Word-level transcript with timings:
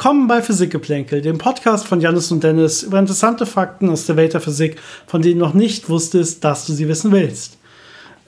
Willkommen 0.00 0.28
bei 0.28 0.40
Physikgeplänkel, 0.40 1.20
dem 1.20 1.36
Podcast 1.36 1.86
von 1.86 2.00
Janis 2.00 2.32
und 2.32 2.42
Dennis 2.42 2.82
über 2.82 2.98
interessante 2.98 3.44
Fakten 3.44 3.90
aus 3.90 4.06
der 4.06 4.16
Welt 4.16 4.32
der 4.32 4.40
Physik, 4.40 4.80
von 5.06 5.20
denen 5.20 5.38
du 5.38 5.44
noch 5.44 5.52
nicht 5.52 5.90
wusstest, 5.90 6.42
dass 6.42 6.64
du 6.64 6.72
sie 6.72 6.88
wissen 6.88 7.12
willst. 7.12 7.58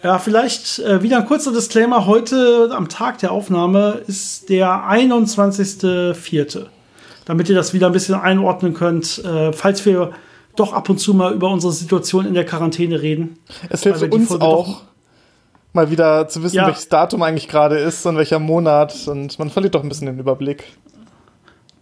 Ja, 0.02 0.18
vielleicht 0.18 0.80
äh, 0.80 1.02
wieder 1.02 1.16
ein 1.16 1.24
kurzer 1.24 1.50
Disclaimer. 1.50 2.04
Heute 2.04 2.68
am 2.74 2.90
Tag 2.90 3.20
der 3.20 3.32
Aufnahme 3.32 4.02
ist 4.06 4.50
der 4.50 4.68
21.04. 4.68 6.66
Damit 7.24 7.48
ihr 7.48 7.54
das 7.54 7.72
wieder 7.72 7.86
ein 7.86 7.94
bisschen 7.94 8.16
einordnen 8.16 8.74
könnt, 8.74 9.24
äh, 9.24 9.54
falls 9.54 9.86
wir 9.86 10.10
doch 10.56 10.74
ab 10.74 10.90
und 10.90 10.98
zu 10.98 11.14
mal 11.14 11.32
über 11.32 11.48
unsere 11.48 11.72
Situation 11.72 12.26
in 12.26 12.34
der 12.34 12.44
Quarantäne 12.44 13.00
reden. 13.00 13.38
Es 13.70 13.82
hilft 13.82 14.02
uns 14.12 14.28
Folge 14.28 14.44
auch, 14.44 14.82
mal 15.72 15.90
wieder 15.90 16.28
zu 16.28 16.42
wissen, 16.42 16.56
ja. 16.56 16.66
welches 16.66 16.90
Datum 16.90 17.22
eigentlich 17.22 17.48
gerade 17.48 17.78
ist 17.78 18.04
und 18.04 18.18
welcher 18.18 18.40
Monat. 18.40 19.08
Und 19.08 19.38
man 19.38 19.48
verliert 19.48 19.74
doch 19.74 19.82
ein 19.82 19.88
bisschen 19.88 20.08
den 20.08 20.18
Überblick. 20.18 20.64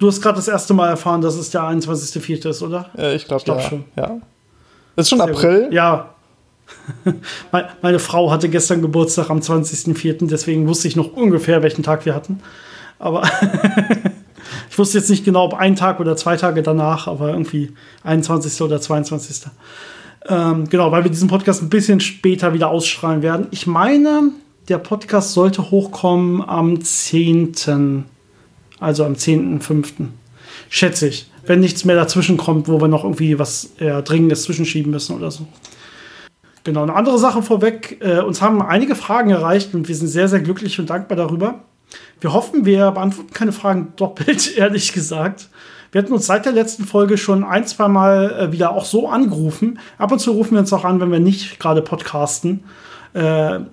Du 0.01 0.07
hast 0.07 0.23
gerade 0.23 0.37
das 0.37 0.49
erste 0.49 0.73
Mal 0.73 0.89
erfahren, 0.89 1.21
dass 1.21 1.35
es 1.35 1.51
der 1.51 1.61
21.04. 1.61 2.49
ist, 2.49 2.63
oder? 2.63 2.89
Ja, 2.97 3.13
ich 3.13 3.27
glaube 3.27 3.45
glaub 3.45 3.59
ja. 3.59 3.69
schon. 3.69 3.85
Ja. 3.97 4.19
Ist 4.97 5.11
schon 5.11 5.19
Sehr 5.19 5.29
April? 5.29 5.65
Gut. 5.65 5.73
Ja. 5.75 6.15
Meine 7.83 7.99
Frau 7.99 8.31
hatte 8.31 8.49
gestern 8.49 8.81
Geburtstag 8.81 9.29
am 9.29 9.41
20.04., 9.41 10.27
deswegen 10.27 10.67
wusste 10.67 10.89
ich 10.89 10.97
noch 10.97 11.13
ungefähr, 11.13 11.63
welchen 11.63 11.83
Tag 11.83 12.07
wir 12.07 12.15
hatten. 12.15 12.41
Aber 12.99 13.25
ich 14.71 14.79
wusste 14.79 14.97
jetzt 14.97 15.11
nicht 15.11 15.23
genau, 15.23 15.45
ob 15.45 15.55
ein 15.55 15.77
Tag 15.77 16.01
oder 16.01 16.17
zwei 16.17 16.39
Tage 16.39 16.63
danach, 16.63 17.07
aber 17.07 17.29
irgendwie 17.29 17.73
21. 18.03 18.63
oder 18.63 18.81
22. 18.81 19.51
Ähm, 20.29 20.67
genau, 20.71 20.93
weil 20.93 21.05
wir 21.05 21.11
diesen 21.11 21.29
Podcast 21.29 21.63
ein 21.63 21.69
bisschen 21.69 22.01
später 22.01 22.55
wieder 22.55 22.69
ausstrahlen 22.69 23.21
werden. 23.21 23.49
Ich 23.51 23.67
meine, 23.67 24.31
der 24.71 24.79
Podcast 24.79 25.35
sollte 25.35 25.71
hochkommen 25.71 26.41
am 26.41 26.81
10 26.81 27.53
also 28.81 29.05
am 29.05 29.13
10.05. 29.13 30.09
Schätze 30.69 31.09
ich. 31.09 31.31
Wenn 31.45 31.61
nichts 31.61 31.85
mehr 31.85 31.97
dazwischen 31.97 32.37
kommt, 32.37 32.69
wo 32.69 32.81
wir 32.81 32.89
noch 32.89 33.05
irgendwie 33.05 33.39
was 33.39 33.73
äh, 33.79 34.03
Dringendes 34.03 34.43
zwischenschieben 34.43 34.91
müssen 34.91 35.17
oder 35.17 35.31
so. 35.31 35.47
Genau, 36.65 36.83
eine 36.83 36.95
andere 36.95 37.19
Sache 37.19 37.43
vorweg. 37.43 37.99
Äh, 38.01 38.21
uns 38.21 38.43
haben 38.43 38.63
einige 38.63 38.95
Fragen 38.95 39.31
erreicht 39.31 39.75
und 39.75 39.89
wir 39.89 39.95
sind 39.95 40.09
sehr, 40.09 40.29
sehr 40.29 40.41
glücklich 40.41 40.79
und 40.79 40.91
dankbar 40.91 41.17
darüber. 41.17 41.61
Wir 42.21 42.33
hoffen, 42.33 42.67
wir 42.67 42.91
beantworten 42.91 43.33
keine 43.33 43.53
Fragen 43.53 43.93
doppelt, 43.97 44.57
ehrlich 44.57 44.93
gesagt. 44.93 45.49
Wir 45.93 46.03
hatten 46.03 46.13
uns 46.13 46.27
seit 46.27 46.45
der 46.45 46.53
letzten 46.53 46.85
Folge 46.85 47.19
schon 47.19 47.43
ein, 47.43 47.67
zwei 47.67 47.89
Mal 47.89 48.31
äh, 48.33 48.53
wieder 48.53 48.73
auch 48.73 48.85
so 48.85 49.09
angerufen. 49.09 49.81
Ab 49.99 50.13
und 50.13 50.21
zu 50.21 50.33
rufen 50.33 50.53
wir 50.53 50.61
uns 50.61 50.73
auch 50.73 50.85
an, 50.85 51.01
wenn 51.01 51.11
wir 51.11 51.21
nicht 51.21 51.59
gerade 51.59 51.83
podcasten 51.83 52.63
äh, 53.13 53.21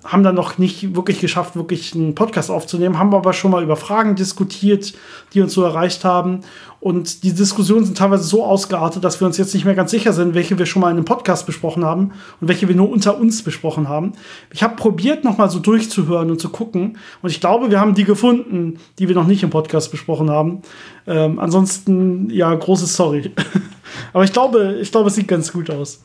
haben 0.04 0.22
dann 0.22 0.34
noch 0.34 0.58
nicht 0.58 0.96
wirklich 0.96 1.20
geschafft, 1.20 1.54
wirklich 1.56 1.94
einen 1.94 2.14
Podcast 2.14 2.50
aufzunehmen, 2.50 2.98
haben 2.98 3.14
aber 3.14 3.32
schon 3.32 3.50
mal 3.50 3.62
über 3.62 3.76
Fragen 3.76 4.16
diskutiert, 4.16 4.94
die 5.32 5.40
uns 5.40 5.52
so 5.52 5.62
erreicht 5.62 6.04
haben. 6.04 6.40
Und 6.80 7.24
die 7.24 7.32
Diskussionen 7.32 7.84
sind 7.84 7.98
teilweise 7.98 8.22
so 8.22 8.44
ausgeartet, 8.44 9.02
dass 9.02 9.20
wir 9.20 9.26
uns 9.26 9.36
jetzt 9.36 9.52
nicht 9.52 9.64
mehr 9.64 9.74
ganz 9.74 9.90
sicher 9.90 10.12
sind, 10.12 10.34
welche 10.34 10.58
wir 10.58 10.66
schon 10.66 10.80
mal 10.80 10.90
in 10.90 10.96
einem 10.96 11.04
Podcast 11.04 11.44
besprochen 11.44 11.84
haben 11.84 12.12
und 12.40 12.48
welche 12.48 12.68
wir 12.68 12.76
nur 12.76 12.88
unter 12.88 13.18
uns 13.18 13.42
besprochen 13.42 13.88
haben. 13.88 14.12
Ich 14.52 14.62
habe 14.62 14.76
probiert, 14.76 15.24
noch 15.24 15.38
mal 15.38 15.50
so 15.50 15.58
durchzuhören 15.58 16.30
und 16.30 16.40
zu 16.40 16.50
gucken. 16.50 16.98
Und 17.20 17.30
ich 17.30 17.40
glaube, 17.40 17.70
wir 17.70 17.80
haben 17.80 17.94
die 17.94 18.04
gefunden, 18.04 18.78
die 18.98 19.08
wir 19.08 19.16
noch 19.16 19.26
nicht 19.26 19.42
im 19.42 19.50
Podcast 19.50 19.90
besprochen 19.90 20.30
haben. 20.30 20.62
Ähm, 21.06 21.40
ansonsten, 21.40 22.30
ja, 22.30 22.54
großes 22.54 22.94
Sorry. 22.94 23.32
aber 24.12 24.22
ich 24.22 24.32
glaube, 24.32 24.78
ich 24.80 24.92
glaube, 24.92 25.08
es 25.08 25.16
sieht 25.16 25.28
ganz 25.28 25.52
gut 25.52 25.70
aus. 25.70 26.00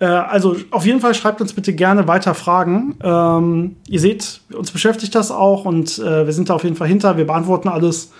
Äh, 0.00 0.06
also 0.06 0.56
auf 0.70 0.86
jeden 0.86 1.00
Fall 1.00 1.14
schreibt 1.14 1.40
uns 1.40 1.52
bitte 1.52 1.72
gerne 1.72 2.06
weiter 2.08 2.34
Fragen. 2.34 2.96
Ähm, 3.02 3.76
ihr 3.88 4.00
seht, 4.00 4.40
uns 4.52 4.70
beschäftigt 4.70 5.14
das 5.14 5.30
auch 5.30 5.64
und 5.64 5.98
äh, 5.98 6.26
wir 6.26 6.32
sind 6.32 6.50
da 6.50 6.54
auf 6.54 6.64
jeden 6.64 6.76
Fall 6.76 6.88
hinter. 6.88 7.16
Wir 7.16 7.26
beantworten 7.26 7.68
alles. 7.68 8.12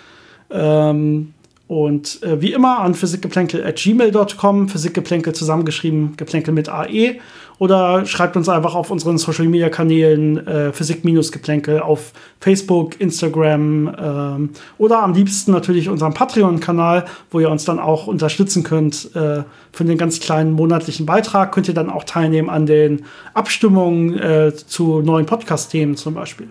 Ähm, 0.51 1.35
und 1.69 2.23
äh, 2.23 2.41
wie 2.41 2.55
immer 2.55 2.81
an 2.81 2.95
physikgeplänkel.gmail.com, 2.95 4.69
Physikgeplänkel 4.71 5.35
zusammengeschrieben, 5.35 6.17
Geplänkel 6.17 6.55
mit 6.55 6.71
AE. 6.71 7.21
Oder 7.59 8.07
schreibt 8.07 8.37
uns 8.37 8.49
einfach 8.49 8.75
auf 8.75 8.91
unseren 8.91 9.19
Social 9.19 9.47
Media 9.47 9.69
Kanälen 9.69 10.47
äh, 10.47 10.73
Physik-Geplänkel 10.73 11.81
auf 11.81 12.13
Facebook, 12.41 13.01
Instagram 13.01 13.95
ähm, 13.99 14.51
oder 14.79 15.03
am 15.03 15.13
liebsten 15.13 15.51
natürlich 15.51 15.89
unserem 15.89 16.15
Patreon-Kanal, 16.15 17.07
wo 17.31 17.41
ihr 17.41 17.51
uns 17.51 17.65
dann 17.65 17.81
auch 17.81 18.07
unterstützen 18.07 18.63
könnt. 18.63 19.11
Äh, 19.17 19.43
für 19.73 19.85
den 19.85 19.99
ganz 19.99 20.21
kleinen 20.21 20.53
monatlichen 20.53 21.05
Beitrag 21.05 21.53
könnt 21.53 21.67
ihr 21.67 21.75
dann 21.75 21.91
auch 21.91 22.05
teilnehmen 22.05 22.49
an 22.49 22.67
den 22.67 23.05
Abstimmungen 23.35 24.19
äh, 24.19 24.53
zu 24.55 25.01
neuen 25.01 25.27
Podcast-Themen 25.27 25.97
zum 25.97 26.15
Beispiel. 26.15 26.49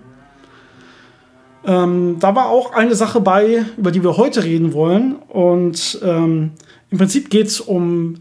Ähm, 1.65 2.17
da 2.19 2.33
war 2.33 2.49
auch 2.49 2.73
eine 2.73 2.95
Sache 2.95 3.19
bei, 3.19 3.65
über 3.77 3.91
die 3.91 4.01
wir 4.03 4.17
heute 4.17 4.43
reden 4.43 4.73
wollen. 4.73 5.15
Und 5.27 5.99
ähm, 6.03 6.51
im 6.89 6.97
Prinzip 6.97 7.29
geht 7.29 7.47
es 7.47 7.59
um, 7.59 8.15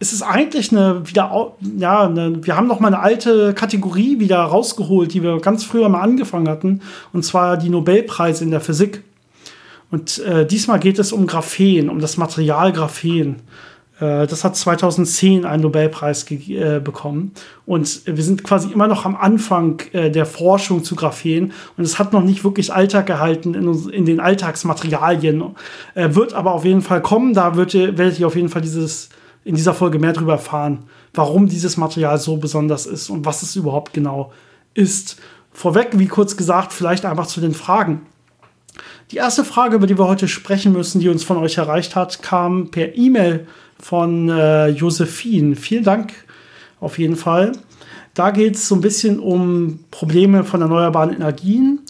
es 0.00 0.12
ist 0.12 0.22
eigentlich 0.22 0.72
eine 0.72 1.08
wieder, 1.08 1.54
ja, 1.78 2.06
eine, 2.06 2.44
wir 2.44 2.56
haben 2.56 2.66
noch 2.66 2.80
mal 2.80 2.88
eine 2.88 3.00
alte 3.00 3.54
Kategorie 3.54 4.18
wieder 4.18 4.40
rausgeholt, 4.40 5.14
die 5.14 5.22
wir 5.22 5.38
ganz 5.40 5.64
früher 5.64 5.88
mal 5.88 6.00
angefangen 6.00 6.48
hatten. 6.48 6.80
Und 7.12 7.24
zwar 7.24 7.56
die 7.56 7.68
Nobelpreise 7.68 8.44
in 8.44 8.50
der 8.50 8.60
Physik. 8.60 9.02
Und 9.90 10.18
äh, 10.18 10.44
diesmal 10.46 10.80
geht 10.80 10.98
es 10.98 11.12
um 11.12 11.26
Graphen, 11.26 11.88
um 11.88 12.00
das 12.00 12.16
Material 12.16 12.72
Graphen. 12.72 13.36
Äh, 14.00 14.26
das 14.26 14.42
hat 14.42 14.56
2010 14.56 15.44
einen 15.44 15.62
Nobelpreis 15.62 16.28
äh, 16.30 16.80
bekommen. 16.80 17.30
Und 17.64 18.02
wir 18.04 18.24
sind 18.24 18.42
quasi 18.42 18.72
immer 18.72 18.88
noch 18.88 19.04
am 19.04 19.14
Anfang 19.14 19.80
äh, 19.92 20.10
der 20.10 20.26
Forschung 20.26 20.82
zu 20.82 20.96
Graphen. 20.96 21.52
Und 21.76 21.84
es 21.84 22.00
hat 22.00 22.12
noch 22.12 22.24
nicht 22.24 22.42
wirklich 22.42 22.72
Alltag 22.72 23.06
gehalten 23.06 23.54
in, 23.54 23.90
in 23.90 24.04
den 24.04 24.18
Alltagsmaterialien. 24.18 25.44
Äh, 25.94 26.14
wird 26.16 26.34
aber 26.34 26.52
auf 26.52 26.64
jeden 26.64 26.82
Fall 26.82 27.00
kommen. 27.00 27.32
Da 27.32 27.54
wird, 27.54 27.74
werdet 27.74 28.18
ihr 28.18 28.26
auf 28.26 28.34
jeden 28.34 28.48
Fall 28.48 28.62
dieses, 28.62 29.10
in 29.44 29.54
dieser 29.54 29.74
Folge 29.74 29.98
mehr 29.98 30.12
darüber 30.12 30.32
erfahren, 30.32 30.84
warum 31.12 31.48
dieses 31.48 31.76
Material 31.76 32.18
so 32.18 32.36
besonders 32.36 32.86
ist 32.86 33.10
und 33.10 33.24
was 33.24 33.42
es 33.42 33.56
überhaupt 33.56 33.92
genau 33.92 34.32
ist. 34.72 35.20
Vorweg, 35.52 35.98
wie 35.98 36.06
kurz 36.06 36.36
gesagt, 36.36 36.72
vielleicht 36.72 37.04
einfach 37.04 37.26
zu 37.26 37.40
den 37.40 37.54
Fragen. 37.54 38.06
Die 39.10 39.16
erste 39.16 39.44
Frage, 39.44 39.76
über 39.76 39.86
die 39.86 39.98
wir 39.98 40.08
heute 40.08 40.26
sprechen 40.28 40.72
müssen, 40.72 41.00
die 41.00 41.08
uns 41.08 41.22
von 41.24 41.36
euch 41.36 41.58
erreicht 41.58 41.94
hat, 41.94 42.22
kam 42.22 42.70
per 42.70 42.96
E-Mail 42.96 43.46
von 43.78 44.30
äh, 44.30 44.68
Josephine. 44.68 45.56
Vielen 45.56 45.84
Dank 45.84 46.12
auf 46.80 46.98
jeden 46.98 47.16
Fall. 47.16 47.52
Da 48.14 48.30
geht 48.30 48.54
es 48.54 48.68
so 48.68 48.74
ein 48.74 48.80
bisschen 48.80 49.18
um 49.18 49.80
Probleme 49.90 50.44
von 50.44 50.62
erneuerbaren 50.62 51.14
Energien. 51.14 51.80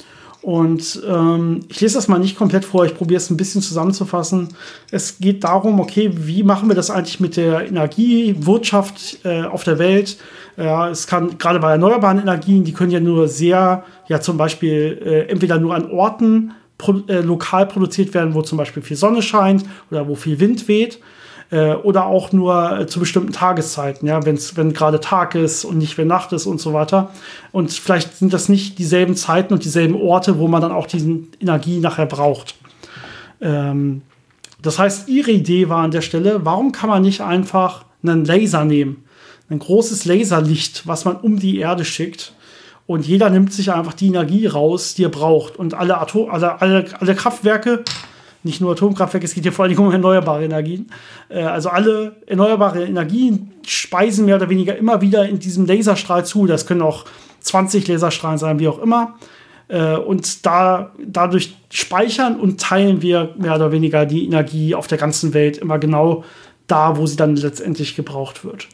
Und 0.44 1.02
ähm, 1.08 1.60
ich 1.70 1.80
lese 1.80 1.94
das 1.94 2.06
mal 2.06 2.18
nicht 2.18 2.36
komplett 2.36 2.66
vor, 2.66 2.84
ich 2.84 2.94
probiere 2.94 3.16
es 3.16 3.30
ein 3.30 3.38
bisschen 3.38 3.62
zusammenzufassen. 3.62 4.48
Es 4.90 5.16
geht 5.16 5.42
darum, 5.42 5.80
okay, 5.80 6.10
wie 6.12 6.42
machen 6.42 6.68
wir 6.68 6.76
das 6.76 6.90
eigentlich 6.90 7.18
mit 7.18 7.38
der 7.38 7.66
Energiewirtschaft 7.66 9.24
äh, 9.24 9.44
auf 9.44 9.64
der 9.64 9.78
Welt? 9.78 10.18
Ja, 10.58 10.90
es 10.90 11.06
kann 11.06 11.38
gerade 11.38 11.60
bei 11.60 11.70
erneuerbaren 11.72 12.18
Energien, 12.18 12.62
die 12.62 12.74
können 12.74 12.90
ja 12.90 13.00
nur 13.00 13.26
sehr, 13.26 13.84
ja 14.08 14.20
zum 14.20 14.36
Beispiel 14.36 15.00
äh, 15.02 15.30
entweder 15.30 15.58
nur 15.58 15.74
an 15.74 15.90
Orten 15.90 16.52
pro, 16.76 17.00
äh, 17.08 17.20
lokal 17.22 17.64
produziert 17.64 18.12
werden, 18.12 18.34
wo 18.34 18.42
zum 18.42 18.58
Beispiel 18.58 18.82
viel 18.82 18.98
Sonne 18.98 19.22
scheint 19.22 19.64
oder 19.90 20.06
wo 20.06 20.14
viel 20.14 20.40
Wind 20.40 20.68
weht 20.68 21.00
äh, 21.50 21.74
oder 21.74 22.06
auch 22.06 22.32
nur 22.32 22.80
äh, 22.80 22.86
zu 22.86 23.00
bestimmten 23.00 23.32
Tageszeiten, 23.32 24.06
ja, 24.08 24.24
wenn's, 24.24 24.56
wenn 24.56 24.72
gerade 24.72 25.00
Tag 25.00 25.34
ist 25.34 25.64
und 25.64 25.78
nicht 25.78 25.98
wenn 25.98 26.08
Nacht 26.08 26.32
ist 26.32 26.46
und 26.46 26.60
so 26.60 26.72
weiter. 26.72 27.10
Und 27.52 27.72
vielleicht 27.72 28.16
sind 28.16 28.32
das 28.32 28.48
nicht 28.48 28.78
dieselben 28.78 29.16
Zeiten 29.16 29.52
und 29.52 29.64
dieselben 29.64 29.94
Orte, 29.94 30.38
wo 30.38 30.48
man 30.48 30.62
dann 30.62 30.72
auch 30.72 30.86
diese 30.86 31.18
Energie 31.40 31.78
nachher 31.78 32.06
braucht. 32.06 32.54
Ähm, 33.40 34.02
das 34.62 34.78
heißt, 34.78 35.08
ihre 35.08 35.30
Idee 35.30 35.68
war 35.68 35.84
an 35.84 35.90
der 35.90 36.00
Stelle, 36.00 36.44
warum 36.44 36.72
kann 36.72 36.88
man 36.88 37.02
nicht 37.02 37.20
einfach 37.20 37.84
einen 38.02 38.24
Laser 38.24 38.64
nehmen? 38.64 39.04
Ein 39.50 39.58
großes 39.58 40.06
Laserlicht, 40.06 40.86
was 40.86 41.04
man 41.04 41.16
um 41.16 41.38
die 41.38 41.58
Erde 41.58 41.84
schickt. 41.84 42.32
Und 42.86 43.06
jeder 43.06 43.30
nimmt 43.30 43.52
sich 43.52 43.72
einfach 43.72 43.94
die 43.94 44.08
Energie 44.08 44.46
raus, 44.46 44.94
die 44.94 45.04
er 45.04 45.10
braucht. 45.10 45.56
Und 45.56 45.74
alle, 45.74 45.98
Atom 45.98 46.30
alle, 46.30 46.60
alle, 46.60 46.86
alle 46.98 47.14
Kraftwerke 47.14 47.84
nicht 48.44 48.60
nur 48.60 48.72
Atomkraftwerke, 48.72 49.26
es 49.26 49.34
geht 49.34 49.42
hier 49.42 49.52
vor 49.52 49.64
allem 49.64 49.78
um 49.78 49.90
erneuerbare 49.90 50.44
Energien. 50.44 50.90
Äh, 51.28 51.42
also 51.42 51.70
alle 51.70 52.16
erneuerbare 52.26 52.84
Energien 52.84 53.52
speisen 53.66 54.26
mehr 54.26 54.36
oder 54.36 54.50
weniger 54.50 54.76
immer 54.76 55.00
wieder 55.00 55.28
in 55.28 55.38
diesem 55.38 55.66
Laserstrahl 55.66 56.24
zu. 56.24 56.46
Das 56.46 56.66
können 56.66 56.82
auch 56.82 57.04
20 57.40 57.88
Laserstrahlen 57.88 58.38
sein, 58.38 58.58
wie 58.58 58.68
auch 58.68 58.78
immer. 58.78 59.14
Äh, 59.68 59.96
und 59.96 60.44
da, 60.44 60.92
dadurch 61.04 61.56
speichern 61.70 62.38
und 62.38 62.60
teilen 62.60 63.02
wir 63.02 63.34
mehr 63.38 63.54
oder 63.54 63.72
weniger 63.72 64.06
die 64.06 64.24
Energie 64.24 64.74
auf 64.74 64.86
der 64.86 64.98
ganzen 64.98 65.34
Welt 65.34 65.58
immer 65.58 65.78
genau 65.78 66.24
da, 66.66 66.96
wo 66.96 67.06
sie 67.06 67.16
dann 67.16 67.36
letztendlich 67.36 67.96
gebraucht 67.96 68.44
wird. 68.44 68.68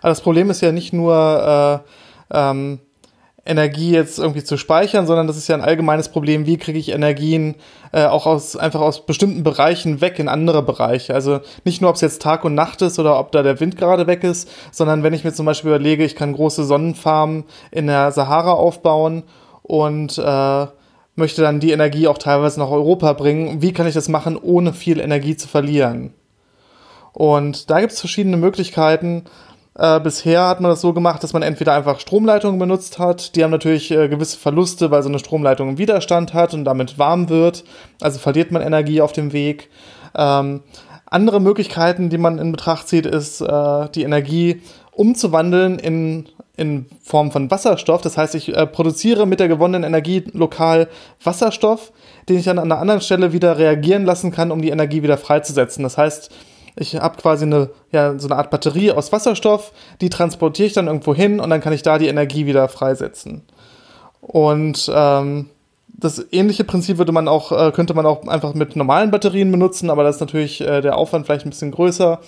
Aber 0.00 0.10
das 0.10 0.20
Problem 0.20 0.48
ist 0.50 0.60
ja 0.60 0.72
nicht 0.72 0.92
nur, 0.92 1.84
äh, 2.30 2.38
ähm 2.38 2.78
Energie 3.46 3.92
jetzt 3.92 4.18
irgendwie 4.18 4.44
zu 4.44 4.56
speichern, 4.56 5.06
sondern 5.06 5.26
das 5.26 5.36
ist 5.36 5.48
ja 5.48 5.54
ein 5.54 5.62
allgemeines 5.62 6.10
Problem, 6.10 6.44
wie 6.46 6.58
kriege 6.58 6.78
ich 6.78 6.90
Energien 6.90 7.54
äh, 7.92 8.04
auch 8.04 8.26
aus 8.26 8.56
einfach 8.56 8.80
aus 8.80 9.06
bestimmten 9.06 9.42
Bereichen 9.42 10.00
weg 10.00 10.18
in 10.18 10.28
andere 10.28 10.62
Bereiche. 10.62 11.14
Also 11.14 11.40
nicht 11.64 11.80
nur, 11.80 11.90
ob 11.90 11.96
es 11.96 12.02
jetzt 12.02 12.20
Tag 12.20 12.44
und 12.44 12.54
Nacht 12.54 12.82
ist 12.82 12.98
oder 12.98 13.18
ob 13.18 13.32
da 13.32 13.42
der 13.42 13.58
Wind 13.60 13.76
gerade 13.76 14.06
weg 14.06 14.24
ist, 14.24 14.50
sondern 14.70 15.02
wenn 15.02 15.14
ich 15.14 15.24
mir 15.24 15.32
zum 15.32 15.46
Beispiel 15.46 15.70
überlege, 15.70 16.04
ich 16.04 16.16
kann 16.16 16.34
große 16.34 16.64
Sonnenfarmen 16.64 17.44
in 17.70 17.86
der 17.86 18.12
Sahara 18.12 18.52
aufbauen 18.52 19.22
und 19.62 20.18
äh, 20.18 20.66
möchte 21.14 21.42
dann 21.42 21.60
die 21.60 21.72
Energie 21.72 22.06
auch 22.08 22.18
teilweise 22.18 22.60
nach 22.60 22.70
Europa 22.70 23.12
bringen. 23.12 23.62
Wie 23.62 23.72
kann 23.72 23.86
ich 23.86 23.94
das 23.94 24.08
machen, 24.08 24.36
ohne 24.36 24.72
viel 24.72 25.00
Energie 25.00 25.36
zu 25.36 25.48
verlieren? 25.48 26.12
Und 27.12 27.70
da 27.70 27.80
gibt 27.80 27.92
es 27.92 28.00
verschiedene 28.00 28.36
Möglichkeiten. 28.36 29.24
Äh, 29.78 30.00
bisher 30.00 30.48
hat 30.48 30.60
man 30.60 30.72
das 30.72 30.80
so 30.80 30.92
gemacht, 30.92 31.22
dass 31.22 31.32
man 31.32 31.42
entweder 31.42 31.72
einfach 31.72 32.00
Stromleitungen 32.00 32.58
benutzt 32.58 32.98
hat. 32.98 33.36
Die 33.36 33.44
haben 33.44 33.52
natürlich 33.52 33.92
äh, 33.92 34.08
gewisse 34.08 34.36
Verluste, 34.36 34.90
weil 34.90 35.04
so 35.04 35.08
eine 35.08 35.20
Stromleitung 35.20 35.68
einen 35.68 35.78
Widerstand 35.78 36.34
hat 36.34 36.52
und 36.52 36.64
damit 36.64 36.98
warm 36.98 37.28
wird. 37.28 37.64
Also 38.00 38.18
verliert 38.18 38.50
man 38.50 38.60
Energie 38.60 39.00
auf 39.00 39.12
dem 39.12 39.32
Weg. 39.32 39.70
Ähm, 40.16 40.62
andere 41.06 41.40
Möglichkeiten, 41.40 42.10
die 42.10 42.18
man 42.18 42.38
in 42.38 42.50
Betracht 42.50 42.88
zieht, 42.88 43.06
ist 43.06 43.40
äh, 43.40 43.88
die 43.94 44.02
Energie 44.02 44.62
umzuwandeln 44.90 45.78
in, 45.78 46.26
in 46.56 46.86
Form 47.00 47.30
von 47.30 47.48
Wasserstoff. 47.48 48.00
Das 48.02 48.18
heißt, 48.18 48.34
ich 48.34 48.56
äh, 48.56 48.66
produziere 48.66 49.26
mit 49.26 49.38
der 49.38 49.46
gewonnenen 49.46 49.84
Energie 49.84 50.24
lokal 50.32 50.88
Wasserstoff, 51.22 51.92
den 52.28 52.36
ich 52.36 52.44
dann 52.46 52.58
an 52.58 52.72
einer 52.72 52.80
anderen 52.80 53.00
Stelle 53.00 53.32
wieder 53.32 53.58
reagieren 53.58 54.04
lassen 54.04 54.32
kann, 54.32 54.50
um 54.50 54.60
die 54.60 54.70
Energie 54.70 55.04
wieder 55.04 55.18
freizusetzen. 55.18 55.84
Das 55.84 55.96
heißt, 55.96 56.30
ich 56.78 56.96
habe 56.96 57.16
quasi 57.16 57.44
eine, 57.44 57.70
ja, 57.90 58.18
so 58.18 58.28
eine 58.28 58.36
Art 58.36 58.50
Batterie 58.50 58.92
aus 58.92 59.12
Wasserstoff, 59.12 59.72
die 60.00 60.10
transportiere 60.10 60.66
ich 60.66 60.72
dann 60.72 60.86
irgendwo 60.86 61.14
hin 61.14 61.40
und 61.40 61.50
dann 61.50 61.60
kann 61.60 61.72
ich 61.72 61.82
da 61.82 61.98
die 61.98 62.08
Energie 62.08 62.46
wieder 62.46 62.68
freisetzen. 62.68 63.42
Und 64.20 64.90
ähm, 64.94 65.50
das 65.88 66.24
ähnliche 66.30 66.64
Prinzip 66.64 66.98
würde 66.98 67.12
man 67.12 67.26
auch, 67.26 67.50
äh, 67.50 67.72
könnte 67.72 67.94
man 67.94 68.06
auch 68.06 68.26
einfach 68.28 68.54
mit 68.54 68.76
normalen 68.76 69.10
Batterien 69.10 69.50
benutzen, 69.50 69.90
aber 69.90 70.04
da 70.04 70.10
ist 70.10 70.20
natürlich 70.20 70.60
äh, 70.60 70.80
der 70.80 70.96
Aufwand 70.96 71.26
vielleicht 71.26 71.46
ein 71.46 71.50
bisschen 71.50 71.72
größer, 71.72 72.20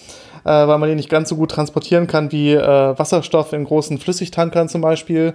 äh, 0.45 0.49
weil 0.49 0.79
man 0.79 0.89
den 0.89 0.97
nicht 0.97 1.11
ganz 1.11 1.29
so 1.29 1.37
gut 1.37 1.53
transportieren 1.53 2.09
kann 2.09 2.33
wie 2.33 2.53
äh, 2.53 2.99
Wasserstoff 2.99 3.53
in 3.53 3.65
großen 3.65 3.99
Flüssigtankern 3.99 4.69
zum 4.69 4.81
Beispiel. 4.81 5.35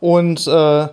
Und 0.00 0.46
äh, 0.46 0.88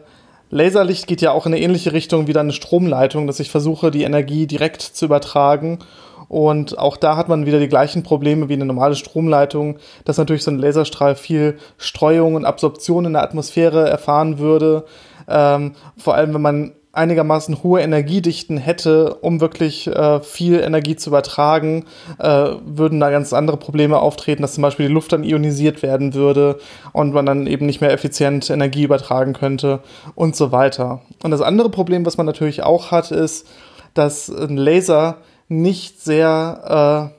Laserlicht 0.50 1.08
geht 1.08 1.22
ja 1.22 1.32
auch 1.32 1.46
in 1.46 1.54
eine 1.54 1.62
ähnliche 1.62 1.92
Richtung 1.92 2.28
wie 2.28 2.34
dann 2.34 2.46
eine 2.46 2.54
Stromleitung, 2.54 3.28
dass 3.28 3.42
ich 3.42 3.52
versuche, 3.52 3.92
die 3.92 4.04
Energie 4.04 4.48
direkt 4.48 4.82
zu 4.82 5.06
übertragen. 5.06 5.80
Und 6.28 6.78
auch 6.78 6.98
da 6.98 7.18
hat 7.18 7.30
man 7.30 7.46
wieder 7.46 7.60
die 7.60 7.68
gleichen 7.68 8.04
Probleme 8.04 8.50
wie 8.50 8.54
eine 8.54 8.66
normale 8.66 8.96
Stromleitung, 8.96 9.78
dass 10.06 10.18
natürlich 10.18 10.44
so 10.44 10.52
ein 10.52 10.60
Laserstrahl 10.60 11.16
viel 11.16 11.58
Streuung 11.78 12.36
und 12.36 12.46
Absorption 12.46 13.06
in 13.06 13.14
der 13.14 13.24
Atmosphäre 13.24 13.90
erfahren 13.90 14.40
würde. 14.40 14.86
Ähm, 15.28 15.74
vor 15.98 16.16
allem, 16.16 16.34
wenn 16.34 16.42
man 16.42 16.72
einigermaßen 16.96 17.62
hohe 17.62 17.82
Energiedichten 17.82 18.58
hätte, 18.58 19.16
um 19.16 19.42
wirklich 19.42 19.88
äh, 19.88 20.22
viel 20.22 20.60
Energie 20.60 20.96
zu 20.96 21.10
übertragen, 21.10 21.86
äh, 22.20 22.52
würden 22.66 23.00
da 23.00 23.10
ganz 23.10 23.34
andere 23.34 23.58
Probleme 23.58 24.00
auftreten, 24.00 24.42
dass 24.42 24.54
zum 24.54 24.62
Beispiel 24.62 24.88
die 24.88 24.94
Luft 24.94 25.12
dann 25.12 25.24
ionisiert 25.24 25.84
werden 25.84 26.14
würde 26.14 26.58
und 26.94 27.14
man 27.14 27.26
dann 27.26 27.48
eben 27.48 27.66
nicht 27.66 27.82
mehr 27.82 27.92
effizient 27.92 28.50
Energie 28.50 28.84
übertragen 28.84 29.34
könnte 29.34 29.82
und 30.16 30.36
so 30.36 30.52
weiter. 30.52 31.02
Und 31.22 31.32
das 31.32 31.42
andere 31.42 31.70
Problem, 31.70 32.06
was 32.06 32.18
man 32.18 32.26
natürlich 32.26 32.64
auch 32.64 32.92
hat, 32.92 33.12
ist, 33.12 33.48
dass 33.94 34.30
ein 34.30 34.58
Laser 34.58 35.18
nicht 35.48 36.02
sehr 36.02 37.12
äh, 37.12 37.16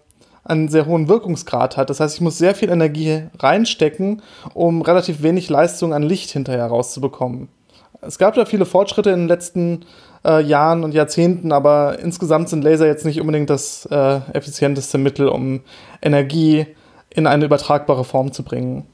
einen 0.47 0.69
sehr 0.69 0.87
hohen 0.87 1.09
Wirkungsgrad 1.09 1.77
hat. 1.77 1.91
Das 1.91 2.01
heißt, 2.01 2.15
ich 2.15 2.21
muss 2.21 2.39
sehr 2.39 2.55
viel 2.55 2.71
Energie 2.71 3.25
reinstecken, 3.39 4.23
um 4.55 4.83
relativ 4.83 5.23
wenig 5.23 5.49
Leistung 5.51 5.93
an 5.93 6.03
Licht 6.03 6.31
hinterher 6.31 6.67
rauszubekommen. 6.67 7.49
Es 8.01 8.19
gab 8.19 8.35
da 8.35 8.45
viele 8.45 8.67
Fortschritte 8.67 9.11
in 9.11 9.21
den 9.21 9.29
letzten 9.29 9.85
äh, 10.25 10.43
Jahren 10.43 10.85
und 10.85 10.95
Jahrzehnten, 10.95 11.51
aber 11.51 11.99
insgesamt 11.99 12.49
sind 12.49 12.63
Laser 12.63 12.87
jetzt 12.87 13.05
nicht 13.05 13.21
unbedingt 13.21 13.51
das 13.51 13.87
äh, 13.87 14.21
effizienteste 14.33 14.99
Mittel, 14.99 15.29
um 15.29 15.63
Energie 16.01 16.67
in 17.11 17.27
eine 17.27 17.47
übertragbare 17.47 18.05
Form 18.05 18.33
zu 18.33 18.43
bringen. 18.43 18.87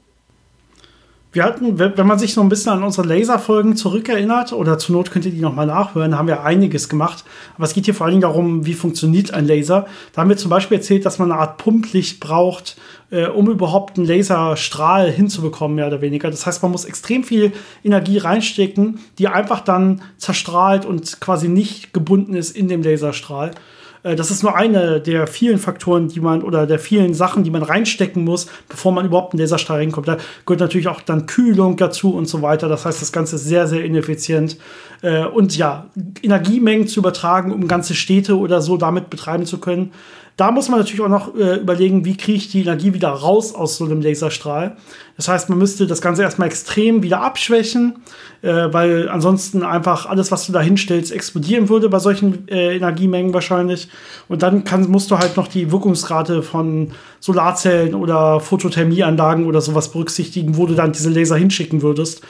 Wir 1.33 1.45
hatten, 1.45 1.79
wenn 1.79 2.05
man 2.05 2.19
sich 2.19 2.35
so 2.35 2.41
ein 2.41 2.49
bisschen 2.49 2.73
an 2.73 2.83
unsere 2.83 3.07
Laserfolgen 3.07 3.75
zurückerinnert, 3.75 4.53
oder 4.53 4.77
zur 4.77 4.95
Not 4.95 5.09
könnt 5.09 5.25
ihr 5.25 5.31
die 5.31 5.41
nochmal 5.41 5.65
nachhören, 5.65 6.15
haben 6.15 6.27
wir 6.27 6.43
einiges 6.43 6.89
gemacht. 6.89 7.25
Aber 7.55 7.65
es 7.65 7.73
geht 7.73 7.85
hier 7.85 7.95
vor 7.95 8.05
allen 8.05 8.11
Dingen 8.11 8.21
darum, 8.21 8.67
wie 8.67 8.75
funktioniert 8.75 9.33
ein 9.33 9.47
Laser. 9.47 9.87
Da 10.13 10.21
haben 10.21 10.29
wir 10.29 10.37
zum 10.37 10.51
Beispiel 10.51 10.77
erzählt, 10.77 11.07
dass 11.07 11.17
man 11.17 11.31
eine 11.31 11.41
Art 11.41 11.57
Pumplicht 11.57 12.19
braucht, 12.19 12.77
äh, 13.09 13.25
um 13.25 13.49
überhaupt 13.49 13.97
einen 13.97 14.05
Laserstrahl 14.05 15.09
hinzubekommen, 15.09 15.75
mehr 15.75 15.87
oder 15.87 16.01
weniger. 16.01 16.29
Das 16.29 16.45
heißt, 16.45 16.61
man 16.61 16.71
muss 16.71 16.85
extrem 16.85 17.23
viel 17.23 17.51
Energie 17.83 18.19
reinstecken, 18.19 18.99
die 19.17 19.27
einfach 19.27 19.61
dann 19.61 20.03
zerstrahlt 20.17 20.85
und 20.85 21.19
quasi 21.19 21.47
nicht 21.47 21.93
gebunden 21.93 22.35
ist 22.35 22.55
in 22.55 22.67
dem 22.67 22.83
Laserstrahl. 22.83 23.55
Äh, 24.03 24.15
das 24.15 24.31
ist 24.31 24.43
nur 24.43 24.55
eine 24.55 25.01
der 25.01 25.27
vielen 25.27 25.57
Faktoren, 25.57 26.09
die 26.09 26.19
man 26.19 26.43
oder 26.43 26.67
der 26.67 26.79
vielen 26.79 27.13
Sachen, 27.13 27.43
die 27.43 27.49
man 27.49 27.63
reinstecken 27.63 28.23
muss, 28.23 28.47
bevor 28.69 28.91
man 28.91 29.05
überhaupt 29.05 29.33
in 29.33 29.39
Laserstrahl 29.39 29.79
reinkommt. 29.79 30.07
Da 30.07 30.17
gehört 30.45 30.59
natürlich 30.59 30.87
auch 30.87 31.01
dann 31.01 31.25
Kühlung 31.25 31.77
dazu 31.77 32.13
und 32.13 32.27
so 32.27 32.41
weiter. 32.41 32.67
Das 32.67 32.85
heißt, 32.85 33.01
das 33.01 33.11
Ganze 33.11 33.37
ist 33.37 33.45
sehr, 33.45 33.67
sehr 33.67 33.83
ineffizient. 33.83 34.57
Äh, 35.01 35.25
und 35.25 35.57
ja, 35.57 35.87
Energiemengen 36.21 36.87
zu 36.87 36.99
übertragen, 36.99 37.51
um 37.51 37.67
ganze 37.67 37.95
Städte 37.95 38.37
oder 38.37 38.61
so 38.61 38.77
damit 38.77 39.09
betreiben 39.09 39.45
zu 39.45 39.59
können, 39.59 39.91
da 40.35 40.51
muss 40.51 40.67
man 40.69 40.79
natürlich 40.79 41.01
auch 41.01 41.09
noch 41.09 41.35
äh, 41.35 41.57
überlegen, 41.57 42.05
wie 42.05 42.17
kriege 42.17 42.37
ich 42.37 42.49
die 42.49 42.61
Energie 42.61 42.93
wieder 42.93 43.09
raus 43.09 43.53
aus 43.53 43.77
so 43.77 43.85
einem 43.85 44.01
Laserstrahl. 44.01 44.77
Das 45.15 45.27
heißt, 45.27 45.49
man 45.49 45.59
müsste 45.59 45.85
das 45.85 46.01
Ganze 46.01 46.23
erstmal 46.23 46.47
extrem 46.47 47.03
wieder 47.03 47.21
abschwächen, 47.21 47.97
äh, 48.41 48.51
weil 48.71 49.09
ansonsten 49.09 49.61
einfach 49.61 50.07
alles, 50.07 50.31
was 50.31 50.47
du 50.47 50.51
da 50.51 50.59
hinstellst, 50.59 51.11
explodieren 51.11 51.69
würde 51.69 51.87
bei 51.87 51.99
solchen 51.99 52.47
äh, 52.47 52.75
Energiemengen 52.75 53.33
wahrscheinlich. 53.33 53.89
Und 54.27 54.41
dann 54.41 54.63
kann, 54.63 54.89
musst 54.89 55.11
du 55.11 55.19
halt 55.19 55.37
noch 55.37 55.47
die 55.47 55.71
Wirkungsrate 55.71 56.41
von 56.41 56.93
Solarzellen 57.19 57.93
oder 57.93 58.39
Photothermieanlagen 58.39 59.45
oder 59.45 59.61
sowas 59.61 59.91
berücksichtigen, 59.91 60.57
wo 60.57 60.65
du 60.65 60.73
dann 60.73 60.93
diese 60.93 61.11
Laser 61.11 61.35
hinschicken 61.35 61.83
würdest. 61.83 62.23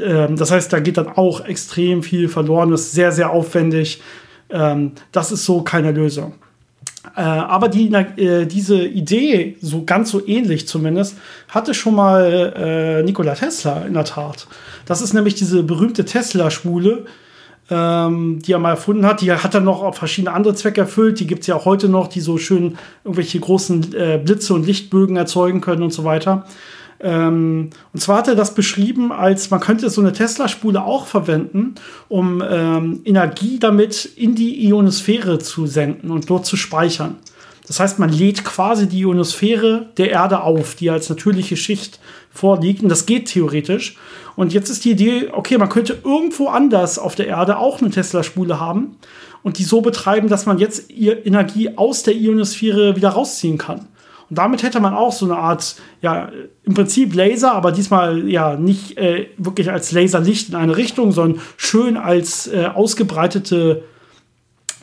Ähm, 0.00 0.36
das 0.36 0.50
heißt, 0.50 0.72
da 0.72 0.80
geht 0.80 0.96
dann 0.96 1.08
auch 1.08 1.44
extrem 1.44 2.02
viel 2.02 2.28
verloren, 2.28 2.70
das 2.70 2.82
ist 2.82 2.92
sehr, 2.92 3.12
sehr 3.12 3.30
aufwendig. 3.30 4.00
Ähm, 4.48 4.92
das 5.12 5.32
ist 5.32 5.44
so 5.44 5.62
keine 5.62 5.92
Lösung. 5.92 6.34
Äh, 7.16 7.20
aber 7.20 7.68
die, 7.68 7.92
äh, 7.92 8.46
diese 8.46 8.84
Idee, 8.84 9.56
so 9.60 9.84
ganz 9.84 10.10
so 10.10 10.24
ähnlich 10.26 10.68
zumindest, 10.68 11.16
hatte 11.48 11.74
schon 11.74 11.96
mal 11.96 12.52
äh, 12.56 13.02
Nikola 13.02 13.34
Tesla 13.34 13.82
in 13.82 13.94
der 13.94 14.04
Tat. 14.04 14.46
Das 14.86 15.02
ist 15.02 15.12
nämlich 15.12 15.34
diese 15.34 15.62
berühmte 15.64 16.04
Tesla-Schwule, 16.04 17.06
ähm, 17.70 18.38
die 18.40 18.52
er 18.52 18.58
mal 18.60 18.70
erfunden 18.70 19.04
hat. 19.04 19.20
Die 19.20 19.32
hat 19.32 19.54
er 19.54 19.60
noch 19.60 19.82
auf 19.82 19.96
verschiedene 19.96 20.32
andere 20.32 20.54
Zwecke 20.54 20.82
erfüllt. 20.82 21.18
Die 21.18 21.26
gibt 21.26 21.40
es 21.40 21.48
ja 21.48 21.56
auch 21.56 21.64
heute 21.64 21.88
noch, 21.88 22.06
die 22.06 22.20
so 22.20 22.38
schön 22.38 22.78
irgendwelche 23.04 23.40
großen 23.40 23.94
äh, 23.94 24.20
Blitze 24.22 24.54
und 24.54 24.64
Lichtbögen 24.64 25.16
erzeugen 25.16 25.60
können 25.60 25.82
und 25.82 25.92
so 25.92 26.04
weiter. 26.04 26.46
Ähm, 27.02 27.70
und 27.92 28.00
zwar 28.00 28.18
hat 28.18 28.28
er 28.28 28.36
das 28.36 28.54
beschrieben, 28.54 29.12
als 29.12 29.50
man 29.50 29.60
könnte 29.60 29.90
so 29.90 30.00
eine 30.00 30.12
Tesla-Spule 30.12 30.82
auch 30.84 31.06
verwenden, 31.06 31.74
um 32.08 32.42
ähm, 32.48 33.00
Energie 33.04 33.58
damit 33.58 34.04
in 34.04 34.34
die 34.34 34.64
Ionosphäre 34.66 35.38
zu 35.38 35.66
senden 35.66 36.10
und 36.10 36.30
dort 36.30 36.46
zu 36.46 36.56
speichern. 36.56 37.16
Das 37.66 37.80
heißt, 37.80 37.98
man 37.98 38.10
lädt 38.10 38.44
quasi 38.44 38.88
die 38.88 39.00
Ionosphäre 39.00 39.90
der 39.96 40.10
Erde 40.10 40.42
auf, 40.42 40.74
die 40.74 40.90
als 40.90 41.08
natürliche 41.08 41.56
Schicht 41.56 42.00
vorliegt. 42.30 42.82
Und 42.82 42.88
das 42.88 43.06
geht 43.06 43.26
theoretisch. 43.26 43.96
Und 44.34 44.52
jetzt 44.52 44.68
ist 44.68 44.84
die 44.84 44.92
Idee, 44.92 45.30
okay, 45.32 45.58
man 45.58 45.68
könnte 45.68 45.98
irgendwo 46.04 46.48
anders 46.48 46.98
auf 46.98 47.14
der 47.14 47.28
Erde 47.28 47.58
auch 47.58 47.80
eine 47.80 47.90
Tesla-Spule 47.90 48.58
haben 48.58 48.96
und 49.42 49.58
die 49.58 49.64
so 49.64 49.80
betreiben, 49.80 50.28
dass 50.28 50.46
man 50.46 50.58
jetzt 50.58 50.90
Energie 50.90 51.76
aus 51.76 52.02
der 52.02 52.14
Ionosphäre 52.14 52.96
wieder 52.96 53.10
rausziehen 53.10 53.58
kann. 53.58 53.88
Und 54.28 54.38
damit 54.38 54.62
hätte 54.62 54.80
man 54.80 54.94
auch 54.94 55.12
so 55.12 55.26
eine 55.26 55.36
Art, 55.36 55.76
ja, 56.00 56.30
im 56.64 56.74
Prinzip 56.74 57.14
Laser, 57.14 57.52
aber 57.52 57.72
diesmal 57.72 58.28
ja 58.28 58.56
nicht 58.56 58.96
äh, 58.98 59.28
wirklich 59.36 59.70
als 59.70 59.92
Laserlicht 59.92 60.48
in 60.48 60.54
eine 60.54 60.76
Richtung, 60.76 61.12
sondern 61.12 61.40
schön 61.56 61.96
als 61.96 62.46
äh, 62.46 62.66
ausgebreitete 62.66 63.84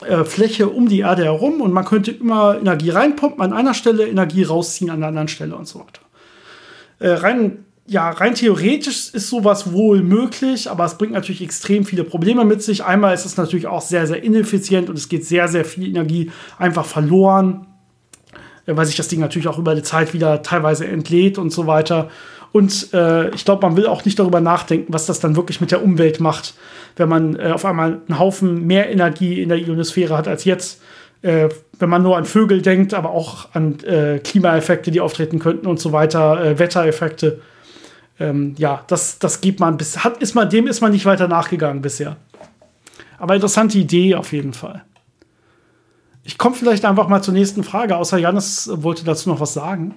äh, 0.06 0.24
Fläche 0.24 0.68
um 0.68 0.88
die 0.88 1.00
Erde 1.00 1.24
herum. 1.24 1.60
Und 1.60 1.72
man 1.72 1.84
könnte 1.84 2.10
immer 2.10 2.58
Energie 2.58 2.90
reinpumpen 2.90 3.40
an 3.40 3.52
einer 3.52 3.74
Stelle, 3.74 4.06
Energie 4.06 4.44
rausziehen 4.44 4.90
an 4.90 5.00
der 5.00 5.08
anderen 5.08 5.28
Stelle 5.28 5.56
und 5.56 5.66
so 5.66 5.80
weiter. 5.80 6.02
Äh, 6.98 7.10
rein 7.12 7.64
ja, 7.90 8.08
rein 8.10 8.36
theoretisch 8.36 9.10
ist 9.12 9.28
sowas 9.28 9.72
wohl 9.72 10.00
möglich, 10.00 10.70
aber 10.70 10.84
es 10.84 10.96
bringt 10.96 11.12
natürlich 11.12 11.42
extrem 11.42 11.84
viele 11.84 12.04
Probleme 12.04 12.44
mit 12.44 12.62
sich. 12.62 12.84
Einmal 12.84 13.12
ist 13.14 13.24
es 13.24 13.36
natürlich 13.36 13.66
auch 13.66 13.80
sehr, 13.80 14.06
sehr 14.06 14.22
ineffizient 14.22 14.88
und 14.88 14.96
es 14.96 15.08
geht 15.08 15.26
sehr, 15.26 15.48
sehr 15.48 15.64
viel 15.64 15.88
Energie 15.88 16.30
einfach 16.56 16.86
verloren. 16.86 17.66
Äh, 18.70 18.76
weil 18.76 18.86
sich 18.86 18.96
das 18.96 19.08
Ding 19.08 19.20
natürlich 19.20 19.48
auch 19.48 19.58
über 19.58 19.74
die 19.74 19.82
Zeit 19.82 20.14
wieder 20.14 20.42
teilweise 20.42 20.86
entlädt 20.86 21.38
und 21.38 21.50
so 21.50 21.66
weiter. 21.66 22.08
Und 22.52 22.92
äh, 22.92 23.30
ich 23.30 23.44
glaube, 23.44 23.62
man 23.66 23.76
will 23.76 23.86
auch 23.86 24.04
nicht 24.04 24.18
darüber 24.18 24.40
nachdenken, 24.40 24.92
was 24.92 25.06
das 25.06 25.20
dann 25.20 25.36
wirklich 25.36 25.60
mit 25.60 25.70
der 25.70 25.84
Umwelt 25.84 26.18
macht, 26.18 26.54
wenn 26.96 27.08
man 27.08 27.38
äh, 27.38 27.52
auf 27.52 27.64
einmal 27.64 28.00
einen 28.08 28.18
Haufen 28.18 28.66
mehr 28.66 28.90
Energie 28.90 29.40
in 29.40 29.48
der 29.48 29.58
Ionosphäre 29.58 30.16
hat 30.16 30.26
als 30.26 30.44
jetzt. 30.44 30.80
Äh, 31.22 31.48
wenn 31.78 31.88
man 31.88 32.02
nur 32.02 32.16
an 32.16 32.24
Vögel 32.24 32.62
denkt, 32.62 32.94
aber 32.94 33.10
auch 33.10 33.48
an 33.52 33.78
äh, 33.84 34.18
Klimaeffekte, 34.18 34.90
die 34.90 35.00
auftreten 35.00 35.38
könnten 35.38 35.66
und 35.66 35.78
so 35.78 35.92
weiter, 35.92 36.42
äh, 36.42 36.58
Wettereffekte. 36.58 37.40
Ähm, 38.18 38.54
ja, 38.58 38.82
das, 38.88 39.18
das 39.18 39.40
gibt 39.40 39.60
man 39.60 39.76
bis, 39.76 40.02
hat, 40.02 40.18
ist 40.18 40.34
man, 40.34 40.50
dem 40.50 40.66
ist 40.66 40.80
man 40.80 40.92
nicht 40.92 41.04
weiter 41.04 41.28
nachgegangen 41.28 41.82
bisher. 41.82 42.16
Aber 43.18 43.34
interessante 43.34 43.78
Idee 43.78 44.14
auf 44.14 44.32
jeden 44.32 44.54
Fall. 44.54 44.82
Ich 46.22 46.38
komme 46.38 46.54
vielleicht 46.54 46.84
einfach 46.84 47.08
mal 47.08 47.22
zur 47.22 47.34
nächsten 47.34 47.64
Frage, 47.64 47.96
außer 47.96 48.18
Janis 48.18 48.70
wollte 48.72 49.04
dazu 49.04 49.28
noch 49.30 49.40
was 49.40 49.54
sagen. 49.54 49.94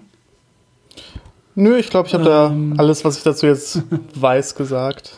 Nö, 1.55 1.77
ich 1.77 1.89
glaube, 1.89 2.07
ich 2.07 2.13
habe 2.13 2.23
ähm, 2.23 2.73
da 2.75 2.81
alles, 2.81 3.05
was 3.05 3.17
ich 3.17 3.23
dazu 3.23 3.45
jetzt 3.45 3.83
weiß, 4.15 4.55
gesagt. 4.55 5.17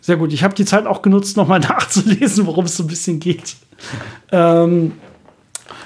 Sehr 0.00 0.16
gut. 0.16 0.32
Ich 0.32 0.42
habe 0.42 0.54
die 0.54 0.64
Zeit 0.64 0.86
auch 0.86 1.02
genutzt, 1.02 1.36
nochmal 1.36 1.60
nachzulesen, 1.60 2.46
worum 2.46 2.64
es 2.64 2.76
so 2.76 2.84
ein 2.84 2.86
bisschen 2.86 3.20
geht. 3.20 3.56
Ähm, 4.32 4.92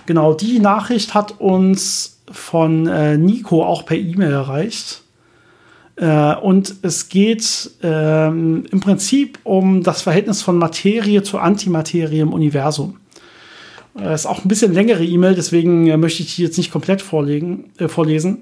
genau, 0.07 0.35
die 0.35 0.61
Nachricht 0.61 1.15
hat 1.15 1.41
uns 1.41 2.21
von 2.31 2.87
äh, 2.87 3.19
Nico 3.19 3.65
auch 3.65 3.85
per 3.85 3.97
E-Mail 3.97 4.33
erreicht. 4.33 5.03
Äh, 5.97 6.37
und 6.37 6.77
es 6.83 7.09
geht 7.09 7.71
ähm, 7.83 8.65
im 8.71 8.81
Prinzip 8.81 9.39
um 9.45 9.83
das 9.83 10.03
Verhältnis 10.03 10.41
von 10.43 10.57
Materie 10.57 11.23
zu 11.23 11.39
Antimaterie 11.39 12.21
im 12.21 12.33
Universum. 12.33 12.99
Das 13.95 14.05
äh, 14.05 14.15
ist 14.15 14.27
auch 14.27 14.45
ein 14.45 14.49
bisschen 14.49 14.73
längere 14.73 15.05
E-Mail, 15.05 15.35
deswegen 15.35 15.87
äh, 15.87 15.97
möchte 15.97 16.23
ich 16.23 16.37
die 16.37 16.43
jetzt 16.43 16.57
nicht 16.57 16.73
komplett 16.73 17.03
vorlegen, 17.03 17.71
äh, 17.79 17.89
vorlesen. 17.89 18.39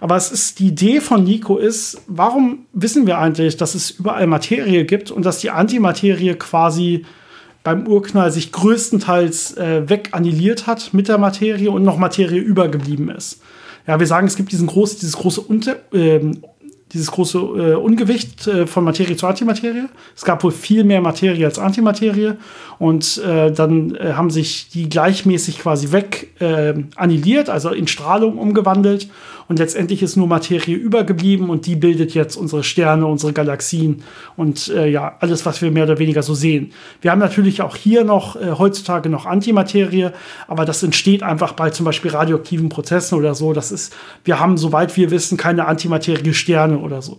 Aber 0.00 0.16
es 0.16 0.30
ist 0.30 0.58
die 0.58 0.68
Idee 0.68 1.00
von 1.00 1.24
Nico 1.24 1.58
ist, 1.58 2.00
warum 2.06 2.66
wissen 2.72 3.06
wir 3.06 3.18
eigentlich, 3.18 3.56
dass 3.56 3.74
es 3.74 3.90
überall 3.90 4.26
Materie 4.26 4.84
gibt 4.84 5.10
und 5.10 5.26
dass 5.26 5.38
die 5.38 5.50
Antimaterie 5.50 6.34
quasi 6.34 7.04
beim 7.62 7.86
Urknall 7.86 8.30
sich 8.30 8.52
größtenteils 8.52 9.56
äh, 9.56 9.88
wegannihiert 9.88 10.66
hat 10.66 10.92
mit 10.92 11.08
der 11.08 11.18
Materie 11.18 11.70
und 11.70 11.82
noch 11.82 11.96
Materie 11.96 12.40
übergeblieben 12.40 13.08
ist. 13.08 13.40
Ja, 13.86 14.00
wir 14.00 14.06
sagen, 14.06 14.26
es 14.26 14.36
gibt 14.36 14.52
diesen 14.52 14.66
groß, 14.66 14.98
dieses 14.98 15.16
große 15.16 15.40
Unter, 15.42 15.76
äh, 15.92 16.20
dieses 16.92 17.10
große 17.10 17.38
äh, 17.38 17.74
Ungewicht 17.74 18.46
äh, 18.46 18.66
von 18.66 18.84
Materie 18.84 19.16
zu 19.16 19.26
Antimaterie. 19.26 19.86
Es 20.14 20.24
gab 20.24 20.44
wohl 20.44 20.52
viel 20.52 20.84
mehr 20.84 21.00
Materie 21.00 21.44
als 21.44 21.58
Antimaterie 21.58 22.34
und 22.78 23.18
äh, 23.18 23.50
dann 23.50 23.96
äh, 23.96 24.12
haben 24.12 24.30
sich 24.30 24.68
die 24.68 24.88
gleichmäßig 24.88 25.58
quasi 25.58 25.90
weg 25.92 26.40
äh, 26.40 26.74
annihiliert, 26.94 27.50
also 27.50 27.70
in 27.70 27.88
Strahlung 27.88 28.38
umgewandelt 28.38 29.08
und 29.48 29.58
letztendlich 29.58 30.02
ist 30.02 30.16
nur 30.16 30.26
Materie 30.26 30.76
übergeblieben 30.76 31.50
und 31.50 31.66
die 31.66 31.76
bildet 31.76 32.14
jetzt 32.14 32.36
unsere 32.36 32.62
Sterne, 32.62 33.06
unsere 33.06 33.32
Galaxien 33.32 34.02
und 34.36 34.68
äh, 34.68 34.88
ja, 34.88 35.16
alles, 35.20 35.44
was 35.44 35.60
wir 35.62 35.70
mehr 35.70 35.84
oder 35.84 35.98
weniger 35.98 36.22
so 36.22 36.34
sehen. 36.34 36.72
Wir 37.02 37.10
haben 37.10 37.18
natürlich 37.18 37.60
auch 37.60 37.76
hier 37.76 38.04
noch 38.04 38.36
heutzutage 38.36 39.08
noch 39.08 39.26
Antimaterie, 39.26 40.10
aber 40.48 40.64
das 40.64 40.82
entsteht 40.82 41.22
einfach 41.22 41.52
bei 41.52 41.70
zum 41.70 41.84
Beispiel 41.84 42.10
radioaktiven 42.10 42.68
Prozessen 42.68 43.18
oder 43.18 43.34
so. 43.34 43.52
Das 43.52 43.72
ist, 43.72 43.94
wir 44.24 44.40
haben, 44.40 44.56
soweit 44.56 44.96
wir 44.96 45.10
wissen, 45.10 45.36
keine 45.36 45.66
Antimaterie 45.66 46.32
Sterne 46.32 46.78
oder 46.84 47.02
so. 47.02 47.18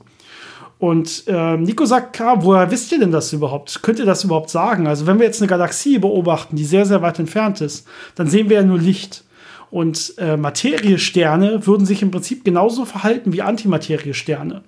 Und 0.77 1.23
äh, 1.27 1.57
Nico 1.57 1.85
sagt, 1.85 2.19
ja, 2.19 2.43
woher 2.43 2.69
wisst 2.69 2.91
ihr 2.91 2.99
denn 2.99 3.11
das 3.11 3.31
überhaupt? 3.31 3.81
Könnt 3.81 3.99
ihr 3.99 4.05
das 4.05 4.23
überhaupt 4.23 4.49
sagen? 4.49 4.87
Also 4.87 5.07
wenn 5.07 5.19
wir 5.19 5.25
jetzt 5.25 5.41
eine 5.41 5.47
Galaxie 5.47 5.99
beobachten, 5.99 6.55
die 6.55 6.65
sehr, 6.65 6.85
sehr 6.85 7.01
weit 7.01 7.17
entfernt 7.17 7.61
ist, 7.61 7.87
dann 8.15 8.27
sehen 8.27 8.49
wir 8.49 8.57
ja 8.57 8.63
nur 8.63 8.77
Licht. 8.77 9.23
Und 9.71 10.13
äh, 10.17 10.37
Materiesterne 10.37 11.65
würden 11.65 11.85
sich 11.85 12.01
im 12.01 12.11
Prinzip 12.11 12.45
genauso 12.45 12.85
verhalten 12.85 13.33
wie 13.33 13.41
Antimateriesterne. 13.41 14.63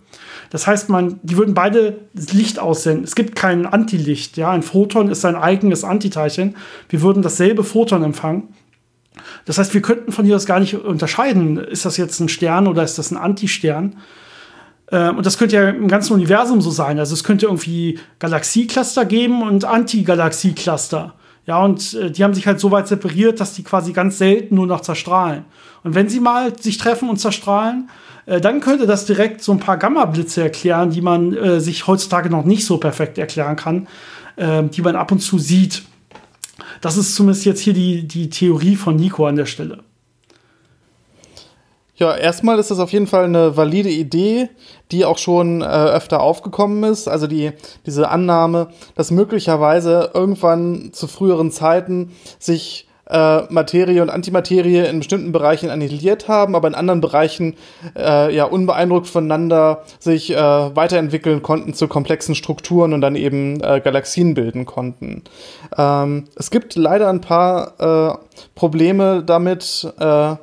Das 0.49 0.65
heißt, 0.65 0.89
man, 0.89 1.19
die 1.23 1.37
würden 1.37 1.53
beide 1.53 1.99
Licht 2.13 2.57
aussenden. 2.59 3.03
Es 3.03 3.15
gibt 3.15 3.35
kein 3.35 3.65
Antilicht. 3.65 4.37
Ja? 4.37 4.51
Ein 4.51 4.63
Photon 4.63 5.09
ist 5.09 5.21
sein 5.21 5.35
eigenes 5.35 5.83
Antiteilchen. 5.83 6.55
Wir 6.89 7.01
würden 7.01 7.21
dasselbe 7.21 7.63
Photon 7.63 8.03
empfangen. 8.03 8.55
Das 9.45 9.57
heißt, 9.57 9.73
wir 9.73 9.81
könnten 9.81 10.11
von 10.11 10.25
hier 10.25 10.35
aus 10.35 10.45
gar 10.45 10.59
nicht 10.59 10.75
unterscheiden, 10.75 11.57
ist 11.57 11.85
das 11.85 11.97
jetzt 11.97 12.19
ein 12.19 12.29
Stern 12.29 12.67
oder 12.67 12.83
ist 12.83 12.97
das 12.97 13.11
ein 13.11 13.17
Antistern. 13.17 13.85
Ähm, 13.85 13.97
und 14.89 15.25
das 15.25 15.37
könnte 15.37 15.55
ja 15.55 15.69
im 15.69 15.89
ganzen 15.89 16.13
Universum 16.13 16.61
so 16.61 16.71
sein. 16.71 16.97
Also 16.97 17.13
es 17.13 17.23
könnte 17.23 17.47
irgendwie 17.47 17.99
Galaxiecluster 18.19 19.05
geben 19.05 19.41
und 19.41 19.65
Anti-Galaxiecluster. 19.65 21.13
Ja, 21.47 21.63
und 21.63 21.93
äh, 21.93 22.11
die 22.11 22.23
haben 22.23 22.33
sich 22.33 22.45
halt 22.45 22.59
so 22.59 22.71
weit 22.71 22.87
separiert, 22.87 23.39
dass 23.39 23.53
die 23.53 23.63
quasi 23.63 23.93
ganz 23.93 24.17
selten 24.17 24.55
nur 24.55 24.67
noch 24.67 24.81
zerstrahlen. 24.81 25.45
Und 25.83 25.95
wenn 25.95 26.09
sie 26.09 26.19
mal 26.19 26.57
sich 26.59 26.77
treffen 26.77 27.09
und 27.09 27.17
zerstrahlen, 27.17 27.89
äh, 28.25 28.41
dann 28.41 28.59
könnte 28.59 28.85
das 28.85 29.05
direkt 29.05 29.41
so 29.41 29.53
ein 29.53 29.59
paar 29.59 29.77
Gamma-Blitze 29.77 30.43
erklären, 30.43 30.91
die 30.91 31.01
man 31.01 31.33
äh, 31.33 31.61
sich 31.61 31.87
heutzutage 31.87 32.29
noch 32.29 32.43
nicht 32.43 32.65
so 32.65 32.77
perfekt 32.77 33.17
erklären 33.17 33.55
kann, 33.55 33.87
äh, 34.35 34.63
die 34.63 34.81
man 34.81 34.97
ab 34.97 35.11
und 35.11 35.19
zu 35.19 35.39
sieht. 35.39 35.83
Das 36.81 36.97
ist 36.97 37.15
zumindest 37.15 37.45
jetzt 37.45 37.61
hier 37.61 37.73
die, 37.73 38.07
die 38.07 38.29
Theorie 38.29 38.75
von 38.75 38.97
Nico 38.97 39.25
an 39.25 39.37
der 39.37 39.45
Stelle. 39.45 39.79
Ja, 41.97 42.15
erstmal 42.15 42.59
ist 42.59 42.69
das 42.69 42.79
auf 42.79 42.91
jeden 42.91 43.07
Fall 43.07 43.25
eine 43.25 43.57
valide 43.57 43.89
Idee, 43.89 44.49
die 44.91 45.03
auch 45.03 45.17
schon 45.17 45.61
äh, 45.61 45.65
öfter 45.65 46.21
aufgekommen 46.21 46.83
ist. 46.83 47.07
Also 47.07 47.25
die, 47.25 47.51
diese 47.87 48.09
Annahme, 48.09 48.67
dass 48.95 49.09
möglicherweise 49.09 50.11
irgendwann 50.13 50.91
zu 50.93 51.07
früheren 51.07 51.51
Zeiten 51.51 52.11
sich 52.37 52.87
äh, 53.09 53.41
Materie 53.49 54.01
und 54.01 54.09
Antimaterie 54.09 54.85
in 54.85 54.99
bestimmten 54.99 55.31
Bereichen 55.31 55.69
annihiliert 55.69 56.27
haben, 56.27 56.55
aber 56.55 56.67
in 56.67 56.75
anderen 56.75 57.01
Bereichen 57.01 57.55
äh, 57.97 58.33
ja 58.35 58.45
unbeeindruckt 58.45 59.07
voneinander 59.07 59.83
sich 59.99 60.31
äh, 60.31 60.35
weiterentwickeln 60.37 61.41
konnten 61.41 61.73
zu 61.73 61.87
komplexen 61.87 62.35
Strukturen 62.35 62.93
und 62.93 63.01
dann 63.01 63.15
eben 63.15 63.61
äh, 63.63 63.81
Galaxien 63.83 64.33
bilden 64.33 64.65
konnten. 64.65 65.23
Ähm, 65.77 66.25
es 66.35 66.51
gibt 66.51 66.75
leider 66.75 67.09
ein 67.09 67.21
paar 67.21 67.73
äh, 67.79 68.17
Probleme 68.55 69.23
damit, 69.23 69.91
äh, 69.99 70.35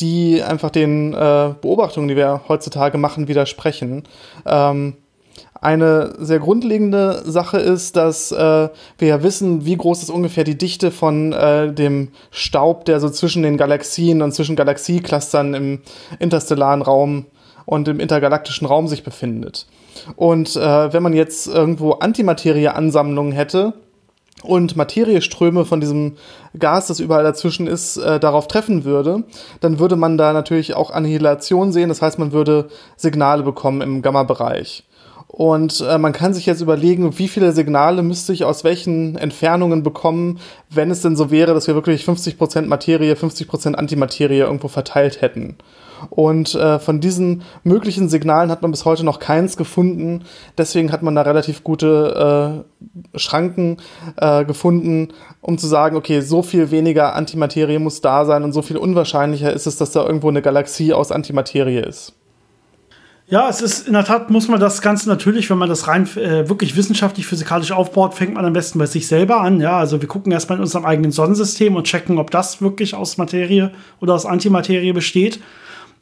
die 0.00 0.42
einfach 0.42 0.70
den 0.70 1.12
äh, 1.12 1.54
Beobachtungen, 1.60 2.08
die 2.08 2.16
wir 2.16 2.42
heutzutage 2.48 2.98
machen, 2.98 3.28
widersprechen. 3.28 4.04
Ähm, 4.46 4.94
eine 5.60 6.14
sehr 6.18 6.38
grundlegende 6.38 7.22
Sache 7.26 7.58
ist, 7.58 7.96
dass 7.96 8.30
äh, 8.30 8.68
wir 8.98 9.08
ja 9.08 9.22
wissen, 9.22 9.64
wie 9.64 9.76
groß 9.76 10.04
ist 10.04 10.10
ungefähr 10.10 10.44
die 10.44 10.56
Dichte 10.56 10.90
von 10.90 11.32
äh, 11.32 11.72
dem 11.72 12.08
Staub, 12.30 12.84
der 12.84 13.00
so 13.00 13.10
zwischen 13.10 13.42
den 13.42 13.56
Galaxien 13.56 14.22
und 14.22 14.32
zwischen 14.32 14.54
Galaxieclustern 14.54 15.54
im 15.54 15.80
interstellaren 16.20 16.82
Raum 16.82 17.26
und 17.66 17.88
im 17.88 17.98
intergalaktischen 17.98 18.66
Raum 18.66 18.86
sich 18.86 19.02
befindet. 19.02 19.66
Und 20.14 20.54
äh, 20.54 20.92
wenn 20.92 21.02
man 21.02 21.12
jetzt 21.12 21.48
irgendwo 21.48 21.92
Antimaterie-Ansammlungen 21.92 23.32
hätte, 23.32 23.74
und 24.42 24.76
Materieströme 24.76 25.64
von 25.64 25.80
diesem 25.80 26.16
Gas, 26.58 26.86
das 26.86 27.00
überall 27.00 27.24
dazwischen 27.24 27.66
ist, 27.66 27.96
äh, 27.96 28.20
darauf 28.20 28.48
treffen 28.48 28.84
würde, 28.84 29.24
dann 29.60 29.78
würde 29.78 29.96
man 29.96 30.16
da 30.16 30.32
natürlich 30.32 30.74
auch 30.74 30.90
Annihilation 30.90 31.72
sehen. 31.72 31.88
Das 31.88 32.02
heißt, 32.02 32.18
man 32.18 32.32
würde 32.32 32.68
Signale 32.96 33.42
bekommen 33.42 33.80
im 33.80 34.02
Gamma-Bereich. 34.02 34.84
Und 35.26 35.84
äh, 35.86 35.98
man 35.98 36.12
kann 36.12 36.34
sich 36.34 36.46
jetzt 36.46 36.62
überlegen, 36.62 37.18
wie 37.18 37.28
viele 37.28 37.52
Signale 37.52 38.02
müsste 38.02 38.32
ich 38.32 38.44
aus 38.44 38.64
welchen 38.64 39.16
Entfernungen 39.16 39.82
bekommen, 39.82 40.40
wenn 40.70 40.90
es 40.90 41.02
denn 41.02 41.16
so 41.16 41.30
wäre, 41.30 41.52
dass 41.54 41.66
wir 41.66 41.74
wirklich 41.74 42.04
50% 42.04 42.62
Materie, 42.62 43.14
50% 43.14 43.74
Antimaterie 43.74 44.38
irgendwo 44.38 44.68
verteilt 44.68 45.20
hätten. 45.20 45.56
Und 46.10 46.54
äh, 46.54 46.78
von 46.78 47.00
diesen 47.00 47.42
möglichen 47.64 48.08
Signalen 48.08 48.50
hat 48.50 48.62
man 48.62 48.70
bis 48.70 48.84
heute 48.84 49.04
noch 49.04 49.18
keins 49.18 49.56
gefunden. 49.56 50.24
Deswegen 50.56 50.92
hat 50.92 51.02
man 51.02 51.14
da 51.14 51.22
relativ 51.22 51.64
gute 51.64 52.64
äh, 53.14 53.18
Schranken 53.18 53.78
äh, 54.16 54.44
gefunden, 54.44 55.08
um 55.40 55.58
zu 55.58 55.66
sagen, 55.66 55.96
okay, 55.96 56.20
so 56.20 56.42
viel 56.42 56.70
weniger 56.70 57.14
Antimaterie 57.14 57.78
muss 57.78 58.00
da 58.00 58.24
sein 58.24 58.44
und 58.44 58.52
so 58.52 58.62
viel 58.62 58.76
unwahrscheinlicher 58.76 59.52
ist 59.52 59.66
es, 59.66 59.76
dass 59.76 59.90
da 59.90 60.04
irgendwo 60.04 60.28
eine 60.28 60.42
Galaxie 60.42 60.92
aus 60.92 61.12
Antimaterie 61.12 61.80
ist. 61.80 62.14
Ja, 63.30 63.46
es 63.50 63.60
ist 63.60 63.86
in 63.86 63.92
der 63.92 64.06
Tat, 64.06 64.30
muss 64.30 64.48
man 64.48 64.58
das 64.58 64.80
Ganze 64.80 65.06
natürlich, 65.06 65.50
wenn 65.50 65.58
man 65.58 65.68
das 65.68 65.86
rein 65.86 66.08
äh, 66.16 66.48
wirklich 66.48 66.76
wissenschaftlich, 66.76 67.26
physikalisch 67.26 67.72
aufbaut, 67.72 68.14
fängt 68.14 68.32
man 68.32 68.46
am 68.46 68.54
besten 68.54 68.78
bei 68.78 68.86
sich 68.86 69.06
selber 69.06 69.42
an. 69.42 69.60
Ja, 69.60 69.78
also 69.78 70.00
wir 70.00 70.08
gucken 70.08 70.32
erstmal 70.32 70.56
in 70.56 70.62
unserem 70.62 70.86
eigenen 70.86 71.12
Sonnensystem 71.12 71.76
und 71.76 71.84
checken, 71.84 72.16
ob 72.16 72.30
das 72.30 72.62
wirklich 72.62 72.94
aus 72.94 73.18
Materie 73.18 73.70
oder 74.00 74.14
aus 74.14 74.24
Antimaterie 74.24 74.94
besteht. 74.94 75.40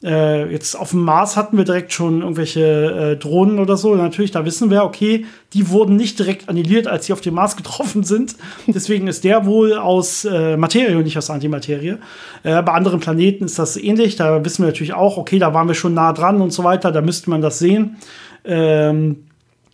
Äh, 0.03 0.51
jetzt 0.51 0.75
auf 0.75 0.91
dem 0.91 1.01
Mars 1.01 1.35
hatten 1.35 1.57
wir 1.57 1.63
direkt 1.63 1.91
schon 1.91 2.21
irgendwelche 2.21 2.61
äh, 2.61 3.15
Drohnen 3.17 3.59
oder 3.59 3.77
so. 3.77 3.95
Natürlich, 3.95 4.31
da 4.31 4.45
wissen 4.45 4.69
wir, 4.69 4.83
okay, 4.83 5.25
die 5.53 5.69
wurden 5.69 5.95
nicht 5.95 6.19
direkt 6.19 6.49
annihiliert, 6.49 6.87
als 6.87 7.07
sie 7.07 7.13
auf 7.13 7.21
dem 7.21 7.33
Mars 7.33 7.55
getroffen 7.57 8.03
sind. 8.03 8.35
Deswegen 8.67 9.07
ist 9.07 9.23
der 9.23 9.45
wohl 9.45 9.73
aus 9.73 10.25
äh, 10.25 10.55
Materie 10.57 10.97
und 10.97 11.03
nicht 11.03 11.17
aus 11.17 11.29
Antimaterie. 11.29 11.97
Äh, 12.43 12.61
bei 12.61 12.73
anderen 12.73 12.99
Planeten 12.99 13.45
ist 13.45 13.57
das 13.57 13.77
ähnlich. 13.77 14.15
Da 14.15 14.43
wissen 14.45 14.63
wir 14.63 14.67
natürlich 14.67 14.93
auch, 14.93 15.17
okay, 15.17 15.39
da 15.39 15.53
waren 15.53 15.67
wir 15.67 15.75
schon 15.75 15.93
nah 15.93 16.13
dran 16.13 16.41
und 16.41 16.51
so 16.51 16.63
weiter. 16.63 16.91
Da 16.91 17.01
müsste 17.01 17.29
man 17.29 17.41
das 17.41 17.59
sehen. 17.59 17.97
Ähm, 18.45 19.26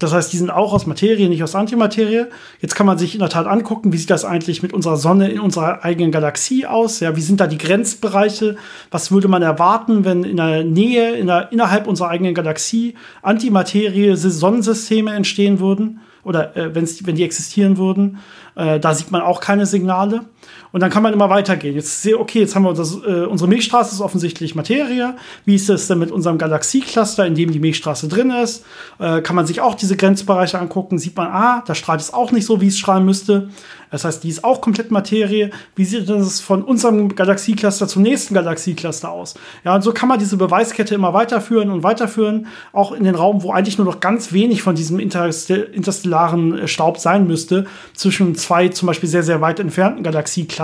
das 0.03 0.13
heißt, 0.13 0.33
die 0.33 0.37
sind 0.37 0.51
auch 0.51 0.73
aus 0.73 0.85
Materie, 0.85 1.29
nicht 1.29 1.43
aus 1.43 1.55
Antimaterie. 1.55 2.25
Jetzt 2.59 2.75
kann 2.75 2.85
man 2.85 2.97
sich 2.97 3.13
in 3.13 3.19
der 3.19 3.29
Tat 3.29 3.47
angucken, 3.47 3.93
wie 3.93 3.97
sieht 3.97 4.09
das 4.09 4.25
eigentlich 4.25 4.61
mit 4.61 4.73
unserer 4.73 4.97
Sonne 4.97 5.31
in 5.31 5.39
unserer 5.39 5.83
eigenen 5.83 6.11
Galaxie 6.11 6.65
aus? 6.65 6.99
Ja, 6.99 7.15
wie 7.15 7.21
sind 7.21 7.39
da 7.39 7.47
die 7.47 7.57
Grenzbereiche? 7.57 8.57
Was 8.91 9.11
würde 9.11 9.27
man 9.27 9.41
erwarten, 9.41 10.03
wenn 10.03 10.23
in 10.23 10.37
der 10.37 10.63
Nähe, 10.63 11.13
in 11.13 11.27
der, 11.27 11.51
innerhalb 11.51 11.87
unserer 11.87 12.09
eigenen 12.09 12.33
Galaxie 12.33 12.95
Antimaterie 13.21 14.15
Sonnensysteme 14.15 15.13
entstehen 15.13 15.59
würden? 15.59 16.01
Oder 16.23 16.55
äh, 16.55 16.75
wenn 16.75 17.15
die 17.15 17.23
existieren 17.23 17.77
würden? 17.77 18.19
Äh, 18.55 18.79
da 18.79 18.93
sieht 18.93 19.11
man 19.11 19.21
auch 19.21 19.39
keine 19.39 19.65
Signale. 19.65 20.25
Und 20.73 20.79
dann 20.79 20.89
kann 20.89 21.03
man 21.03 21.13
immer 21.13 21.29
weitergehen. 21.29 21.75
Jetzt 21.75 22.01
sehe 22.01 22.19
okay, 22.19 22.39
jetzt 22.39 22.55
haben 22.55 22.63
wir 22.63 22.73
das, 22.73 22.95
äh, 22.95 23.25
unsere 23.25 23.47
Milchstraße 23.47 23.93
ist 23.93 24.01
offensichtlich 24.01 24.55
Materie. 24.55 25.15
Wie 25.45 25.53
ist 25.53 25.69
es 25.69 25.87
denn 25.87 25.99
mit 25.99 26.09
unserem 26.09 26.39
Galaxiecluster, 26.39 27.27
in 27.27 27.35
dem 27.35 27.51
die 27.51 27.59
Milchstraße 27.59 28.07
drin 28.07 28.31
ist? 28.31 28.65
Äh, 28.97 29.21
kann 29.21 29.35
man 29.35 29.45
sich 29.45 29.61
auch 29.61 29.75
diese 29.75 29.95
Grenzbereiche 29.95 30.57
angucken? 30.57 30.97
Sieht 30.97 31.15
man, 31.15 31.27
ah, 31.27 31.63
da 31.67 31.75
strahlt 31.75 32.01
es 32.01 32.11
auch 32.11 32.31
nicht 32.31 32.47
so, 32.47 32.59
wie 32.59 32.69
es 32.69 32.79
strahlen 32.79 33.05
müsste. 33.05 33.49
Das 33.91 34.03
heißt, 34.03 34.23
die 34.23 34.29
ist 34.29 34.43
auch 34.43 34.61
komplett 34.61 34.89
Materie. 34.89 35.51
Wie 35.75 35.85
sieht 35.85 36.09
das 36.09 36.39
von 36.39 36.63
unserem 36.63 37.13
Galaxiecluster 37.13 37.87
zum 37.87 38.01
nächsten 38.01 38.33
Galaxiecluster 38.33 39.11
aus? 39.11 39.35
Ja, 39.63 39.75
und 39.75 39.83
so 39.83 39.93
kann 39.93 40.09
man 40.09 40.17
diese 40.17 40.37
Beweiskette 40.37 40.95
immer 40.95 41.13
weiterführen 41.13 41.69
und 41.69 41.83
weiterführen, 41.83 42.47
auch 42.71 42.93
in 42.93 43.03
den 43.03 43.13
Raum, 43.13 43.43
wo 43.43 43.51
eigentlich 43.51 43.77
nur 43.77 43.85
noch 43.85 43.99
ganz 43.99 44.33
wenig 44.33 44.63
von 44.63 44.73
diesem 44.73 44.99
interstellaren 44.99 46.57
äh, 46.57 46.67
Staub 46.67 46.97
sein 46.97 47.27
müsste, 47.27 47.67
zwischen 47.93 48.33
zwei 48.33 48.69
zum 48.69 48.87
Beispiel 48.87 49.07
sehr, 49.07 49.21
sehr 49.21 49.39
weit 49.41 49.59
entfernten 49.59 50.01
Galaxieclustern 50.01 50.62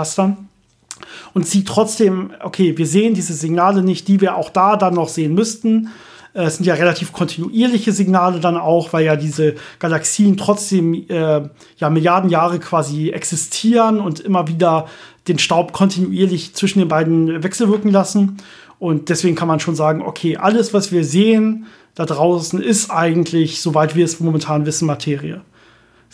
und 1.34 1.46
sieht 1.46 1.68
trotzdem, 1.68 2.32
okay, 2.42 2.76
wir 2.76 2.86
sehen 2.86 3.14
diese 3.14 3.34
Signale 3.34 3.82
nicht, 3.82 4.08
die 4.08 4.20
wir 4.20 4.36
auch 4.36 4.50
da 4.50 4.76
dann 4.76 4.94
noch 4.94 5.08
sehen 5.08 5.34
müssten. 5.34 5.90
Äh, 6.34 6.44
es 6.44 6.56
sind 6.56 6.66
ja 6.66 6.74
relativ 6.74 7.12
kontinuierliche 7.12 7.92
Signale 7.92 8.40
dann 8.40 8.56
auch, 8.56 8.92
weil 8.92 9.04
ja 9.04 9.16
diese 9.16 9.54
Galaxien 9.78 10.36
trotzdem 10.36 10.94
äh, 10.94 11.42
ja 11.76 11.90
Milliarden 11.90 12.30
Jahre 12.30 12.58
quasi 12.58 13.10
existieren 13.10 14.00
und 14.00 14.20
immer 14.20 14.48
wieder 14.48 14.86
den 15.28 15.38
Staub 15.38 15.72
kontinuierlich 15.72 16.54
zwischen 16.54 16.78
den 16.78 16.88
beiden 16.88 17.42
wechselwirken 17.42 17.90
lassen. 17.90 18.38
Und 18.78 19.10
deswegen 19.10 19.36
kann 19.36 19.48
man 19.48 19.60
schon 19.60 19.76
sagen, 19.76 20.02
okay, 20.02 20.38
alles, 20.38 20.72
was 20.72 20.90
wir 20.90 21.04
sehen 21.04 21.66
da 21.94 22.06
draußen, 22.06 22.62
ist 22.62 22.90
eigentlich, 22.90 23.60
soweit 23.60 23.94
wir 23.94 24.04
es 24.04 24.20
momentan 24.20 24.64
wissen, 24.64 24.86
Materie. 24.86 25.42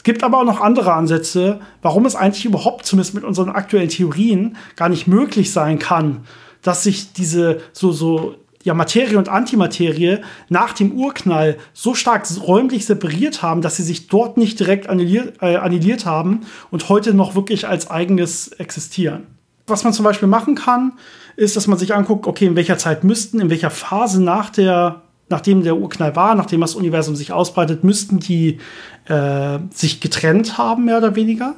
Gibt 0.07 0.23
aber 0.23 0.39
auch 0.39 0.45
noch 0.45 0.61
andere 0.61 0.93
Ansätze, 0.93 1.59
warum 1.83 2.07
es 2.07 2.15
eigentlich 2.15 2.45
überhaupt, 2.45 2.87
zumindest 2.87 3.15
mit 3.15 3.25
unseren 3.25 3.49
aktuellen 3.51 3.89
Theorien, 3.89 4.57
gar 4.77 4.89
nicht 4.89 5.09
möglich 5.09 5.51
sein 5.51 5.81
kann, 5.81 6.21
dass 6.63 6.85
sich 6.85 7.13
diese 7.13 7.61
so, 7.73 7.91
so 7.91 8.37
ja, 8.63 8.73
Materie 8.73 9.19
und 9.19 9.29
Antimaterie 9.29 10.19
nach 10.49 10.75
dem 10.75 10.93
Urknall 10.93 11.57
so 11.73 11.97
stark 11.97 12.25
räumlich 12.41 12.87
separiert 12.87 13.43
haben, 13.43 13.63
dass 13.63 13.79
sie 13.79 13.83
sich 13.83 14.07
dort 14.07 14.37
nicht 14.37 14.61
direkt 14.61 14.89
annulliert, 14.89 15.43
äh, 15.43 15.57
annulliert 15.57 16.07
haben 16.07 16.43
und 16.71 16.89
heute 16.89 17.13
noch 17.13 17.35
wirklich 17.35 17.67
als 17.67 17.91
eigenes 17.91 18.47
existieren. 18.47 19.27
Was 19.67 19.83
man 19.83 19.93
zum 19.93 20.05
Beispiel 20.05 20.29
machen 20.29 20.55
kann, 20.55 20.93
ist, 21.35 21.57
dass 21.57 21.67
man 21.67 21.79
sich 21.79 21.97
anguckt, 21.97 22.29
okay, 22.29 22.47
in 22.47 22.55
welcher 22.55 22.79
Zeit 22.79 23.03
müssten, 23.03 23.41
in 23.41 23.51
welcher 23.51 23.71
Phase 23.71 24.23
nach 24.23 24.51
der, 24.51 25.03
nachdem 25.28 25.62
der 25.62 25.76
Urknall 25.76 26.14
war, 26.16 26.35
nachdem 26.35 26.61
das 26.61 26.75
Universum 26.75 27.16
sich 27.16 27.33
ausbreitet, 27.33 27.85
müssten 27.85 28.21
die 28.21 28.59
äh, 29.06 29.59
sich 29.73 30.00
getrennt 30.00 30.59
haben, 30.59 30.85
mehr 30.85 30.99
oder 30.99 31.16
weniger. 31.16 31.54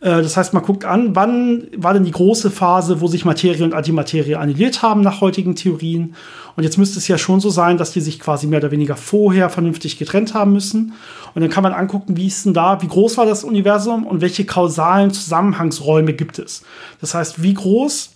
Äh, 0.00 0.22
das 0.22 0.36
heißt, 0.36 0.54
man 0.54 0.62
guckt 0.62 0.84
an, 0.84 1.16
wann 1.16 1.66
war 1.76 1.94
denn 1.94 2.04
die 2.04 2.10
große 2.10 2.50
Phase, 2.50 3.00
wo 3.00 3.06
sich 3.06 3.24
Materie 3.24 3.64
und 3.64 3.74
Antimaterie 3.74 4.36
annulliert 4.36 4.82
haben 4.82 5.00
nach 5.00 5.20
heutigen 5.20 5.56
Theorien. 5.56 6.14
Und 6.56 6.62
jetzt 6.62 6.78
müsste 6.78 6.98
es 6.98 7.08
ja 7.08 7.18
schon 7.18 7.40
so 7.40 7.50
sein, 7.50 7.78
dass 7.78 7.92
die 7.92 8.00
sich 8.00 8.20
quasi 8.20 8.46
mehr 8.46 8.60
oder 8.60 8.70
weniger 8.70 8.96
vorher 8.96 9.50
vernünftig 9.50 9.98
getrennt 9.98 10.34
haben 10.34 10.52
müssen. 10.52 10.92
Und 11.34 11.42
dann 11.42 11.50
kann 11.50 11.62
man 11.62 11.72
angucken, 11.72 12.16
wie 12.16 12.28
ist 12.28 12.46
denn 12.46 12.54
da, 12.54 12.80
wie 12.80 12.86
groß 12.86 13.16
war 13.16 13.26
das 13.26 13.44
Universum 13.44 14.06
und 14.06 14.20
welche 14.20 14.44
kausalen 14.44 15.10
Zusammenhangsräume 15.10 16.12
gibt 16.12 16.38
es. 16.38 16.62
Das 17.00 17.14
heißt, 17.14 17.42
wie 17.42 17.54
groß 17.54 18.13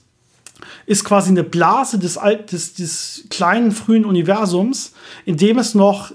ist 0.89 1.05
quasi 1.05 1.31
eine 1.31 1.45
Blase 1.45 1.99
des, 1.99 2.19
des, 2.51 2.73
des 2.73 3.25
kleinen 3.29 3.73
frühen 3.73 4.07
Universums, 4.07 4.93
in 5.27 5.37
dem 5.37 5.59
es 5.59 5.75
noch 5.75 6.13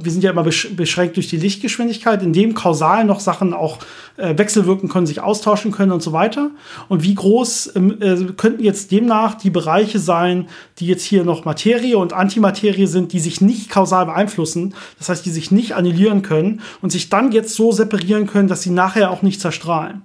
wir 0.00 0.10
sind 0.10 0.24
ja 0.24 0.30
immer 0.30 0.42
beschränkt 0.42 1.16
durch 1.16 1.28
die 1.28 1.36
Lichtgeschwindigkeit, 1.36 2.22
in 2.22 2.32
dem 2.32 2.54
kausal 2.54 3.04
noch 3.04 3.20
Sachen 3.20 3.52
auch 3.52 3.78
äh, 4.16 4.36
wechselwirken 4.36 4.88
können, 4.88 5.06
sich 5.06 5.20
austauschen 5.20 5.70
können 5.70 5.92
und 5.92 6.02
so 6.02 6.12
weiter. 6.12 6.50
Und 6.88 7.02
wie 7.02 7.14
groß 7.14 7.72
ähm, 7.76 7.98
äh, 8.00 8.16
könnten 8.36 8.64
jetzt 8.64 8.90
demnach 8.90 9.34
die 9.34 9.50
Bereiche 9.50 9.98
sein, 9.98 10.48
die 10.78 10.86
jetzt 10.86 11.04
hier 11.04 11.24
noch 11.24 11.44
Materie 11.44 11.98
und 11.98 12.14
Antimaterie 12.14 12.86
sind, 12.86 13.12
die 13.12 13.20
sich 13.20 13.42
nicht 13.42 13.68
kausal 13.68 14.06
beeinflussen, 14.06 14.74
das 14.98 15.10
heißt, 15.10 15.26
die 15.26 15.30
sich 15.30 15.50
nicht 15.50 15.74
annullieren 15.74 16.22
können 16.22 16.62
und 16.80 16.90
sich 16.90 17.10
dann 17.10 17.30
jetzt 17.30 17.54
so 17.54 17.70
separieren 17.70 18.26
können, 18.26 18.48
dass 18.48 18.62
sie 18.62 18.70
nachher 18.70 19.10
auch 19.10 19.20
nicht 19.20 19.42
zerstrahlen. 19.42 20.02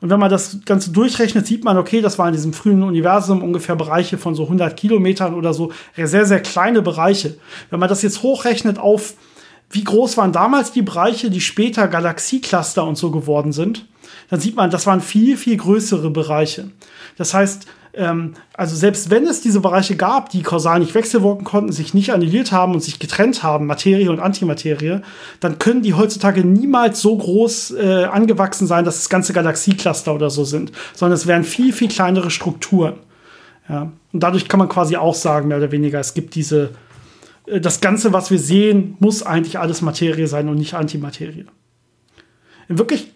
Und 0.00 0.10
wenn 0.10 0.20
man 0.20 0.30
das 0.30 0.58
Ganze 0.64 0.90
durchrechnet, 0.90 1.46
sieht 1.46 1.64
man, 1.64 1.78
okay, 1.78 2.00
das 2.00 2.18
waren 2.18 2.28
in 2.28 2.34
diesem 2.34 2.52
frühen 2.52 2.82
Universum 2.82 3.42
ungefähr 3.42 3.76
Bereiche 3.76 4.18
von 4.18 4.34
so 4.34 4.44
100 4.44 4.76
Kilometern 4.76 5.34
oder 5.34 5.54
so, 5.54 5.72
sehr, 5.96 6.26
sehr 6.26 6.40
kleine 6.40 6.82
Bereiche. 6.82 7.36
Wenn 7.70 7.80
man 7.80 7.88
das 7.88 8.02
jetzt 8.02 8.22
hochrechnet 8.22 8.78
auf, 8.78 9.14
wie 9.70 9.84
groß 9.84 10.16
waren 10.16 10.32
damals 10.32 10.72
die 10.72 10.82
Bereiche, 10.82 11.30
die 11.30 11.40
später 11.40 11.88
Galaxiecluster 11.88 12.84
und 12.84 12.96
so 12.96 13.10
geworden 13.10 13.52
sind, 13.52 13.86
dann 14.28 14.40
sieht 14.40 14.56
man, 14.56 14.70
das 14.70 14.86
waren 14.86 15.00
viel, 15.00 15.36
viel 15.36 15.56
größere 15.56 16.10
Bereiche. 16.10 16.70
Das 17.16 17.34
heißt, 17.34 17.66
ähm, 17.96 18.34
also 18.52 18.76
selbst 18.76 19.10
wenn 19.10 19.26
es 19.26 19.40
diese 19.40 19.60
Bereiche 19.60 19.96
gab, 19.96 20.28
die 20.28 20.42
kausal 20.42 20.80
nicht 20.80 20.94
wechselwirken 20.94 21.44
konnten, 21.44 21.72
sich 21.72 21.94
nicht 21.94 22.12
annulliert 22.12 22.52
haben 22.52 22.74
und 22.74 22.82
sich 22.82 22.98
getrennt 22.98 23.42
haben, 23.42 23.66
Materie 23.66 24.10
und 24.10 24.20
Antimaterie, 24.20 25.00
dann 25.40 25.58
können 25.58 25.82
die 25.82 25.94
heutzutage 25.94 26.44
niemals 26.44 27.00
so 27.00 27.16
groß 27.16 27.72
äh, 27.72 28.04
angewachsen 28.04 28.66
sein, 28.66 28.84
dass 28.84 28.98
es 28.98 29.08
ganze 29.08 29.32
Galaxiecluster 29.32 30.14
oder 30.14 30.30
so 30.30 30.44
sind, 30.44 30.72
sondern 30.94 31.14
es 31.14 31.26
wären 31.26 31.44
viel, 31.44 31.72
viel 31.72 31.88
kleinere 31.88 32.30
Strukturen. 32.30 32.96
Ja? 33.68 33.90
Und 34.12 34.22
dadurch 34.22 34.46
kann 34.46 34.58
man 34.58 34.68
quasi 34.68 34.96
auch 34.96 35.14
sagen, 35.14 35.48
mehr 35.48 35.56
oder 35.56 35.72
weniger, 35.72 35.98
es 35.98 36.12
gibt 36.12 36.34
diese, 36.34 36.70
äh, 37.46 37.60
das 37.60 37.80
Ganze, 37.80 38.12
was 38.12 38.30
wir 38.30 38.38
sehen, 38.38 38.96
muss 38.98 39.22
eigentlich 39.22 39.58
alles 39.58 39.80
Materie 39.80 40.26
sein 40.26 40.48
und 40.48 40.58
nicht 40.58 40.74
Antimaterie. 40.74 41.46
In 42.68 42.78
Wirklichkeit 42.78 43.14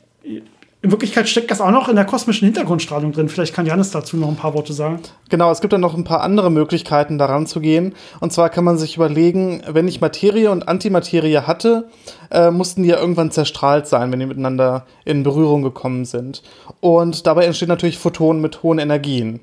in 0.82 0.90
Wirklichkeit 0.90 1.28
steckt 1.28 1.50
das 1.50 1.60
auch 1.60 1.70
noch 1.70 1.90
in 1.90 1.96
der 1.96 2.06
kosmischen 2.06 2.46
Hintergrundstrahlung 2.46 3.12
drin. 3.12 3.28
Vielleicht 3.28 3.54
kann 3.54 3.66
Janis 3.66 3.90
dazu 3.90 4.16
noch 4.16 4.28
ein 4.28 4.36
paar 4.36 4.54
Worte 4.54 4.72
sagen. 4.72 5.00
Genau, 5.28 5.50
es 5.50 5.60
gibt 5.60 5.74
dann 5.74 5.82
noch 5.82 5.94
ein 5.94 6.04
paar 6.04 6.22
andere 6.22 6.50
Möglichkeiten, 6.50 7.18
daran 7.18 7.46
zu 7.46 7.60
gehen. 7.60 7.94
Und 8.20 8.32
zwar 8.32 8.48
kann 8.48 8.64
man 8.64 8.78
sich 8.78 8.96
überlegen, 8.96 9.62
wenn 9.68 9.86
ich 9.88 10.00
Materie 10.00 10.50
und 10.50 10.68
Antimaterie 10.68 11.40
hatte, 11.40 11.90
äh, 12.30 12.50
mussten 12.50 12.82
die 12.82 12.88
ja 12.88 12.98
irgendwann 12.98 13.30
zerstrahlt 13.30 13.88
sein, 13.88 14.10
wenn 14.10 14.20
die 14.20 14.26
miteinander 14.26 14.86
in 15.04 15.22
Berührung 15.22 15.62
gekommen 15.62 16.06
sind. 16.06 16.42
Und 16.80 17.26
dabei 17.26 17.44
entstehen 17.44 17.68
natürlich 17.68 17.98
Photonen 17.98 18.40
mit 18.40 18.62
hohen 18.62 18.78
Energien. 18.78 19.40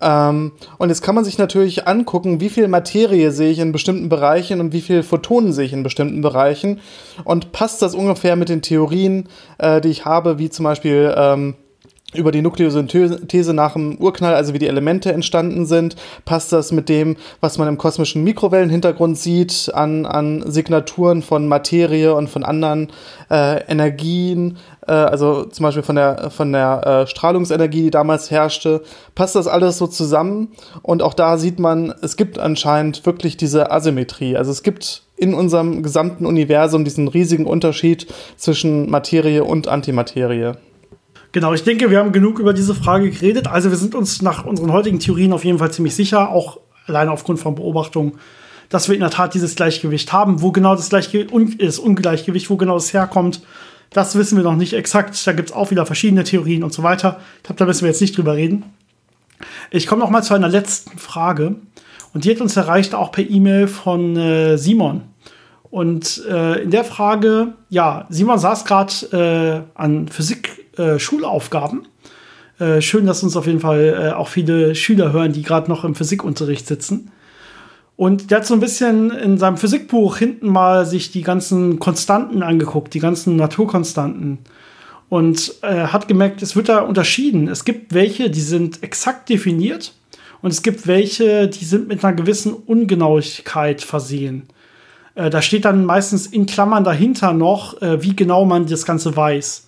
Ähm, 0.00 0.52
und 0.78 0.88
jetzt 0.88 1.02
kann 1.02 1.14
man 1.14 1.24
sich 1.24 1.38
natürlich 1.38 1.86
angucken, 1.86 2.40
wie 2.40 2.48
viel 2.48 2.68
Materie 2.68 3.30
sehe 3.30 3.50
ich 3.50 3.58
in 3.58 3.72
bestimmten 3.72 4.08
Bereichen 4.08 4.60
und 4.60 4.72
wie 4.72 4.80
viel 4.80 5.02
Photonen 5.02 5.52
sehe 5.52 5.66
ich 5.66 5.72
in 5.72 5.82
bestimmten 5.82 6.20
Bereichen. 6.20 6.80
Und 7.24 7.52
passt 7.52 7.82
das 7.82 7.94
ungefähr 7.94 8.36
mit 8.36 8.48
den 8.48 8.62
Theorien, 8.62 9.28
äh, 9.58 9.80
die 9.80 9.88
ich 9.88 10.04
habe, 10.04 10.38
wie 10.38 10.50
zum 10.50 10.64
Beispiel 10.64 11.14
ähm, 11.16 11.54
über 12.14 12.32
die 12.32 12.42
Nukleosynthese 12.42 13.54
nach 13.54 13.74
dem 13.74 13.96
Urknall, 13.98 14.34
also 14.34 14.54
wie 14.54 14.58
die 14.58 14.68
Elemente 14.68 15.12
entstanden 15.12 15.66
sind, 15.66 15.96
passt 16.24 16.52
das 16.52 16.72
mit 16.72 16.88
dem, 16.88 17.16
was 17.40 17.58
man 17.58 17.68
im 17.68 17.78
kosmischen 17.78 18.24
Mikrowellenhintergrund 18.24 19.18
sieht, 19.18 19.70
an, 19.74 20.06
an 20.06 20.44
Signaturen 20.50 21.22
von 21.22 21.48
Materie 21.48 22.14
und 22.14 22.30
von 22.30 22.44
anderen 22.44 22.92
äh, 23.30 23.64
Energien, 23.66 24.58
äh, 24.86 24.92
also 24.92 25.44
zum 25.44 25.64
Beispiel 25.64 25.82
von 25.82 25.96
der, 25.96 26.30
von 26.30 26.52
der 26.52 26.86
äh, 26.86 27.06
Strahlungsenergie, 27.06 27.82
die 27.82 27.90
damals 27.90 28.30
herrschte, 28.30 28.82
passt 29.14 29.36
das 29.36 29.46
alles 29.46 29.78
so 29.78 29.86
zusammen. 29.86 30.52
Und 30.82 31.02
auch 31.02 31.14
da 31.14 31.38
sieht 31.38 31.58
man, 31.58 31.94
es 32.02 32.16
gibt 32.16 32.38
anscheinend 32.38 33.04
wirklich 33.06 33.36
diese 33.36 33.70
Asymmetrie. 33.70 34.36
Also 34.36 34.50
es 34.50 34.62
gibt 34.62 35.02
in 35.16 35.34
unserem 35.34 35.82
gesamten 35.82 36.26
Universum 36.26 36.84
diesen 36.84 37.08
riesigen 37.08 37.46
Unterschied 37.46 38.06
zwischen 38.36 38.90
Materie 38.90 39.44
und 39.44 39.68
Antimaterie. 39.68 40.54
Genau, 41.32 41.52
ich 41.52 41.64
denke, 41.64 41.90
wir 41.90 41.98
haben 41.98 42.12
genug 42.12 42.38
über 42.38 42.52
diese 42.52 42.74
Frage 42.74 43.10
geredet. 43.10 43.48
Also 43.48 43.70
wir 43.70 43.76
sind 43.76 43.94
uns 43.94 44.22
nach 44.22 44.44
unseren 44.44 44.72
heutigen 44.72 45.00
Theorien 45.00 45.32
auf 45.32 45.44
jeden 45.44 45.58
Fall 45.58 45.72
ziemlich 45.72 45.94
sicher, 45.94 46.30
auch 46.30 46.60
alleine 46.86 47.10
aufgrund 47.10 47.40
von 47.40 47.54
Beobachtungen, 47.54 48.18
dass 48.68 48.88
wir 48.88 48.94
in 48.94 49.00
der 49.00 49.10
Tat 49.10 49.34
dieses 49.34 49.56
Gleichgewicht 49.56 50.12
haben. 50.12 50.42
Wo 50.42 50.52
genau 50.52 50.76
das 50.76 50.90
Gleichgewicht 50.90 51.60
ist, 51.60 51.78
Ungleichgewicht, 51.78 52.50
wo 52.50 52.56
genau 52.56 52.76
es 52.76 52.92
herkommt, 52.92 53.42
das 53.90 54.16
wissen 54.16 54.36
wir 54.36 54.44
noch 54.44 54.56
nicht 54.56 54.72
exakt. 54.72 55.26
Da 55.26 55.32
gibt 55.32 55.50
es 55.50 55.54
auch 55.54 55.70
wieder 55.70 55.86
verschiedene 55.86 56.24
Theorien 56.24 56.64
und 56.64 56.72
so 56.72 56.82
weiter. 56.82 57.20
Ich 57.38 57.42
glaube, 57.44 57.58
da 57.58 57.66
müssen 57.66 57.82
wir 57.82 57.88
jetzt 57.88 58.00
nicht 58.00 58.16
drüber 58.16 58.34
reden. 58.34 58.64
Ich 59.70 59.86
komme 59.86 60.00
noch 60.00 60.10
mal 60.10 60.22
zu 60.22 60.34
einer 60.34 60.48
letzten 60.48 60.98
Frage. 60.98 61.56
Und 62.12 62.24
die 62.24 62.30
hat 62.30 62.40
uns 62.40 62.56
erreicht 62.56 62.94
auch 62.94 63.10
per 63.10 63.28
E-Mail 63.28 63.66
von 63.66 64.16
äh, 64.16 64.56
Simon. 64.56 65.02
Und 65.70 66.22
äh, 66.28 66.62
in 66.62 66.70
der 66.70 66.84
Frage, 66.84 67.54
ja, 67.68 68.06
Simon 68.08 68.38
saß 68.38 68.64
gerade 68.64 69.64
äh, 69.74 69.78
an 69.80 70.06
Physik 70.08 70.64
äh. 70.78 70.98
Äh, 72.60 72.80
schön, 72.80 73.06
dass 73.06 73.22
uns 73.24 73.36
auf 73.36 73.46
jeden 73.46 73.60
Fall 73.60 74.12
äh, 74.12 74.12
auch 74.12 74.28
viele 74.28 74.76
Schüler 74.76 75.12
hören, 75.12 75.32
die 75.32 75.42
gerade 75.42 75.68
noch 75.68 75.84
im 75.84 75.96
Physikunterricht 75.96 76.66
sitzen. 76.66 77.10
Und 77.96 78.30
der 78.30 78.38
hat 78.38 78.46
so 78.46 78.54
ein 78.54 78.60
bisschen 78.60 79.10
in 79.10 79.38
seinem 79.38 79.56
Physikbuch 79.56 80.16
hinten 80.16 80.48
mal 80.48 80.84
sich 80.84 81.12
die 81.12 81.22
ganzen 81.22 81.78
Konstanten 81.78 82.42
angeguckt, 82.42 82.92
die 82.92 83.00
ganzen 83.00 83.36
Naturkonstanten. 83.36 84.38
Und 85.08 85.54
äh, 85.62 85.86
hat 85.86 86.08
gemerkt, 86.08 86.42
es 86.42 86.56
wird 86.56 86.68
da 86.68 86.80
unterschieden. 86.80 87.46
Es 87.46 87.64
gibt 87.64 87.94
welche, 87.94 88.30
die 88.30 88.40
sind 88.40 88.82
exakt 88.82 89.28
definiert 89.28 89.94
und 90.42 90.50
es 90.50 90.62
gibt 90.62 90.86
welche, 90.86 91.46
die 91.46 91.64
sind 91.64 91.88
mit 91.88 92.04
einer 92.04 92.16
gewissen 92.16 92.52
Ungenauigkeit 92.52 93.80
versehen. 93.80 94.48
Äh, 95.14 95.30
da 95.30 95.40
steht 95.40 95.64
dann 95.64 95.84
meistens 95.84 96.26
in 96.26 96.46
Klammern 96.46 96.82
dahinter 96.82 97.32
noch, 97.32 97.80
äh, 97.80 98.02
wie 98.02 98.16
genau 98.16 98.44
man 98.44 98.66
das 98.66 98.84
Ganze 98.84 99.14
weiß. 99.14 99.66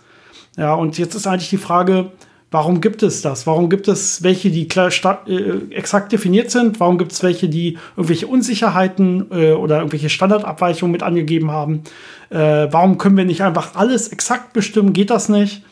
Ja, 0.56 0.74
und 0.74 0.98
jetzt 0.98 1.14
ist 1.14 1.26
eigentlich 1.26 1.50
die 1.50 1.58
Frage, 1.58 2.10
Warum 2.50 2.80
gibt 2.80 3.02
es 3.02 3.22
das? 3.22 3.46
Warum 3.46 3.68
gibt 3.68 3.88
es 3.88 4.22
welche, 4.22 4.50
die 4.50 4.68
klar 4.68 4.90
äh, 5.26 5.74
exakt 5.74 6.12
definiert 6.12 6.50
sind? 6.50 6.78
Warum 6.78 6.96
gibt 6.96 7.12
es 7.12 7.22
welche, 7.22 7.48
die 7.48 7.76
irgendwelche 7.96 8.28
Unsicherheiten 8.28 9.26
äh, 9.32 9.52
oder 9.52 9.78
irgendwelche 9.78 10.09
Standardabweichungen 10.09 10.92
mit 10.92 11.02
angegeben 11.02 11.50
haben? 11.50 11.82
Äh, 12.30 12.68
warum 12.70 12.98
können 12.98 13.16
wir 13.16 13.24
nicht 13.24 13.42
einfach 13.42 13.74
alles 13.74 14.09
exakt 14.09 14.52
bestimmen? 14.52 14.92
Geht 14.92 15.11
das 15.11 15.28
nicht? 15.28 15.62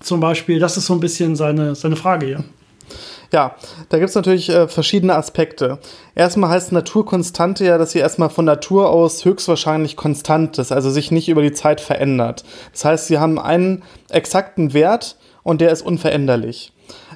Zum 0.00 0.18
Beispiel, 0.18 0.58
das 0.58 0.76
ist 0.76 0.86
so 0.86 0.94
ein 0.94 1.00
bisschen 1.00 1.36
seine, 1.36 1.76
seine 1.76 1.94
Frage 1.94 2.26
hier. 2.26 2.44
Ja, 3.32 3.54
da 3.88 3.98
gibt 3.98 4.10
es 4.10 4.14
natürlich 4.14 4.50
äh, 4.50 4.68
verschiedene 4.68 5.14
Aspekte. 5.14 5.78
Erstmal 6.14 6.50
heißt 6.50 6.72
Naturkonstante 6.72 7.64
ja, 7.64 7.78
dass 7.78 7.92
sie 7.92 8.00
erstmal 8.00 8.28
von 8.28 8.44
Natur 8.44 8.90
aus 8.90 9.24
höchstwahrscheinlich 9.24 9.96
konstant 9.96 10.58
ist, 10.58 10.70
also 10.70 10.90
sich 10.90 11.10
nicht 11.10 11.30
über 11.30 11.40
die 11.40 11.52
Zeit 11.52 11.80
verändert. 11.80 12.44
Das 12.72 12.84
heißt, 12.84 13.06
sie 13.06 13.18
haben 13.18 13.38
einen 13.38 13.84
exakten 14.10 14.74
Wert 14.74 15.16
und 15.42 15.60
der 15.60 15.70
ist 15.70 15.82
unveränderlich. 15.82 16.72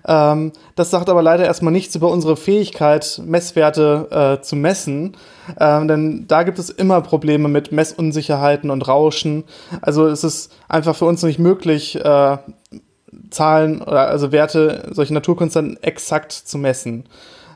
Ähm, 0.07 0.53
das 0.75 0.91
sagt 0.91 1.09
aber 1.09 1.23
leider 1.23 1.45
erstmal 1.45 1.73
nichts 1.73 1.95
über 1.95 2.11
unsere 2.11 2.37
Fähigkeit, 2.37 3.21
Messwerte 3.25 4.39
äh, 4.39 4.43
zu 4.43 4.57
messen, 4.57 5.17
ähm, 5.59 5.89
denn 5.89 6.25
da 6.29 6.43
gibt 6.43 6.59
es 6.59 6.71
immer 6.71 7.01
Probleme 7.01 7.49
mit 7.49 7.73
Messunsicherheiten 7.73 8.71
und 8.71 8.87
Rauschen. 8.87 9.45
Also 9.81 10.07
es 10.07 10.25
ist 10.25 10.53
einfach 10.69 10.97
für 10.97 11.05
uns 11.05 11.23
nicht 11.23 11.39
möglich, 11.39 11.97
äh, 11.97 12.39
Zahlen 13.31 13.83
oder 13.83 14.09
also 14.09 14.33
Werte, 14.33 14.89
solche 14.93 15.15
Naturkonstanten 15.15 15.83
exakt 15.83 16.33
zu 16.33 16.59
messen. 16.59 17.05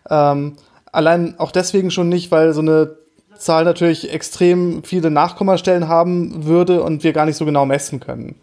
Ähm, 0.08 0.56
allein 0.92 1.38
auch 1.38 1.52
deswegen 1.52 1.90
schon 1.90 2.08
nicht, 2.08 2.30
weil 2.30 2.52
so 2.52 2.60
eine 2.60 2.96
Zahl 3.36 3.64
natürlich 3.64 4.12
extrem 4.12 4.82
viele 4.84 5.10
Nachkommastellen 5.10 5.88
haben 5.88 6.44
würde 6.44 6.82
und 6.82 7.04
wir 7.04 7.12
gar 7.12 7.26
nicht 7.26 7.36
so 7.36 7.44
genau 7.44 7.66
messen 7.66 8.00
können. 8.00 8.36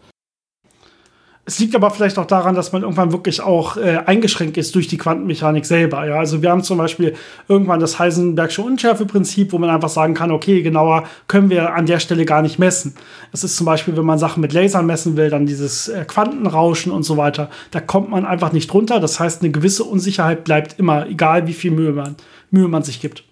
Es 1.48 1.58
liegt 1.58 1.74
aber 1.74 1.90
vielleicht 1.90 2.18
auch 2.18 2.26
daran, 2.26 2.54
dass 2.54 2.72
man 2.72 2.82
irgendwann 2.82 3.10
wirklich 3.10 3.40
auch 3.40 3.78
äh, 3.78 4.02
eingeschränkt 4.04 4.58
ist 4.58 4.74
durch 4.74 4.86
die 4.86 4.98
Quantenmechanik 4.98 5.64
selber. 5.64 6.06
Ja? 6.06 6.16
Also 6.16 6.42
wir 6.42 6.50
haben 6.50 6.62
zum 6.62 6.76
Beispiel 6.76 7.14
irgendwann 7.48 7.80
das 7.80 7.98
Heisenbergsche 7.98 8.60
Unschärfeprinzip, 8.60 9.50
wo 9.54 9.58
man 9.58 9.70
einfach 9.70 9.88
sagen 9.88 10.12
kann, 10.12 10.30
okay, 10.30 10.60
genauer 10.60 11.04
können 11.26 11.48
wir 11.48 11.72
an 11.72 11.86
der 11.86 12.00
Stelle 12.00 12.26
gar 12.26 12.42
nicht 12.42 12.58
messen. 12.58 12.96
Es 13.32 13.44
ist 13.44 13.56
zum 13.56 13.64
Beispiel, 13.64 13.96
wenn 13.96 14.04
man 14.04 14.18
Sachen 14.18 14.42
mit 14.42 14.52
Lasern 14.52 14.84
messen 14.84 15.16
will, 15.16 15.30
dann 15.30 15.46
dieses 15.46 15.88
äh, 15.88 16.04
Quantenrauschen 16.06 16.92
und 16.92 17.04
so 17.04 17.16
weiter. 17.16 17.48
Da 17.70 17.80
kommt 17.80 18.10
man 18.10 18.26
einfach 18.26 18.52
nicht 18.52 18.70
drunter. 18.70 19.00
Das 19.00 19.18
heißt, 19.18 19.40
eine 19.40 19.50
gewisse 19.50 19.84
Unsicherheit 19.84 20.44
bleibt 20.44 20.78
immer, 20.78 21.06
egal 21.06 21.46
wie 21.46 21.54
viel 21.54 21.70
Mühe 21.70 21.92
man, 21.92 22.16
Mühe 22.50 22.68
man 22.68 22.82
sich 22.82 23.00
gibt. 23.00 23.24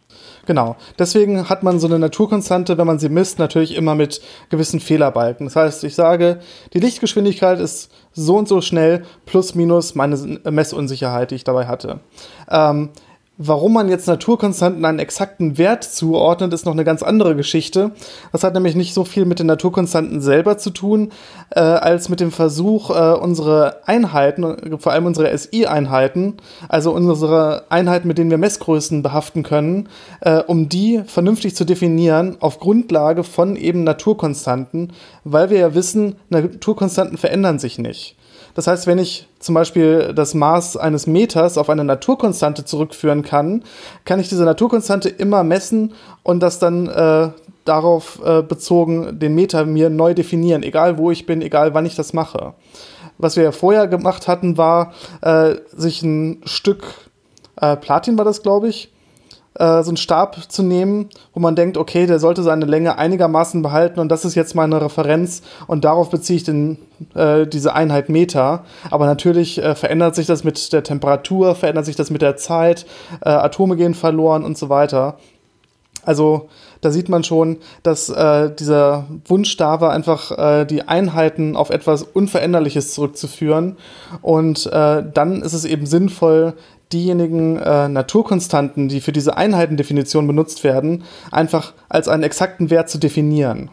Genau. 0.46 0.76
Deswegen 0.98 1.48
hat 1.48 1.64
man 1.64 1.80
so 1.80 1.88
eine 1.88 1.98
Naturkonstante, 1.98 2.78
wenn 2.78 2.86
man 2.86 3.00
sie 3.00 3.08
misst, 3.08 3.38
natürlich 3.38 3.74
immer 3.74 3.94
mit 3.94 4.20
gewissen 4.48 4.80
Fehlerbalken. 4.80 5.46
Das 5.46 5.56
heißt, 5.56 5.84
ich 5.84 5.94
sage, 5.94 6.40
die 6.72 6.78
Lichtgeschwindigkeit 6.78 7.58
ist 7.58 7.90
so 8.16 8.36
und 8.36 8.48
so 8.48 8.60
schnell 8.60 9.04
plus 9.26 9.54
minus 9.54 9.94
meine 9.94 10.16
Messunsicherheit, 10.50 11.30
die 11.30 11.36
ich 11.36 11.44
dabei 11.44 11.66
hatte. 11.66 12.00
Ähm, 12.50 12.90
Warum 13.38 13.74
man 13.74 13.90
jetzt 13.90 14.08
Naturkonstanten 14.08 14.82
einen 14.86 14.98
exakten 14.98 15.58
Wert 15.58 15.84
zuordnet, 15.84 16.54
ist 16.54 16.64
noch 16.64 16.72
eine 16.72 16.84
ganz 16.84 17.02
andere 17.02 17.36
Geschichte. 17.36 17.90
Das 18.32 18.42
hat 18.42 18.54
nämlich 18.54 18.74
nicht 18.74 18.94
so 18.94 19.04
viel 19.04 19.26
mit 19.26 19.40
den 19.40 19.46
Naturkonstanten 19.46 20.22
selber 20.22 20.56
zu 20.56 20.70
tun, 20.70 21.12
äh, 21.50 21.60
als 21.60 22.08
mit 22.08 22.20
dem 22.20 22.32
Versuch, 22.32 22.88
äh, 22.88 23.12
unsere 23.12 23.86
Einheiten, 23.86 24.78
vor 24.78 24.92
allem 24.92 25.04
unsere 25.04 25.36
SI-Einheiten, 25.36 26.38
also 26.70 26.92
unsere 26.92 27.64
Einheiten, 27.68 28.08
mit 28.08 28.16
denen 28.16 28.30
wir 28.30 28.38
Messgrößen 28.38 29.02
behaften 29.02 29.42
können, 29.42 29.90
äh, 30.22 30.38
um 30.38 30.70
die 30.70 31.02
vernünftig 31.06 31.54
zu 31.54 31.66
definieren 31.66 32.38
auf 32.40 32.58
Grundlage 32.58 33.22
von 33.22 33.56
eben 33.56 33.84
Naturkonstanten, 33.84 34.94
weil 35.24 35.50
wir 35.50 35.58
ja 35.58 35.74
wissen, 35.74 36.16
Naturkonstanten 36.30 37.18
verändern 37.18 37.58
sich 37.58 37.78
nicht. 37.78 38.16
Das 38.56 38.66
heißt, 38.66 38.86
wenn 38.86 38.98
ich 38.98 39.28
zum 39.38 39.54
Beispiel 39.54 40.14
das 40.14 40.32
Maß 40.32 40.78
eines 40.78 41.06
Meters 41.06 41.58
auf 41.58 41.68
eine 41.68 41.84
Naturkonstante 41.84 42.64
zurückführen 42.64 43.22
kann, 43.22 43.62
kann 44.06 44.18
ich 44.18 44.30
diese 44.30 44.44
Naturkonstante 44.44 45.10
immer 45.10 45.44
messen 45.44 45.92
und 46.22 46.40
das 46.40 46.58
dann 46.58 46.88
äh, 46.88 47.28
darauf 47.66 48.18
äh, 48.24 48.40
bezogen 48.42 49.18
den 49.18 49.34
Meter 49.34 49.66
mir 49.66 49.90
neu 49.90 50.14
definieren, 50.14 50.62
egal 50.62 50.96
wo 50.96 51.10
ich 51.10 51.26
bin, 51.26 51.42
egal 51.42 51.74
wann 51.74 51.84
ich 51.84 51.96
das 51.96 52.14
mache. 52.14 52.54
Was 53.18 53.36
wir 53.36 53.44
ja 53.44 53.52
vorher 53.52 53.88
gemacht 53.88 54.26
hatten, 54.26 54.56
war 54.56 54.94
äh, 55.20 55.56
sich 55.76 56.02
ein 56.02 56.40
Stück 56.46 56.82
äh, 57.60 57.76
Platin 57.76 58.16
war 58.16 58.24
das, 58.24 58.42
glaube 58.42 58.68
ich, 58.68 58.90
äh, 59.58 59.82
so 59.82 59.90
einen 59.90 59.96
Stab 59.96 60.50
zu 60.50 60.62
nehmen, 60.62 61.08
wo 61.34 61.40
man 61.40 61.56
denkt, 61.56 61.76
okay, 61.76 62.06
der 62.06 62.18
sollte 62.18 62.42
seine 62.42 62.66
Länge 62.66 62.98
einigermaßen 62.98 63.62
behalten 63.62 64.00
und 64.00 64.08
das 64.08 64.24
ist 64.24 64.34
jetzt 64.34 64.54
meine 64.54 64.80
Referenz 64.80 65.42
und 65.66 65.84
darauf 65.84 66.10
beziehe 66.10 66.36
ich 66.36 66.44
den, 66.44 66.78
äh, 67.14 67.46
diese 67.46 67.74
Einheit 67.74 68.08
Meter. 68.08 68.64
Aber 68.90 69.06
natürlich 69.06 69.62
äh, 69.62 69.74
verändert 69.74 70.14
sich 70.14 70.26
das 70.26 70.44
mit 70.44 70.72
der 70.72 70.82
Temperatur, 70.82 71.54
verändert 71.54 71.86
sich 71.86 71.96
das 71.96 72.10
mit 72.10 72.22
der 72.22 72.36
Zeit, 72.36 72.86
äh, 73.20 73.28
Atome 73.28 73.76
gehen 73.76 73.94
verloren 73.94 74.44
und 74.44 74.58
so 74.58 74.68
weiter. 74.68 75.16
Also 76.04 76.48
da 76.80 76.92
sieht 76.92 77.08
man 77.08 77.24
schon, 77.24 77.58
dass 77.82 78.08
äh, 78.08 78.50
dieser 78.54 79.06
Wunsch 79.26 79.56
da 79.56 79.80
war, 79.80 79.90
einfach 79.90 80.30
äh, 80.38 80.64
die 80.64 80.82
Einheiten 80.82 81.56
auf 81.56 81.70
etwas 81.70 82.04
Unveränderliches 82.04 82.94
zurückzuführen. 82.94 83.76
Und 84.22 84.66
äh, 84.66 85.02
dann 85.12 85.42
ist 85.42 85.52
es 85.52 85.64
eben 85.64 85.86
sinnvoll, 85.86 86.54
diejenigen 86.92 87.56
äh, 87.56 87.88
Naturkonstanten, 87.88 88.88
die 88.88 89.00
für 89.00 89.12
diese 89.12 89.36
Einheitendefinition 89.36 90.26
benutzt 90.26 90.64
werden, 90.64 91.04
einfach 91.30 91.74
als 91.88 92.08
einen 92.08 92.22
exakten 92.22 92.70
Wert 92.70 92.88
zu 92.88 92.98
definieren. 92.98 93.70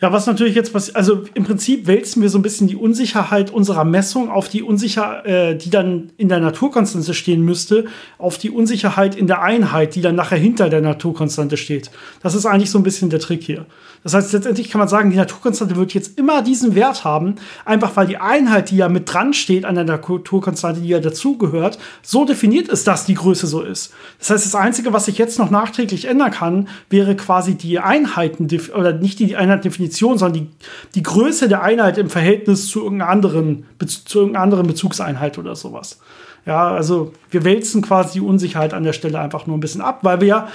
Ja, 0.00 0.12
was 0.12 0.28
natürlich 0.28 0.54
jetzt 0.54 0.72
passiert, 0.72 0.96
also 0.96 1.24
im 1.34 1.42
Prinzip 1.42 1.88
wälzen 1.88 2.22
wir 2.22 2.28
so 2.28 2.38
ein 2.38 2.42
bisschen 2.42 2.68
die 2.68 2.76
Unsicherheit 2.76 3.50
unserer 3.50 3.84
Messung 3.84 4.30
auf 4.30 4.48
die 4.48 4.62
Unsicherheit, 4.62 5.26
äh, 5.26 5.56
die 5.56 5.70
dann 5.70 6.12
in 6.16 6.28
der 6.28 6.38
Naturkonstante 6.38 7.14
stehen 7.14 7.42
müsste, 7.42 7.86
auf 8.16 8.38
die 8.38 8.50
Unsicherheit 8.50 9.16
in 9.16 9.26
der 9.26 9.42
Einheit, 9.42 9.96
die 9.96 10.00
dann 10.00 10.14
nachher 10.14 10.38
hinter 10.38 10.68
der 10.68 10.82
Naturkonstante 10.82 11.56
steht. 11.56 11.90
Das 12.22 12.36
ist 12.36 12.46
eigentlich 12.46 12.70
so 12.70 12.78
ein 12.78 12.84
bisschen 12.84 13.10
der 13.10 13.18
Trick 13.18 13.42
hier. 13.42 13.66
Das 14.02 14.14
heißt, 14.14 14.32
letztendlich 14.32 14.70
kann 14.70 14.78
man 14.78 14.88
sagen, 14.88 15.10
die 15.10 15.16
Naturkonstante 15.16 15.76
wird 15.76 15.94
jetzt 15.94 16.18
immer 16.18 16.42
diesen 16.42 16.74
Wert 16.74 17.04
haben, 17.04 17.36
einfach 17.64 17.96
weil 17.96 18.06
die 18.06 18.18
Einheit, 18.18 18.70
die 18.70 18.76
ja 18.76 18.88
mit 18.88 19.12
dran 19.12 19.34
steht 19.34 19.64
an 19.64 19.74
der 19.74 19.84
Naturkonstante, 19.84 20.80
die 20.80 20.88
ja 20.88 21.00
dazugehört, 21.00 21.78
so 22.02 22.24
definiert 22.24 22.68
ist, 22.68 22.86
dass 22.86 23.04
die 23.04 23.14
Größe 23.14 23.46
so 23.46 23.62
ist. 23.62 23.92
Das 24.18 24.30
heißt, 24.30 24.46
das 24.46 24.54
Einzige, 24.54 24.92
was 24.92 25.06
sich 25.06 25.18
jetzt 25.18 25.38
noch 25.38 25.50
nachträglich 25.50 26.06
ändern 26.06 26.30
kann, 26.30 26.68
wäre 26.90 27.16
quasi 27.16 27.54
die 27.54 27.78
Einheiten, 27.78 28.48
oder 28.74 28.92
nicht 28.92 29.18
die 29.18 29.36
Einheitendefinition, 29.36 30.18
sondern 30.18 30.44
die, 30.44 30.50
die 30.94 31.02
Größe 31.02 31.48
der 31.48 31.62
Einheit 31.62 31.98
im 31.98 32.10
Verhältnis 32.10 32.68
zu 32.68 32.82
irgendeiner 32.82 33.10
anderen, 33.10 33.66
zu 33.86 34.18
irgendeiner 34.18 34.44
anderen 34.44 34.66
Bezugseinheit 34.66 35.38
oder 35.38 35.56
sowas. 35.56 35.98
Ja, 36.46 36.70
also 36.70 37.12
wir 37.30 37.44
wälzen 37.44 37.82
quasi 37.82 38.20
die 38.20 38.24
Unsicherheit 38.24 38.72
an 38.72 38.82
der 38.82 38.94
Stelle 38.94 39.20
einfach 39.20 39.46
nur 39.46 39.56
ein 39.56 39.60
bisschen 39.60 39.82
ab, 39.82 39.98
weil 40.02 40.20
wir 40.20 40.28
ja 40.28 40.48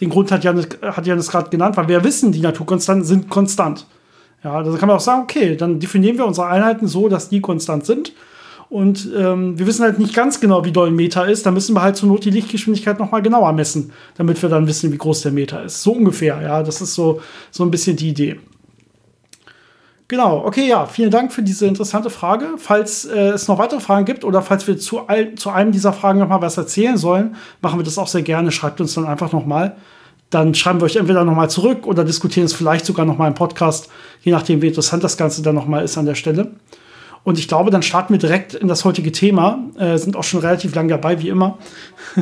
den 0.00 0.10
Grund 0.10 0.32
hat 0.32 0.44
Janis, 0.44 0.68
hat 0.82 1.06
Janis 1.06 1.30
gerade 1.30 1.50
genannt, 1.50 1.76
weil 1.76 1.88
wir 1.88 2.02
wissen, 2.04 2.32
die 2.32 2.40
Naturkonstanten 2.40 3.04
sind 3.04 3.28
konstant. 3.28 3.86
Ja, 4.42 4.62
da 4.62 4.76
kann 4.76 4.88
man 4.88 4.96
auch 4.96 5.00
sagen, 5.00 5.22
okay, 5.22 5.56
dann 5.56 5.80
definieren 5.80 6.18
wir 6.18 6.26
unsere 6.26 6.48
Einheiten 6.48 6.86
so, 6.86 7.08
dass 7.08 7.28
die 7.28 7.40
konstant 7.40 7.86
sind. 7.86 8.12
Und 8.68 9.08
ähm, 9.16 9.58
wir 9.58 9.66
wissen 9.66 9.84
halt 9.84 9.98
nicht 9.98 10.14
ganz 10.14 10.40
genau, 10.40 10.64
wie 10.64 10.72
doll 10.72 10.88
ein 10.88 10.96
Meter 10.96 11.26
ist. 11.28 11.46
Da 11.46 11.50
müssen 11.50 11.74
wir 11.74 11.82
halt 11.82 11.96
zur 11.96 12.08
Not 12.08 12.24
die 12.24 12.30
Lichtgeschwindigkeit 12.30 12.98
noch 12.98 13.10
mal 13.10 13.22
genauer 13.22 13.52
messen, 13.52 13.92
damit 14.16 14.42
wir 14.42 14.48
dann 14.48 14.66
wissen, 14.66 14.92
wie 14.92 14.98
groß 14.98 15.22
der 15.22 15.32
Meter 15.32 15.62
ist. 15.64 15.82
So 15.82 15.92
ungefähr, 15.92 16.40
ja. 16.42 16.62
Das 16.62 16.80
ist 16.80 16.94
so, 16.94 17.20
so 17.50 17.64
ein 17.64 17.70
bisschen 17.70 17.96
die 17.96 18.08
Idee. 18.08 18.36
Genau, 20.06 20.44
okay, 20.44 20.68
ja, 20.68 20.84
vielen 20.84 21.10
Dank 21.10 21.32
für 21.32 21.42
diese 21.42 21.66
interessante 21.66 22.10
Frage. 22.10 22.56
Falls 22.58 23.06
äh, 23.06 23.30
es 23.30 23.48
noch 23.48 23.58
weitere 23.58 23.80
Fragen 23.80 24.04
gibt 24.04 24.22
oder 24.24 24.42
falls 24.42 24.66
wir 24.66 24.78
zu, 24.78 25.08
all, 25.08 25.34
zu 25.34 25.48
einem 25.48 25.72
dieser 25.72 25.94
Fragen 25.94 26.18
noch 26.18 26.28
mal 26.28 26.42
was 26.42 26.58
erzählen 26.58 26.98
sollen, 26.98 27.36
machen 27.62 27.78
wir 27.78 27.84
das 27.84 27.96
auch 27.96 28.08
sehr 28.08 28.22
gerne. 28.22 28.52
Schreibt 28.52 28.80
uns 28.82 28.92
dann 28.94 29.06
einfach 29.06 29.32
noch 29.32 29.46
mal. 29.46 29.76
Dann 30.28 30.54
schreiben 30.54 30.80
wir 30.80 30.84
euch 30.84 30.96
entweder 30.96 31.24
noch 31.24 31.34
mal 31.34 31.48
zurück 31.48 31.86
oder 31.86 32.04
diskutieren 32.04 32.44
es 32.44 32.52
vielleicht 32.52 32.84
sogar 32.84 33.06
noch 33.06 33.16
mal 33.16 33.28
im 33.28 33.34
Podcast, 33.34 33.88
je 34.20 34.32
nachdem, 34.32 34.60
wie 34.60 34.68
interessant 34.68 35.02
das 35.04 35.16
Ganze 35.16 35.42
dann 35.42 35.54
noch 35.54 35.66
mal 35.66 35.82
ist 35.82 35.96
an 35.96 36.06
der 36.06 36.16
Stelle. 36.16 36.52
Und 37.22 37.38
ich 37.38 37.48
glaube, 37.48 37.70
dann 37.70 37.82
starten 37.82 38.12
wir 38.12 38.18
direkt 38.18 38.52
in 38.52 38.68
das 38.68 38.84
heutige 38.84 39.10
Thema. 39.10 39.58
Äh, 39.78 39.96
sind 39.96 40.16
auch 40.16 40.24
schon 40.24 40.40
relativ 40.40 40.74
lang 40.74 40.88
dabei, 40.88 41.22
wie 41.22 41.30
immer. 41.30 41.56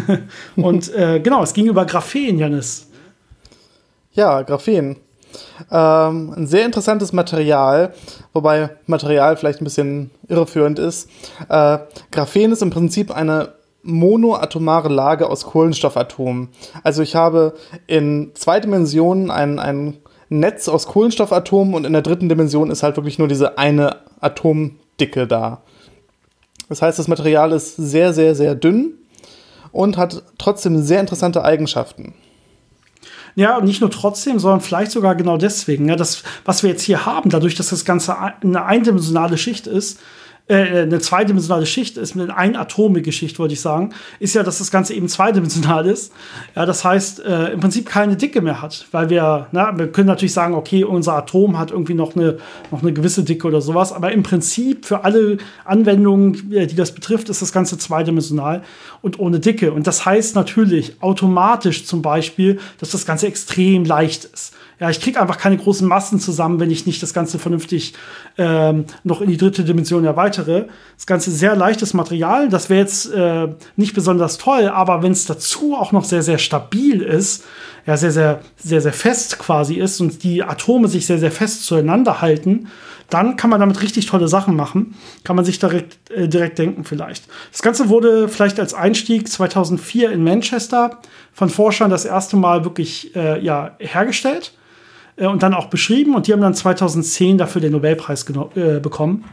Und 0.56 0.94
äh, 0.94 1.18
genau, 1.18 1.42
es 1.42 1.52
ging 1.52 1.66
über 1.66 1.84
Graphen, 1.84 2.38
Janis. 2.38 2.88
Ja, 4.12 4.42
Graphen. 4.42 4.96
Ähm, 5.70 6.32
ein 6.36 6.46
sehr 6.46 6.64
interessantes 6.64 7.12
Material, 7.12 7.94
wobei 8.32 8.70
Material 8.86 9.36
vielleicht 9.36 9.60
ein 9.60 9.64
bisschen 9.64 10.10
irreführend 10.28 10.78
ist. 10.78 11.08
Äh, 11.48 11.78
Graphen 12.10 12.52
ist 12.52 12.62
im 12.62 12.70
Prinzip 12.70 13.10
eine 13.10 13.54
monoatomare 13.82 14.88
Lage 14.88 15.28
aus 15.28 15.44
Kohlenstoffatomen. 15.44 16.48
Also 16.82 17.02
ich 17.02 17.14
habe 17.14 17.54
in 17.86 18.30
zwei 18.34 18.60
Dimensionen 18.60 19.30
ein, 19.30 19.58
ein 19.58 19.98
Netz 20.28 20.68
aus 20.68 20.86
Kohlenstoffatomen 20.86 21.74
und 21.74 21.84
in 21.84 21.92
der 21.92 22.02
dritten 22.02 22.28
Dimension 22.28 22.70
ist 22.70 22.82
halt 22.82 22.96
wirklich 22.96 23.18
nur 23.18 23.28
diese 23.28 23.58
eine 23.58 23.96
Atomdicke 24.20 25.26
da. 25.26 25.62
Das 26.68 26.80
heißt, 26.80 26.98
das 26.98 27.08
Material 27.08 27.52
ist 27.52 27.76
sehr, 27.76 28.12
sehr, 28.14 28.34
sehr 28.34 28.54
dünn 28.54 28.94
und 29.72 29.96
hat 29.96 30.22
trotzdem 30.38 30.82
sehr 30.82 31.00
interessante 31.00 31.44
Eigenschaften. 31.44 32.14
Ja, 33.34 33.56
und 33.56 33.64
nicht 33.64 33.80
nur 33.80 33.90
trotzdem, 33.90 34.38
sondern 34.38 34.60
vielleicht 34.60 34.92
sogar 34.92 35.14
genau 35.14 35.36
deswegen. 35.36 35.88
Ja, 35.88 35.96
das, 35.96 36.22
was 36.44 36.62
wir 36.62 36.70
jetzt 36.70 36.82
hier 36.82 37.06
haben, 37.06 37.30
dadurch, 37.30 37.54
dass 37.54 37.70
das 37.70 37.84
Ganze 37.84 38.16
eine 38.18 38.64
eindimensionale 38.64 39.38
Schicht 39.38 39.66
ist, 39.66 39.98
äh, 40.48 40.82
eine 40.82 40.98
zweidimensionale 40.98 41.66
Schicht 41.66 41.96
ist, 41.96 42.14
eine 42.16 42.36
einatomige 42.36 43.12
Schicht, 43.12 43.38
wollte 43.38 43.54
ich 43.54 43.60
sagen, 43.60 43.90
ist 44.18 44.34
ja, 44.34 44.42
dass 44.42 44.58
das 44.58 44.70
Ganze 44.70 44.94
eben 44.94 45.08
zweidimensional 45.08 45.86
ist. 45.86 46.12
Ja, 46.56 46.66
das 46.66 46.84
heißt, 46.84 47.24
äh, 47.24 47.52
im 47.52 47.60
Prinzip 47.60 47.86
keine 47.86 48.16
Dicke 48.16 48.40
mehr 48.40 48.60
hat, 48.60 48.86
weil 48.90 49.08
wir, 49.08 49.46
na, 49.52 49.78
wir 49.78 49.90
können 49.90 50.08
natürlich 50.08 50.32
sagen, 50.32 50.54
okay, 50.54 50.84
unser 50.84 51.14
Atom 51.14 51.58
hat 51.58 51.70
irgendwie 51.70 51.94
noch 51.94 52.16
eine, 52.16 52.38
noch 52.70 52.82
eine 52.82 52.92
gewisse 52.92 53.22
Dicke 53.22 53.46
oder 53.46 53.60
sowas, 53.60 53.92
aber 53.92 54.12
im 54.12 54.22
Prinzip 54.22 54.84
für 54.84 55.04
alle 55.04 55.38
Anwendungen, 55.64 56.52
äh, 56.52 56.66
die 56.66 56.76
das 56.76 56.92
betrifft, 56.92 57.28
ist 57.28 57.40
das 57.40 57.52
Ganze 57.52 57.78
zweidimensional 57.78 58.62
und 59.00 59.18
ohne 59.20 59.40
Dicke. 59.40 59.72
Und 59.72 59.86
das 59.86 60.04
heißt 60.04 60.34
natürlich 60.34 61.00
automatisch 61.00 61.86
zum 61.86 62.02
Beispiel, 62.02 62.58
dass 62.78 62.90
das 62.90 63.06
Ganze 63.06 63.26
extrem 63.28 63.84
leicht 63.84 64.24
ist 64.24 64.54
ja, 64.82 64.90
ich 64.90 65.00
kriege 65.00 65.20
einfach 65.20 65.38
keine 65.38 65.56
großen 65.56 65.86
Massen 65.86 66.18
zusammen, 66.18 66.58
wenn 66.58 66.72
ich 66.72 66.86
nicht 66.86 67.00
das 67.04 67.14
Ganze 67.14 67.38
vernünftig 67.38 67.94
ähm, 68.36 68.86
noch 69.04 69.20
in 69.20 69.30
die 69.30 69.36
dritte 69.36 69.62
Dimension 69.62 70.04
erweitere. 70.04 70.66
Das 70.96 71.06
Ganze 71.06 71.30
sehr 71.30 71.54
leichtes 71.54 71.94
Material, 71.94 72.48
das 72.48 72.68
wäre 72.68 72.80
jetzt 72.80 73.08
äh, 73.12 73.46
nicht 73.76 73.94
besonders 73.94 74.38
toll, 74.38 74.66
aber 74.66 75.04
wenn 75.04 75.12
es 75.12 75.24
dazu 75.24 75.76
auch 75.76 75.92
noch 75.92 76.02
sehr, 76.02 76.24
sehr 76.24 76.38
stabil 76.38 77.00
ist, 77.00 77.44
ja, 77.86 77.96
sehr, 77.96 78.10
sehr, 78.10 78.40
sehr, 78.56 78.80
sehr 78.80 78.92
fest 78.92 79.38
quasi 79.38 79.74
ist 79.74 80.00
und 80.00 80.24
die 80.24 80.42
Atome 80.42 80.88
sich 80.88 81.06
sehr, 81.06 81.18
sehr 81.18 81.30
fest 81.30 81.64
zueinander 81.64 82.20
halten, 82.20 82.66
dann 83.08 83.36
kann 83.36 83.50
man 83.50 83.60
damit 83.60 83.82
richtig 83.82 84.06
tolle 84.06 84.26
Sachen 84.26 84.56
machen. 84.56 84.96
Kann 85.22 85.36
man 85.36 85.44
sich 85.44 85.60
direkt, 85.60 86.10
äh, 86.10 86.26
direkt 86.26 86.58
denken 86.58 86.82
vielleicht. 86.82 87.28
Das 87.52 87.62
Ganze 87.62 87.88
wurde 87.88 88.28
vielleicht 88.28 88.58
als 88.58 88.74
Einstieg 88.74 89.28
2004 89.28 90.10
in 90.10 90.24
Manchester 90.24 90.98
von 91.32 91.50
Forschern 91.50 91.88
das 91.88 92.04
erste 92.04 92.36
Mal 92.36 92.64
wirklich 92.64 93.14
äh, 93.14 93.40
ja, 93.44 93.76
hergestellt 93.78 94.54
und 95.26 95.42
dann 95.42 95.54
auch 95.54 95.66
beschrieben. 95.66 96.14
Und 96.14 96.26
die 96.26 96.32
haben 96.32 96.40
dann 96.40 96.54
2010 96.54 97.38
dafür 97.38 97.60
den 97.60 97.72
Nobelpreis 97.72 98.26
äh, 98.54 98.80
bekommen. 98.80 99.24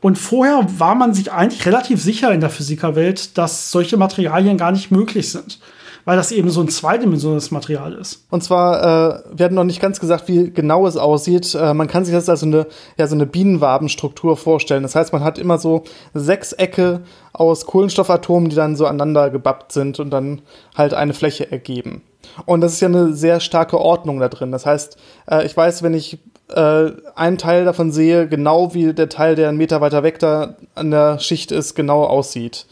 Und 0.00 0.18
vorher 0.18 0.66
war 0.78 0.94
man 0.94 1.14
sich 1.14 1.32
eigentlich 1.32 1.64
relativ 1.66 2.02
sicher 2.02 2.32
in 2.32 2.40
der 2.40 2.50
Physikerwelt, 2.50 3.38
dass 3.38 3.70
solche 3.70 3.96
Materialien 3.96 4.58
gar 4.58 4.72
nicht 4.72 4.90
möglich 4.90 5.30
sind 5.30 5.58
weil 6.04 6.16
das 6.16 6.32
eben 6.32 6.50
so 6.50 6.60
ein 6.60 6.68
zweidimensionales 6.68 7.50
Material 7.50 7.94
ist. 7.94 8.26
Und 8.30 8.44
zwar, 8.44 8.82
äh, 8.82 9.22
wir 9.32 9.44
hatten 9.44 9.54
noch 9.54 9.64
nicht 9.64 9.80
ganz 9.80 10.00
gesagt, 10.00 10.28
wie 10.28 10.50
genau 10.50 10.86
es 10.86 10.96
aussieht. 10.96 11.54
Äh, 11.54 11.74
man 11.74 11.88
kann 11.88 12.04
sich 12.04 12.14
das 12.14 12.28
als 12.28 12.40
so 12.40 12.46
eine, 12.46 12.66
ja, 12.98 13.06
so 13.06 13.14
eine 13.14 13.26
Bienenwabenstruktur 13.26 14.36
vorstellen. 14.36 14.82
Das 14.82 14.94
heißt, 14.94 15.12
man 15.12 15.24
hat 15.24 15.38
immer 15.38 15.58
so 15.58 15.84
Sechsecke 16.12 17.00
aus 17.32 17.66
Kohlenstoffatomen, 17.66 18.50
die 18.50 18.56
dann 18.56 18.76
so 18.76 18.86
aneinander 18.86 19.30
gebappt 19.30 19.72
sind 19.72 19.98
und 19.98 20.10
dann 20.10 20.42
halt 20.76 20.94
eine 20.94 21.14
Fläche 21.14 21.50
ergeben. 21.50 22.02
Und 22.46 22.60
das 22.60 22.74
ist 22.74 22.80
ja 22.80 22.88
eine 22.88 23.14
sehr 23.14 23.40
starke 23.40 23.80
Ordnung 23.80 24.18
da 24.20 24.28
drin. 24.28 24.52
Das 24.52 24.66
heißt, 24.66 24.96
äh, 25.30 25.46
ich 25.46 25.56
weiß, 25.56 25.82
wenn 25.82 25.94
ich 25.94 26.18
äh, 26.52 26.90
einen 27.14 27.38
Teil 27.38 27.64
davon 27.64 27.92
sehe, 27.92 28.28
genau 28.28 28.74
wie 28.74 28.92
der 28.92 29.08
Teil, 29.08 29.34
der 29.34 29.48
einen 29.48 29.58
Meter 29.58 29.80
weiter 29.80 30.02
weg 30.02 30.18
da 30.18 30.56
an 30.74 30.90
der 30.90 31.18
Schicht 31.18 31.52
ist, 31.52 31.74
genau 31.74 32.04
aussieht. 32.04 32.66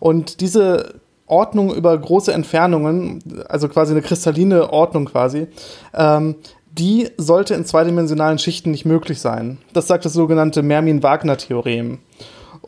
Und 0.00 0.40
diese 0.40 0.94
Ordnung 1.26 1.74
über 1.74 1.96
große 1.96 2.32
Entfernungen, 2.32 3.22
also 3.48 3.68
quasi 3.68 3.92
eine 3.92 4.02
kristalline 4.02 4.72
Ordnung 4.72 5.04
quasi, 5.04 5.46
ähm, 5.94 6.36
die 6.70 7.08
sollte 7.16 7.54
in 7.54 7.64
zweidimensionalen 7.64 8.38
Schichten 8.38 8.70
nicht 8.70 8.84
möglich 8.84 9.20
sein. 9.20 9.58
Das 9.72 9.88
sagt 9.88 10.04
das 10.04 10.12
sogenannte 10.12 10.62
Mermin-Wagner-Theorem. 10.62 11.98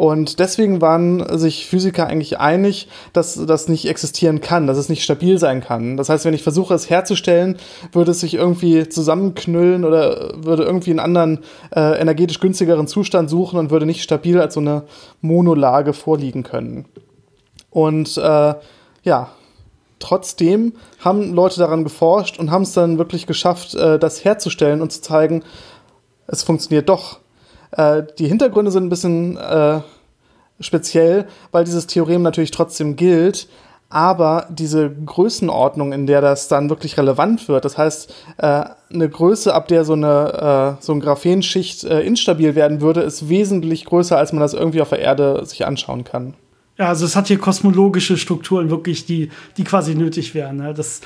Und 0.00 0.38
deswegen 0.38 0.80
waren 0.80 1.38
sich 1.38 1.66
Physiker 1.66 2.06
eigentlich 2.06 2.40
einig, 2.40 2.88
dass 3.12 3.34
das 3.34 3.68
nicht 3.68 3.86
existieren 3.86 4.40
kann, 4.40 4.66
dass 4.66 4.78
es 4.78 4.88
nicht 4.88 5.02
stabil 5.02 5.38
sein 5.38 5.60
kann. 5.60 5.98
Das 5.98 6.08
heißt, 6.08 6.24
wenn 6.24 6.32
ich 6.32 6.42
versuche, 6.42 6.72
es 6.72 6.88
herzustellen, 6.88 7.58
würde 7.92 8.12
es 8.12 8.20
sich 8.20 8.32
irgendwie 8.32 8.88
zusammenknüllen 8.88 9.84
oder 9.84 10.42
würde 10.42 10.62
irgendwie 10.62 10.88
einen 10.88 11.00
anderen 11.00 11.40
äh, 11.76 12.00
energetisch 12.00 12.40
günstigeren 12.40 12.86
Zustand 12.86 13.28
suchen 13.28 13.58
und 13.58 13.70
würde 13.70 13.84
nicht 13.84 14.02
stabil 14.02 14.40
als 14.40 14.54
so 14.54 14.60
eine 14.60 14.84
Monolage 15.20 15.92
vorliegen 15.92 16.44
können. 16.44 16.86
Und 17.68 18.16
äh, 18.16 18.54
ja, 19.02 19.28
trotzdem 19.98 20.72
haben 21.00 21.34
Leute 21.34 21.58
daran 21.58 21.84
geforscht 21.84 22.38
und 22.38 22.50
haben 22.50 22.62
es 22.62 22.72
dann 22.72 22.96
wirklich 22.96 23.26
geschafft, 23.26 23.74
äh, 23.74 23.98
das 23.98 24.24
herzustellen 24.24 24.80
und 24.80 24.92
zu 24.92 25.02
zeigen, 25.02 25.44
es 26.26 26.42
funktioniert 26.42 26.88
doch. 26.88 27.20
Äh, 27.72 28.02
die 28.18 28.26
Hintergründe 28.26 28.70
sind 28.70 28.84
ein 28.84 28.90
bisschen 28.90 29.36
äh, 29.36 29.80
speziell, 30.60 31.26
weil 31.52 31.64
dieses 31.64 31.86
Theorem 31.86 32.22
natürlich 32.22 32.50
trotzdem 32.50 32.96
gilt, 32.96 33.48
aber 33.88 34.46
diese 34.50 34.88
Größenordnung, 34.90 35.92
in 35.92 36.06
der 36.06 36.20
das 36.20 36.46
dann 36.48 36.70
wirklich 36.70 36.96
relevant 36.96 37.48
wird, 37.48 37.64
das 37.64 37.76
heißt, 37.76 38.14
äh, 38.38 38.64
eine 38.92 39.08
Größe, 39.08 39.52
ab 39.52 39.68
der 39.68 39.84
so 39.84 39.94
eine, 39.94 40.76
äh, 40.78 40.82
so 40.82 40.92
eine 40.92 41.00
Graphenschicht 41.00 41.84
instabil 41.84 42.54
werden 42.54 42.80
würde, 42.80 43.00
ist 43.00 43.28
wesentlich 43.28 43.84
größer, 43.84 44.16
als 44.16 44.32
man 44.32 44.40
das 44.40 44.54
irgendwie 44.54 44.82
auf 44.82 44.90
der 44.90 45.00
Erde 45.00 45.44
sich 45.44 45.66
anschauen 45.66 46.04
kann. 46.04 46.34
Ja, 46.78 46.88
also 46.88 47.04
es 47.04 47.14
hat 47.14 47.28
hier 47.28 47.38
kosmologische 47.38 48.16
Strukturen 48.16 48.70
wirklich, 48.70 49.04
die, 49.04 49.30
die 49.56 49.64
quasi 49.64 49.94
nötig 49.94 50.34
wären. 50.34 50.56
Ne? 50.56 50.72
Das, 50.72 51.02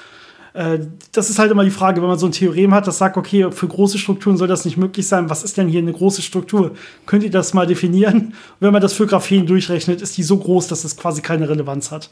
äh, 0.55 0.79
das 1.13 1.31
ist 1.31 1.39
halt 1.39 1.51
immer 1.51 1.65
die 1.65 1.71
Frage, 1.71 2.01
wenn 2.01 2.09
man 2.09 2.19
so 2.19 2.27
ein 2.27 2.33
Theorem 2.33 2.73
hat, 2.73 2.87
das 2.87 2.99
sagt, 2.99 3.17
okay, 3.17 3.51
für 3.51 3.69
große 3.69 3.99
Strukturen 3.99 4.37
soll 4.37 4.49
das 4.49 4.65
nicht 4.65 4.77
möglich 4.77 5.07
sein. 5.07 5.29
Was 5.29 5.43
ist 5.43 5.57
denn 5.59 5.69
hier 5.69 5.81
eine 5.81 5.93
große 5.93 6.23
Struktur? 6.23 6.73
Könnt 7.07 7.25
ihr 7.25 7.31
das 7.31 7.55
mal 7.55 7.67
definieren? 7.67 8.17
Und 8.17 8.35
wenn 8.61 8.73
man 8.73 8.81
das 8.81 8.93
für 8.93 9.07
Graphen 9.07 9.47
durchrechnet, 9.47 10.01
ist 10.01 10.17
die 10.17 10.23
so 10.23 10.39
groß, 10.39 10.69
dass 10.69 10.85
es 10.85 10.97
quasi 10.97 11.21
keine 11.21 11.49
Relevanz 11.49 11.91
hat. 11.91 12.11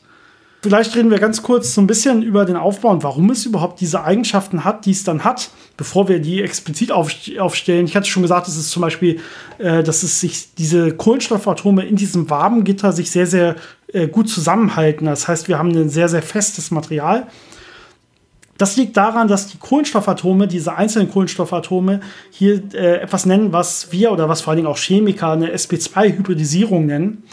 Vielleicht 0.61 0.95
reden 0.95 1.11
wir 1.11 1.19
ganz 1.19 1.43
kurz 1.43 1.75
so 1.75 1.81
ein 1.81 1.89
bisschen 1.89 2.23
über 2.23 2.45
den 2.45 2.57
Aufbau 2.57 2.91
und 2.91 3.03
warum 3.03 3.31
es 3.31 3.47
überhaupt 3.47 3.81
diese 3.81 4.05
Eigenschaften 4.05 4.65
hat, 4.65 4.87
die 4.87 4.93
es 4.93 5.03
dann 5.03 5.25
hat, 5.25 5.51
bevor 5.77 6.09
wir 6.09 6.21
die 6.21 6.41
explizit 6.41 6.93
aufstellen. 6.93 7.87
Ich 7.87 7.97
hatte 7.97 8.09
schon 8.09 8.23
gesagt, 8.23 8.47
es 8.47 8.57
ist 8.57 8.71
zum 8.71 8.83
Beispiel, 8.83 9.19
äh, 9.59 9.83
dass 9.83 10.05
es 10.05 10.21
sich 10.21 10.55
diese 10.55 10.95
Kohlenstoffatome 10.95 11.85
in 11.85 11.97
diesem 11.97 12.31
Wabengitter 12.31 12.93
sich 12.93 13.11
sehr, 13.11 13.27
sehr 13.27 13.57
äh, 13.93 14.07
gut 14.07 14.29
zusammenhalten. 14.29 15.07
Das 15.07 15.27
heißt, 15.27 15.49
wir 15.49 15.59
haben 15.59 15.71
ein 15.71 15.89
sehr, 15.89 16.09
sehr 16.09 16.23
festes 16.23 16.71
Material. 16.71 17.27
Das 18.63 18.77
liegt 18.77 18.97
daran, 18.97 19.27
dass 19.27 19.49
die 19.49 19.59
Kohlenstoffatome, 19.59 20.47
diese 20.47 20.77
einzelnen 20.77 21.11
Kohlenstoffatome, 21.11 21.99
hier 22.31 22.63
äh, 22.75 22.99
etwas 22.99 23.27
nennen, 23.27 23.53
was 23.53 23.91
wir 23.91 24.13
oder 24.13 24.29
was 24.29 24.41
vor 24.41 24.53
allen 24.53 24.59
Dingen 24.59 24.69
auch 24.69 24.79
Chemiker 24.79 25.33
eine 25.33 25.53
sp2-Hybridisierung 25.53 26.87
nennen. 26.87 27.25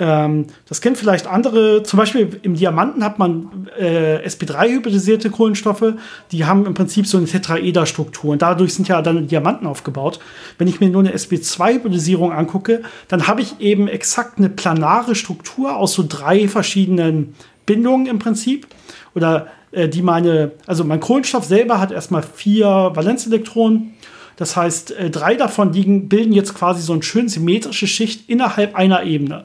Ähm, 0.00 0.46
das 0.68 0.80
kennen 0.80 0.96
vielleicht 0.96 1.28
andere. 1.28 1.84
Zum 1.84 2.00
Beispiel 2.00 2.40
im 2.42 2.56
Diamanten 2.56 3.04
hat 3.04 3.20
man 3.20 3.68
äh, 3.78 4.26
sp3-hybridisierte 4.26 5.30
Kohlenstoffe. 5.30 5.92
Die 6.32 6.44
haben 6.44 6.66
im 6.66 6.74
Prinzip 6.74 7.06
so 7.06 7.18
eine 7.18 7.28
Tetraederstruktur 7.28 8.32
und 8.32 8.42
dadurch 8.42 8.74
sind 8.74 8.88
ja 8.88 9.00
dann 9.00 9.28
Diamanten 9.28 9.68
aufgebaut. 9.68 10.18
Wenn 10.58 10.66
ich 10.66 10.80
mir 10.80 10.90
nur 10.90 11.02
eine 11.02 11.14
sp2-Hybridisierung 11.14 12.32
angucke, 12.32 12.82
dann 13.06 13.28
habe 13.28 13.42
ich 13.42 13.60
eben 13.60 13.86
exakt 13.86 14.38
eine 14.38 14.48
planare 14.48 15.14
Struktur 15.14 15.76
aus 15.76 15.92
so 15.92 16.04
drei 16.08 16.48
verschiedenen 16.48 17.36
Bindungen 17.64 18.06
im 18.06 18.18
Prinzip. 18.18 18.66
Oder 19.14 19.46
äh, 19.74 19.88
die 19.88 20.02
meine, 20.02 20.52
also 20.66 20.84
mein 20.84 21.00
Kohlenstoff 21.00 21.44
selber 21.44 21.80
hat 21.80 21.92
erstmal 21.92 22.22
vier 22.22 22.66
Valenzelektronen. 22.94 23.94
Das 24.36 24.56
heißt, 24.56 24.92
äh, 24.92 25.10
drei 25.10 25.36
davon 25.36 25.72
liegen, 25.72 26.08
bilden 26.08 26.32
jetzt 26.32 26.54
quasi 26.54 26.82
so 26.82 26.92
eine 26.92 27.02
schön 27.02 27.28
symmetrische 27.28 27.86
Schicht 27.86 28.28
innerhalb 28.28 28.74
einer 28.74 29.04
Ebene. 29.04 29.44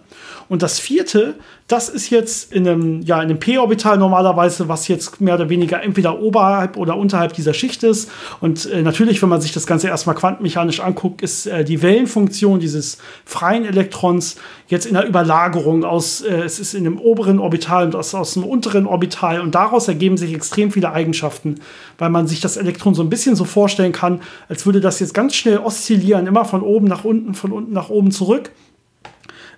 Und 0.50 0.64
das 0.64 0.80
vierte, 0.80 1.36
das 1.68 1.90
ist 1.90 2.10
jetzt 2.10 2.52
in 2.52 2.68
einem, 2.68 3.02
ja, 3.02 3.18
in 3.18 3.30
einem 3.30 3.40
p-Orbital 3.40 4.00
normalerweise, 4.00 4.68
was 4.68 4.88
jetzt 4.88 5.22
mehr 5.22 5.36
oder 5.36 5.50
weniger 5.50 5.84
entweder 5.84 6.20
oberhalb 6.20 6.76
oder 6.76 6.98
unterhalb 6.98 7.34
dieser 7.34 7.54
Schicht 7.54 7.84
ist. 7.84 8.10
Und 8.42 8.66
äh, 8.66 8.82
natürlich, 8.82 9.22
wenn 9.22 9.30
man 9.30 9.42
sich 9.42 9.52
das 9.52 9.68
Ganze 9.68 9.88
erstmal 9.88 10.16
quantenmechanisch 10.16 10.80
anguckt, 10.80 11.22
ist 11.22 11.46
äh, 11.46 11.64
die 11.64 11.84
Wellenfunktion 11.84 12.60
dieses 12.60 12.98
freien 13.26 13.64
Elektrons 13.64 14.38
jetzt 14.68 14.88
in 14.88 14.96
der 14.96 15.08
Überlagerung 15.08 15.84
aus, 15.84 16.22
äh, 16.22 16.42
es 16.42 16.60
ist 16.60 16.74
in 16.74 16.84
dem 16.84 17.00
oberen 17.00 17.38
Orbital 17.38 17.86
und 17.86 17.96
aus, 17.96 18.16
aus 18.16 18.34
dem 18.34 18.44
unteren 18.44 18.88
Orbital. 18.88 19.42
Und 19.42 19.54
daraus 19.54 19.88
ergeben 19.88 20.18
sich 20.18 20.34
extrem 20.34 20.72
viele 20.72 20.92
Eigenschaften, 20.92 21.60
weil 22.00 22.10
man 22.10 22.26
sich 22.26 22.42
das 22.42 22.58
Elektron 22.58 22.96
so 22.96 23.04
ein 23.04 23.10
bisschen 23.12 23.36
so 23.36 23.46
vorstellen 23.46 23.92
kann, 23.92 24.22
als 24.48 24.66
würde 24.66 24.82
das 24.82 25.00
jetzt 25.00 25.14
ganz 25.14 25.36
schnell 25.36 25.60
oszillieren, 25.60 26.26
immer 26.26 26.46
von 26.46 26.64
oben 26.64 26.88
nach 26.88 27.04
unten, 27.04 27.36
von 27.36 27.52
unten 27.52 27.74
nach 27.74 27.90
oben 27.90 28.10
zurück. 28.10 28.50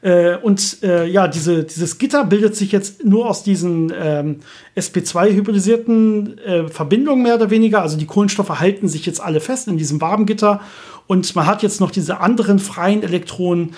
Äh, 0.01 0.37
und 0.37 0.77
äh, 0.83 1.05
ja, 1.07 1.27
diese, 1.27 1.63
dieses 1.63 1.97
Gitter 1.97 2.25
bildet 2.25 2.55
sich 2.55 2.71
jetzt 2.71 3.05
nur 3.05 3.29
aus 3.29 3.43
diesen 3.43 3.93
ähm, 3.95 4.39
sp2-hybridisierten 4.75 6.37
äh, 6.39 6.67
Verbindungen 6.67 7.23
mehr 7.23 7.35
oder 7.35 7.49
weniger. 7.49 7.81
Also 7.81 7.97
die 7.97 8.07
Kohlenstoffe 8.07 8.59
halten 8.59 8.87
sich 8.87 9.05
jetzt 9.05 9.21
alle 9.21 9.39
fest 9.39 9.67
in 9.67 9.77
diesem 9.77 10.01
Wabengitter. 10.01 10.61
Und 11.07 11.35
man 11.35 11.45
hat 11.45 11.61
jetzt 11.61 11.81
noch 11.81 11.91
diese 11.91 12.19
anderen 12.19 12.57
freien 12.59 13.03
Elektronen, 13.03 13.75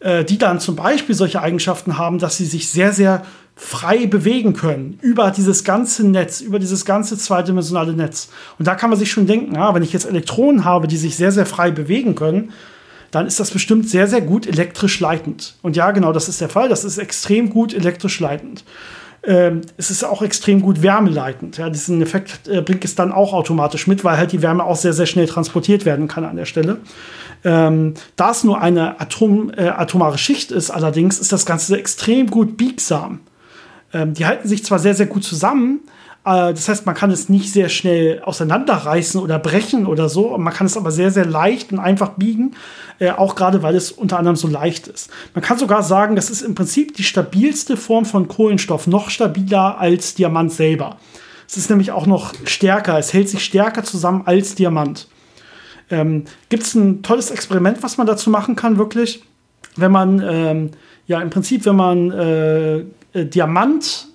äh, 0.00 0.24
die 0.24 0.38
dann 0.38 0.60
zum 0.60 0.76
Beispiel 0.76 1.14
solche 1.14 1.42
Eigenschaften 1.42 1.98
haben, 1.98 2.18
dass 2.18 2.36
sie 2.36 2.46
sich 2.46 2.68
sehr, 2.68 2.92
sehr 2.92 3.22
frei 3.56 4.06
bewegen 4.06 4.52
können 4.52 4.98
über 5.00 5.30
dieses 5.30 5.64
ganze 5.64 6.06
Netz, 6.06 6.40
über 6.40 6.58
dieses 6.58 6.84
ganze 6.84 7.16
zweidimensionale 7.16 7.92
Netz. 7.92 8.28
Und 8.58 8.66
da 8.66 8.74
kann 8.74 8.90
man 8.90 8.98
sich 8.98 9.10
schon 9.10 9.26
denken, 9.26 9.54
ja, 9.54 9.74
wenn 9.74 9.82
ich 9.82 9.92
jetzt 9.92 10.06
Elektronen 10.06 10.64
habe, 10.64 10.88
die 10.88 10.96
sich 10.96 11.16
sehr, 11.16 11.32
sehr 11.32 11.46
frei 11.46 11.70
bewegen 11.70 12.14
können, 12.14 12.52
dann 13.14 13.26
ist 13.26 13.38
das 13.38 13.50
bestimmt 13.50 13.88
sehr, 13.88 14.08
sehr 14.08 14.20
gut 14.20 14.46
elektrisch 14.46 14.98
leitend. 15.00 15.54
Und 15.62 15.76
ja, 15.76 15.90
genau, 15.92 16.12
das 16.12 16.28
ist 16.28 16.40
der 16.40 16.48
Fall. 16.48 16.68
Das 16.68 16.84
ist 16.84 16.98
extrem 16.98 17.50
gut 17.50 17.72
elektrisch 17.72 18.18
leitend. 18.20 18.64
ähm, 19.26 19.62
es 19.76 19.90
ist 19.90 20.04
auch 20.04 20.22
extrem 20.22 20.60
gut 20.60 20.82
wärmeleitend. 20.82 21.56
Ja, 21.56 21.70
diesen 21.70 22.02
Effekt 22.02 22.48
äh, 22.48 22.60
bringt 22.60 22.84
es 22.84 22.94
dann 22.94 23.12
auch 23.12 23.32
automatisch 23.32 23.86
mit, 23.86 24.04
weil 24.04 24.18
halt 24.18 24.32
die 24.32 24.42
Wärme 24.42 24.64
auch 24.64 24.76
sehr, 24.76 24.92
sehr 24.92 25.06
schnell 25.06 25.26
transportiert 25.26 25.84
werden 25.84 26.08
kann 26.08 26.24
an 26.24 26.36
der 26.36 26.44
Stelle. 26.44 26.78
Ähm, 27.44 27.94
da 28.16 28.30
es 28.30 28.44
nur 28.44 28.60
eine 28.60 29.00
Atom, 29.00 29.52
äh, 29.56 29.68
atomare 29.68 30.18
Schicht 30.18 30.50
ist, 30.50 30.70
allerdings 30.70 31.18
ist 31.18 31.32
das 31.32 31.46
Ganze 31.46 31.78
extrem 31.78 32.30
gut 32.30 32.56
biegsam. 32.56 33.20
Ähm, 33.92 34.14
die 34.14 34.26
halten 34.26 34.48
sich 34.48 34.64
zwar 34.64 34.78
sehr, 34.78 34.94
sehr 34.94 35.06
gut 35.06 35.24
zusammen, 35.24 35.80
das 36.24 36.68
heißt, 36.68 36.86
man 36.86 36.94
kann 36.94 37.10
es 37.10 37.28
nicht 37.28 37.52
sehr 37.52 37.68
schnell 37.68 38.22
auseinanderreißen 38.22 39.20
oder 39.20 39.38
brechen 39.38 39.86
oder 39.86 40.08
so. 40.08 40.36
Man 40.38 40.54
kann 40.54 40.66
es 40.66 40.76
aber 40.76 40.90
sehr, 40.90 41.10
sehr 41.10 41.26
leicht 41.26 41.70
und 41.70 41.78
einfach 41.78 42.10
biegen, 42.12 42.56
äh, 42.98 43.10
auch 43.10 43.34
gerade 43.34 43.62
weil 43.62 43.76
es 43.76 43.92
unter 43.92 44.18
anderem 44.18 44.36
so 44.36 44.48
leicht 44.48 44.88
ist. 44.88 45.10
Man 45.34 45.44
kann 45.44 45.58
sogar 45.58 45.82
sagen, 45.82 46.16
das 46.16 46.30
ist 46.30 46.40
im 46.40 46.54
Prinzip 46.54 46.96
die 46.96 47.04
stabilste 47.04 47.76
Form 47.76 48.06
von 48.06 48.26
Kohlenstoff, 48.26 48.86
noch 48.86 49.10
stabiler 49.10 49.78
als 49.78 50.14
Diamant 50.14 50.50
selber. 50.50 50.96
Es 51.46 51.58
ist 51.58 51.68
nämlich 51.68 51.92
auch 51.92 52.06
noch 52.06 52.32
stärker, 52.44 52.98
es 52.98 53.12
hält 53.12 53.28
sich 53.28 53.44
stärker 53.44 53.84
zusammen 53.84 54.22
als 54.24 54.54
Diamant. 54.54 55.08
Ähm, 55.90 56.24
Gibt 56.48 56.62
es 56.62 56.74
ein 56.74 57.02
tolles 57.02 57.30
Experiment, 57.30 57.82
was 57.82 57.98
man 57.98 58.06
dazu 58.06 58.30
machen 58.30 58.56
kann, 58.56 58.78
wirklich? 58.78 59.22
Wenn 59.76 59.92
man, 59.92 60.22
ähm, 60.26 60.70
ja, 61.06 61.20
im 61.20 61.28
Prinzip, 61.28 61.66
wenn 61.66 61.76
man 61.76 62.10
äh, 62.12 62.78
äh, 63.12 63.26
Diamant 63.26 64.08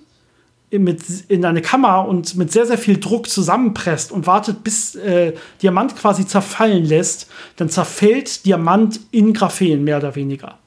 mit, 0.72 1.02
in 1.28 1.44
eine 1.44 1.62
Kammer 1.62 2.06
und 2.06 2.36
mit 2.36 2.52
sehr, 2.52 2.66
sehr 2.66 2.78
viel 2.78 2.98
Druck 2.98 3.28
zusammenpresst 3.28 4.12
und 4.12 4.26
wartet, 4.26 4.62
bis 4.62 4.94
äh, 4.94 5.32
Diamant 5.62 5.96
quasi 5.96 6.26
zerfallen 6.26 6.84
lässt, 6.84 7.28
dann 7.56 7.68
zerfällt 7.68 8.46
Diamant 8.46 9.00
in 9.10 9.32
Graphen, 9.32 9.82
mehr 9.84 9.98
oder 9.98 10.14
weniger. 10.14 10.58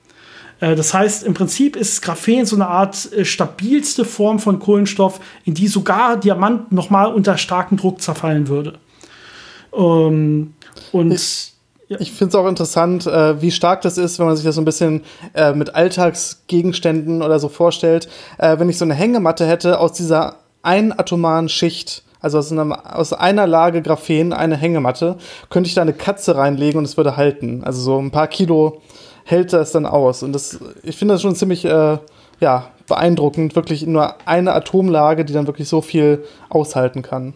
Äh, 0.60 0.76
das 0.76 0.94
heißt, 0.94 1.24
im 1.24 1.34
Prinzip 1.34 1.76
ist 1.76 2.02
Graphen 2.02 2.46
so 2.46 2.56
eine 2.56 2.68
Art 2.68 3.12
äh, 3.14 3.26
stabilste 3.26 4.06
Form 4.06 4.40
von 4.40 4.60
Kohlenstoff, 4.60 5.20
in 5.46 5.54
die 5.54 5.68
sogar 5.68 6.18
Diamant 6.18 6.72
nochmal 6.72 7.14
unter 7.14 7.38
starkem 7.38 7.78
Druck 7.78 8.02
zerfallen 8.02 8.48
würde. 8.48 8.80
Ähm, 9.74 10.54
und 10.92 11.53
ja. 11.88 12.00
ich 12.00 12.12
finde 12.12 12.30
es 12.30 12.36
auch 12.36 12.48
interessant, 12.48 13.08
äh, 13.08 13.42
wie 13.42 13.52
stark 13.52 13.82
das 13.82 13.98
ist, 13.98 14.20
wenn 14.20 14.26
man 14.26 14.36
sich 14.36 14.46
das 14.46 14.56
so 14.56 14.62
ein 14.62 14.66
bisschen 14.66 15.04
äh, 15.34 15.54
mit 15.54 15.76
Alltagsgegenständen 15.76 17.22
oder 17.22 17.40
so 17.40 17.50
vorstellt. 17.50 18.08
Äh, 18.38 18.60
wenn 18.60 18.70
ich 18.70 18.78
so 18.78 18.86
eine 18.86 18.94
Hängematte 18.94 19.46
hätte 19.46 19.80
aus 19.80 19.94
dieser 19.94 20.38
einatomaren 20.62 21.50
Schicht, 21.50 22.04
also 22.22 22.38
aus, 22.38 22.52
einer, 22.52 22.98
aus 22.98 23.12
einer 23.14 23.48
Lage 23.48 23.82
Graphen, 23.82 24.32
eine 24.34 24.56
Hängematte, 24.56 25.18
könnte 25.50 25.68
ich 25.68 25.76
da 25.76 25.82
eine 25.82 25.94
Katze 25.94 26.38
reinlegen 26.38 26.80
und 26.80 26.86
es 26.86 26.98
würde 26.98 27.18
halten. 27.18 27.64
Also 27.64 27.82
so 27.82 28.00
ein 28.00 28.12
paar 28.12 28.28
Kilo 28.28 28.82
hält 29.26 29.54
das 29.54 29.72
dann 29.72 29.86
aus. 29.86 30.24
Und 30.24 30.34
das, 30.34 30.60
ich 30.84 30.98
finde 30.98 31.16
das 31.16 31.22
schon 31.22 31.36
ziemlich 31.36 31.66
äh, 31.66 31.98
ja, 32.40 32.68
beeindruckend, 32.88 33.56
wirklich 33.56 33.86
nur 33.86 34.16
eine 34.26 34.54
Atomlage, 34.54 35.26
die 35.26 35.34
dann 35.34 35.48
wirklich 35.48 35.68
so 35.68 35.82
viel 35.82 36.24
aushalten 36.50 37.02
kann. 37.02 37.34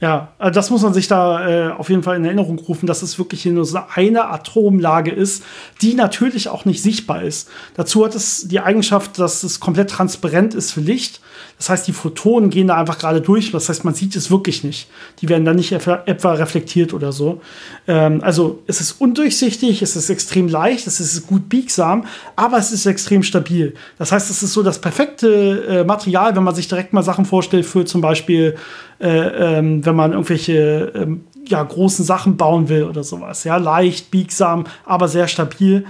Ja, 0.00 0.32
also 0.38 0.52
das 0.52 0.70
muss 0.70 0.82
man 0.82 0.92
sich 0.92 1.06
da 1.06 1.48
äh, 1.48 1.70
auf 1.70 1.88
jeden 1.88 2.02
Fall 2.02 2.16
in 2.16 2.24
Erinnerung 2.24 2.58
rufen, 2.58 2.86
dass 2.86 3.02
es 3.02 3.16
wirklich 3.16 3.46
nur 3.46 3.64
so 3.64 3.78
eine 3.94 4.28
Atomlage 4.28 5.12
ist, 5.12 5.44
die 5.82 5.94
natürlich 5.94 6.48
auch 6.48 6.64
nicht 6.64 6.82
sichtbar 6.82 7.22
ist. 7.22 7.48
Dazu 7.74 8.04
hat 8.04 8.16
es 8.16 8.48
die 8.48 8.58
Eigenschaft, 8.58 9.18
dass 9.20 9.44
es 9.44 9.60
komplett 9.60 9.90
transparent 9.90 10.52
ist 10.52 10.72
für 10.72 10.80
Licht. 10.80 11.20
Das 11.58 11.70
heißt, 11.70 11.86
die 11.86 11.92
Photonen 11.92 12.50
gehen 12.50 12.66
da 12.66 12.76
einfach 12.76 12.98
gerade 12.98 13.20
durch. 13.20 13.52
Das 13.52 13.68
heißt, 13.68 13.84
man 13.84 13.94
sieht 13.94 14.16
es 14.16 14.32
wirklich 14.32 14.64
nicht. 14.64 14.88
Die 15.20 15.28
werden 15.28 15.44
dann 15.44 15.56
nicht 15.56 15.70
etwa 15.70 16.32
reflektiert 16.32 16.92
oder 16.92 17.12
so. 17.12 17.40
Ähm, 17.86 18.20
also 18.22 18.62
es 18.66 18.80
ist 18.80 19.00
undurchsichtig, 19.00 19.80
es 19.80 19.94
ist 19.94 20.10
extrem 20.10 20.48
leicht, 20.48 20.88
es 20.88 20.98
ist 20.98 21.26
gut 21.28 21.48
biegsam, 21.48 22.04
aber 22.34 22.58
es 22.58 22.72
ist 22.72 22.84
extrem 22.86 23.22
stabil. 23.22 23.74
Das 23.96 24.10
heißt, 24.10 24.28
es 24.28 24.42
ist 24.42 24.52
so 24.52 24.64
das 24.64 24.80
perfekte 24.80 25.64
äh, 25.68 25.84
Material, 25.84 26.34
wenn 26.34 26.42
man 26.42 26.54
sich 26.54 26.66
direkt 26.66 26.92
mal 26.92 27.02
Sachen 27.04 27.24
vorstellt 27.24 27.64
für 27.64 27.84
zum 27.84 28.00
Beispiel, 28.00 28.56
äh, 29.00 29.58
ähm, 29.58 29.83
wenn 29.84 29.96
man 29.96 30.12
irgendwelche 30.12 30.92
ähm, 30.94 31.24
ja, 31.46 31.62
großen 31.62 32.04
Sachen 32.04 32.36
bauen 32.36 32.68
will 32.68 32.84
oder 32.84 33.04
sowas. 33.04 33.44
Ja, 33.44 33.56
leicht, 33.56 34.10
biegsam, 34.10 34.64
aber 34.84 35.08
sehr 35.08 35.28
stabil. 35.28 35.84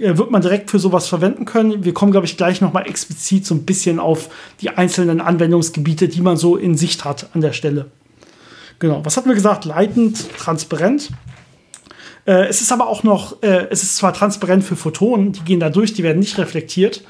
Äh, 0.00 0.16
wird 0.16 0.30
man 0.30 0.42
direkt 0.42 0.70
für 0.70 0.78
sowas 0.78 1.08
verwenden 1.08 1.44
können. 1.44 1.84
Wir 1.84 1.94
kommen, 1.94 2.12
glaube 2.12 2.26
ich, 2.26 2.36
gleich 2.36 2.60
noch 2.60 2.72
mal 2.72 2.82
explizit 2.82 3.46
so 3.46 3.54
ein 3.54 3.64
bisschen 3.64 3.98
auf 3.98 4.28
die 4.60 4.70
einzelnen 4.70 5.20
Anwendungsgebiete, 5.20 6.08
die 6.08 6.20
man 6.20 6.36
so 6.36 6.56
in 6.56 6.76
Sicht 6.76 7.04
hat 7.04 7.30
an 7.34 7.40
der 7.40 7.52
Stelle. 7.52 7.86
Genau, 8.78 9.04
was 9.04 9.16
hatten 9.16 9.28
wir 9.28 9.34
gesagt? 9.34 9.64
Leitend, 9.64 10.36
transparent. 10.38 11.10
Äh, 12.26 12.46
es 12.46 12.60
ist 12.60 12.70
aber 12.70 12.86
auch 12.86 13.02
noch, 13.02 13.42
äh, 13.42 13.66
es 13.70 13.82
ist 13.82 13.96
zwar 13.96 14.12
transparent 14.12 14.62
für 14.62 14.76
Photonen, 14.76 15.32
die 15.32 15.40
gehen 15.40 15.60
da 15.60 15.70
durch, 15.70 15.94
die 15.94 16.04
werden 16.04 16.20
nicht 16.20 16.38
reflektiert, 16.38 17.02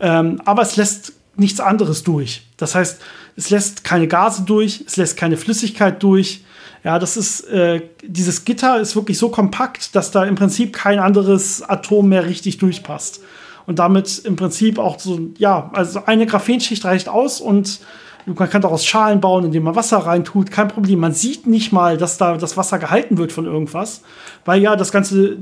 ähm, 0.00 0.42
aber 0.44 0.62
es 0.62 0.76
lässt 0.76 1.12
nichts 1.36 1.60
anderes 1.60 2.02
durch. 2.02 2.42
Das 2.56 2.74
heißt, 2.74 3.00
es 3.36 3.50
lässt 3.50 3.84
keine 3.84 4.08
Gase 4.08 4.42
durch, 4.42 4.84
es 4.86 4.96
lässt 4.96 5.16
keine 5.16 5.36
Flüssigkeit 5.36 6.02
durch, 6.02 6.44
ja, 6.84 6.98
das 6.98 7.16
ist, 7.16 7.48
äh, 7.48 7.80
dieses 8.02 8.44
Gitter 8.44 8.78
ist 8.78 8.94
wirklich 8.94 9.18
so 9.18 9.30
kompakt, 9.30 9.96
dass 9.96 10.10
da 10.10 10.24
im 10.24 10.34
Prinzip 10.34 10.74
kein 10.74 10.98
anderes 10.98 11.62
Atom 11.62 12.10
mehr 12.10 12.26
richtig 12.26 12.58
durchpasst. 12.58 13.20
Und 13.66 13.78
damit 13.78 14.18
im 14.18 14.36
Prinzip 14.36 14.78
auch 14.78 15.00
so, 15.00 15.18
ja, 15.38 15.70
also 15.72 16.04
eine 16.04 16.26
Graphenschicht 16.26 16.84
reicht 16.84 17.08
aus 17.08 17.40
und 17.40 17.80
man 18.26 18.50
kann 18.50 18.60
daraus 18.60 18.84
Schalen 18.84 19.20
bauen, 19.20 19.44
indem 19.44 19.64
man 19.64 19.76
Wasser 19.76 19.98
reintut, 19.98 20.50
kein 20.50 20.68
Problem. 20.68 21.00
Man 21.00 21.14
sieht 21.14 21.46
nicht 21.46 21.72
mal, 21.72 21.96
dass 21.96 22.18
da 22.18 22.36
das 22.36 22.58
Wasser 22.58 22.78
gehalten 22.78 23.16
wird 23.16 23.32
von 23.32 23.46
irgendwas, 23.46 24.02
weil 24.44 24.60
ja 24.60 24.76
das 24.76 24.92
Ganze 24.92 25.38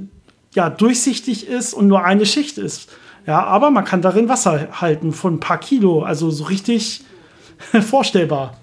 ja 0.55 0.71
durchsichtig 0.71 1.49
ist 1.49 1.75
und 1.75 1.89
nur 1.89 2.05
eine 2.05 2.27
Schicht 2.27 2.59
ist. 2.59 2.89
Ja, 3.27 3.45
aber 3.45 3.71
man 3.71 3.85
kann 3.85 4.03
darin 4.03 4.29
Wasser 4.29 4.69
halten 4.81 5.13
von 5.13 5.35
ein 5.35 5.41
paar 5.41 5.59
Kilo, 5.59 6.03
also 6.03 6.31
so 6.31 6.45
richtig 6.45 7.05
vorstellbar 7.81 8.57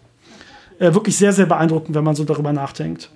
äh, 0.80 0.94
wirklich 0.94 1.18
sehr, 1.18 1.34
sehr 1.34 1.46
beeindruckend, 1.46 1.96
wenn 1.96 2.04
man 2.04 2.16
so 2.16 2.24
darüber 2.24 2.54
nachdenkt. 2.54 3.10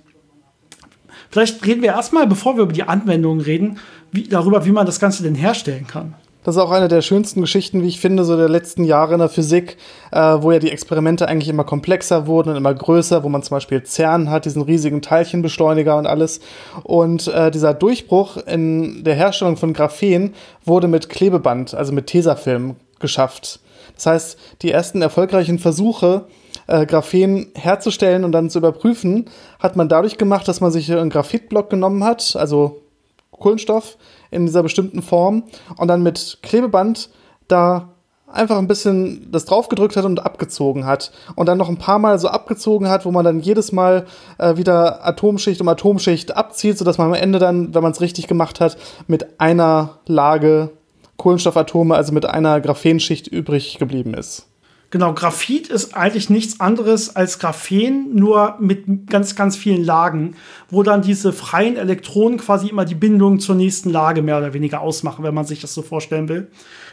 Vielleicht 1.30 1.66
reden 1.66 1.82
wir 1.82 1.92
erstmal, 1.92 2.26
bevor 2.26 2.56
wir 2.56 2.62
über 2.62 2.72
die 2.72 2.84
Anwendungen 2.84 3.40
reden, 3.40 3.78
wie, 4.12 4.28
darüber, 4.28 4.64
wie 4.64 4.70
man 4.70 4.86
das 4.86 5.00
Ganze 5.00 5.22
denn 5.24 5.34
herstellen 5.34 5.86
kann. 5.86 6.14
Das 6.44 6.56
ist 6.56 6.62
auch 6.62 6.70
eine 6.70 6.88
der 6.88 7.00
schönsten 7.00 7.40
Geschichten, 7.40 7.82
wie 7.82 7.88
ich 7.88 7.98
finde, 7.98 8.24
so 8.24 8.36
der 8.36 8.50
letzten 8.50 8.84
Jahre 8.84 9.14
in 9.14 9.18
der 9.18 9.30
Physik, 9.30 9.78
äh, 10.12 10.18
wo 10.18 10.52
ja 10.52 10.58
die 10.58 10.70
Experimente 10.70 11.26
eigentlich 11.26 11.48
immer 11.48 11.64
komplexer 11.64 12.26
wurden 12.26 12.50
und 12.50 12.56
immer 12.56 12.74
größer, 12.74 13.24
wo 13.24 13.30
man 13.30 13.42
zum 13.42 13.56
Beispiel 13.56 13.82
CERN 13.82 14.30
hat, 14.30 14.44
diesen 14.44 14.60
riesigen 14.60 15.00
Teilchenbeschleuniger 15.00 15.96
und 15.96 16.06
alles. 16.06 16.40
Und 16.82 17.28
äh, 17.28 17.50
dieser 17.50 17.72
Durchbruch 17.72 18.36
in 18.36 19.04
der 19.04 19.14
Herstellung 19.14 19.56
von 19.56 19.72
Graphen 19.72 20.34
wurde 20.66 20.86
mit 20.86 21.08
Klebeband, 21.08 21.72
also 21.74 21.92
mit 21.94 22.08
Tesafilm, 22.08 22.76
geschafft. 23.00 23.60
Das 23.96 24.06
heißt, 24.06 24.38
die 24.62 24.70
ersten 24.70 25.00
erfolgreichen 25.00 25.58
Versuche, 25.58 26.26
äh, 26.66 26.84
Graphen 26.84 27.52
herzustellen 27.54 28.22
und 28.22 28.32
dann 28.32 28.50
zu 28.50 28.58
überprüfen, 28.58 29.30
hat 29.60 29.76
man 29.76 29.88
dadurch 29.88 30.18
gemacht, 30.18 30.46
dass 30.46 30.60
man 30.60 30.70
sich 30.70 30.92
einen 30.92 31.10
Graphitblock 31.10 31.70
genommen 31.70 32.04
hat, 32.04 32.36
also 32.36 32.82
Kohlenstoff 33.30 33.96
in 34.34 34.46
dieser 34.46 34.62
bestimmten 34.62 35.02
Form 35.02 35.44
und 35.76 35.88
dann 35.88 36.02
mit 36.02 36.38
Klebeband 36.42 37.10
da 37.48 37.94
einfach 38.34 38.58
ein 38.58 38.66
bisschen 38.66 39.30
das 39.30 39.44
draufgedrückt 39.44 39.96
hat 39.96 40.04
und 40.04 40.24
abgezogen 40.24 40.86
hat. 40.86 41.12
Und 41.36 41.46
dann 41.46 41.58
noch 41.58 41.68
ein 41.68 41.78
paar 41.78 41.98
Mal 41.98 42.18
so 42.18 42.28
abgezogen 42.28 42.88
hat, 42.88 43.04
wo 43.04 43.10
man 43.10 43.24
dann 43.24 43.40
jedes 43.40 43.72
Mal 43.72 44.06
äh, 44.38 44.56
wieder 44.56 45.06
Atomschicht 45.06 45.60
um 45.60 45.68
Atomschicht 45.68 46.36
abzieht, 46.36 46.76
sodass 46.76 46.98
man 46.98 47.08
am 47.08 47.14
Ende 47.14 47.38
dann, 47.38 47.74
wenn 47.74 47.82
man 47.82 47.92
es 47.92 48.00
richtig 48.00 48.26
gemacht 48.26 48.60
hat, 48.60 48.76
mit 49.06 49.40
einer 49.40 49.98
Lage 50.06 50.70
Kohlenstoffatome, 51.16 51.94
also 51.94 52.12
mit 52.12 52.26
einer 52.26 52.60
Graphenschicht 52.60 53.28
übrig 53.28 53.78
geblieben 53.78 54.14
ist. 54.14 54.48
Genau, 54.94 55.12
Graphit 55.12 55.70
ist 55.70 55.96
eigentlich 55.96 56.30
nichts 56.30 56.60
anderes 56.60 57.16
als 57.16 57.40
Graphen, 57.40 58.14
nur 58.14 58.54
mit 58.60 59.10
ganz, 59.10 59.34
ganz 59.34 59.56
vielen 59.56 59.82
Lagen, 59.82 60.36
wo 60.70 60.84
dann 60.84 61.02
diese 61.02 61.32
freien 61.32 61.76
Elektronen 61.76 62.38
quasi 62.38 62.68
immer 62.68 62.84
die 62.84 62.94
Bindung 62.94 63.40
zur 63.40 63.56
nächsten 63.56 63.90
Lage 63.90 64.22
mehr 64.22 64.38
oder 64.38 64.54
weniger 64.54 64.82
ausmachen, 64.82 65.24
wenn 65.24 65.34
man 65.34 65.46
sich 65.46 65.60
das 65.60 65.74
so 65.74 65.82
vorstellen 65.82 66.28
will. 66.28 66.46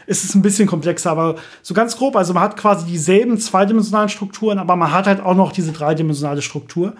Es 0.08 0.24
ist 0.24 0.34
ein 0.34 0.42
bisschen 0.42 0.66
komplexer, 0.66 1.12
aber 1.12 1.36
so 1.62 1.74
ganz 1.74 1.96
grob, 1.96 2.16
also 2.16 2.34
man 2.34 2.42
hat 2.42 2.56
quasi 2.56 2.86
dieselben 2.86 3.38
zweidimensionalen 3.38 4.08
Strukturen, 4.08 4.58
aber 4.58 4.74
man 4.74 4.90
hat 4.90 5.06
halt 5.06 5.20
auch 5.20 5.36
noch 5.36 5.52
diese 5.52 5.70
dreidimensionale 5.70 6.42
Struktur. 6.42 6.94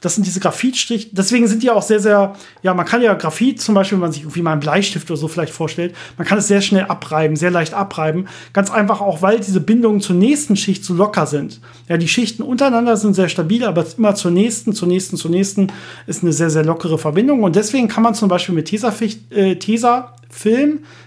Das 0.00 0.14
sind 0.14 0.26
diese 0.26 0.40
Graphitstriche. 0.40 1.08
Deswegen 1.12 1.48
sind 1.48 1.62
die 1.62 1.70
auch 1.70 1.82
sehr, 1.82 2.00
sehr, 2.00 2.34
ja, 2.62 2.74
man 2.74 2.86
kann 2.86 3.02
ja 3.02 3.14
Graphit 3.14 3.60
zum 3.60 3.74
Beispiel, 3.74 3.96
wenn 3.96 4.02
man 4.02 4.12
sich 4.12 4.22
irgendwie 4.22 4.42
mal 4.42 4.52
einen 4.52 4.60
Bleistift 4.60 5.10
oder 5.10 5.18
so 5.18 5.28
vielleicht 5.28 5.52
vorstellt, 5.52 5.94
man 6.16 6.26
kann 6.26 6.38
es 6.38 6.48
sehr 6.48 6.60
schnell 6.60 6.84
abreiben, 6.84 7.36
sehr 7.36 7.50
leicht 7.50 7.74
abreiben. 7.74 8.28
Ganz 8.52 8.70
einfach 8.70 9.00
auch, 9.00 9.22
weil 9.22 9.40
diese 9.40 9.60
Bindungen 9.60 10.00
zur 10.00 10.16
nächsten 10.16 10.56
Schicht 10.56 10.84
so 10.84 10.94
locker 10.94 11.26
sind. 11.26 11.60
Ja, 11.88 11.96
die 11.96 12.08
Schichten 12.08 12.42
untereinander 12.42 12.96
sind 12.96 13.14
sehr 13.14 13.28
stabil, 13.28 13.64
aber 13.64 13.84
immer 13.96 14.14
zur 14.14 14.30
nächsten, 14.30 14.72
zur 14.72 14.88
nächsten, 14.88 15.16
zur 15.16 15.30
nächsten 15.30 15.68
ist 16.06 16.22
eine 16.22 16.32
sehr, 16.32 16.50
sehr 16.50 16.64
lockere 16.64 16.98
Verbindung. 16.98 17.42
Und 17.42 17.56
deswegen 17.56 17.88
kann 17.88 18.02
man 18.02 18.14
zum 18.14 18.28
Beispiel 18.28 18.54
mit 18.54 18.66
Tesafilm 18.66 19.10
äh, 19.30 19.56
Tesa 19.56 20.14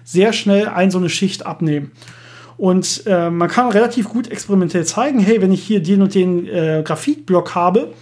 sehr 0.04 0.34
schnell 0.34 0.68
ein 0.68 0.92
so 0.92 0.98
eine 0.98 1.10
Schicht 1.10 1.46
abnehmen. 1.46 1.92
Und 2.58 3.04
äh, 3.08 3.30
man 3.30 3.50
kann 3.50 3.70
relativ 3.70 4.10
gut 4.10 4.30
experimentell 4.30 4.86
zeigen, 4.86 5.20
hey, 5.20 5.42
wenn 5.42 5.52
ich 5.52 5.64
hier 5.64 5.82
den 5.82 6.02
und 6.04 6.14
den 6.14 6.48
äh, 6.48 6.84
Graphitblock 6.86 7.56
habe, 7.56 7.94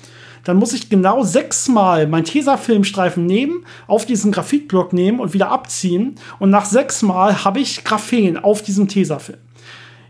dann 0.50 0.58
muss 0.58 0.74
ich 0.74 0.90
genau 0.90 1.24
sechsmal 1.24 2.08
meinen 2.08 2.24
Tesafilmstreifen 2.24 3.24
nehmen, 3.24 3.66
auf 3.86 4.08
diesen 4.08 4.32
Graphitblock 4.32 4.94
nehmen 4.94 5.20
und 5.20 5.36
wieder 5.36 5.52
abziehen. 5.52 6.16
Und 6.40 6.50
nach 6.50 6.66
sechsmal 6.66 7.46
habe 7.46 7.60
ich 7.60 7.84
Graphen 7.84 8.36
auf 8.36 8.64
diesem 8.64 8.88
Tesafilm. 8.88 9.38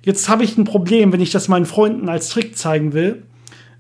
Jetzt 0.02 0.30
habe 0.30 0.46
ich 0.46 0.58
ein 0.58 0.64
Problem, 0.64 1.12
wenn 1.12 1.20
ich 1.20 1.32
das 1.32 1.50
meinen 1.50 1.66
Freunden 1.66 2.08
als 2.08 2.30
Trick 2.30 2.58
zeigen 2.58 2.94
will. 2.94 3.24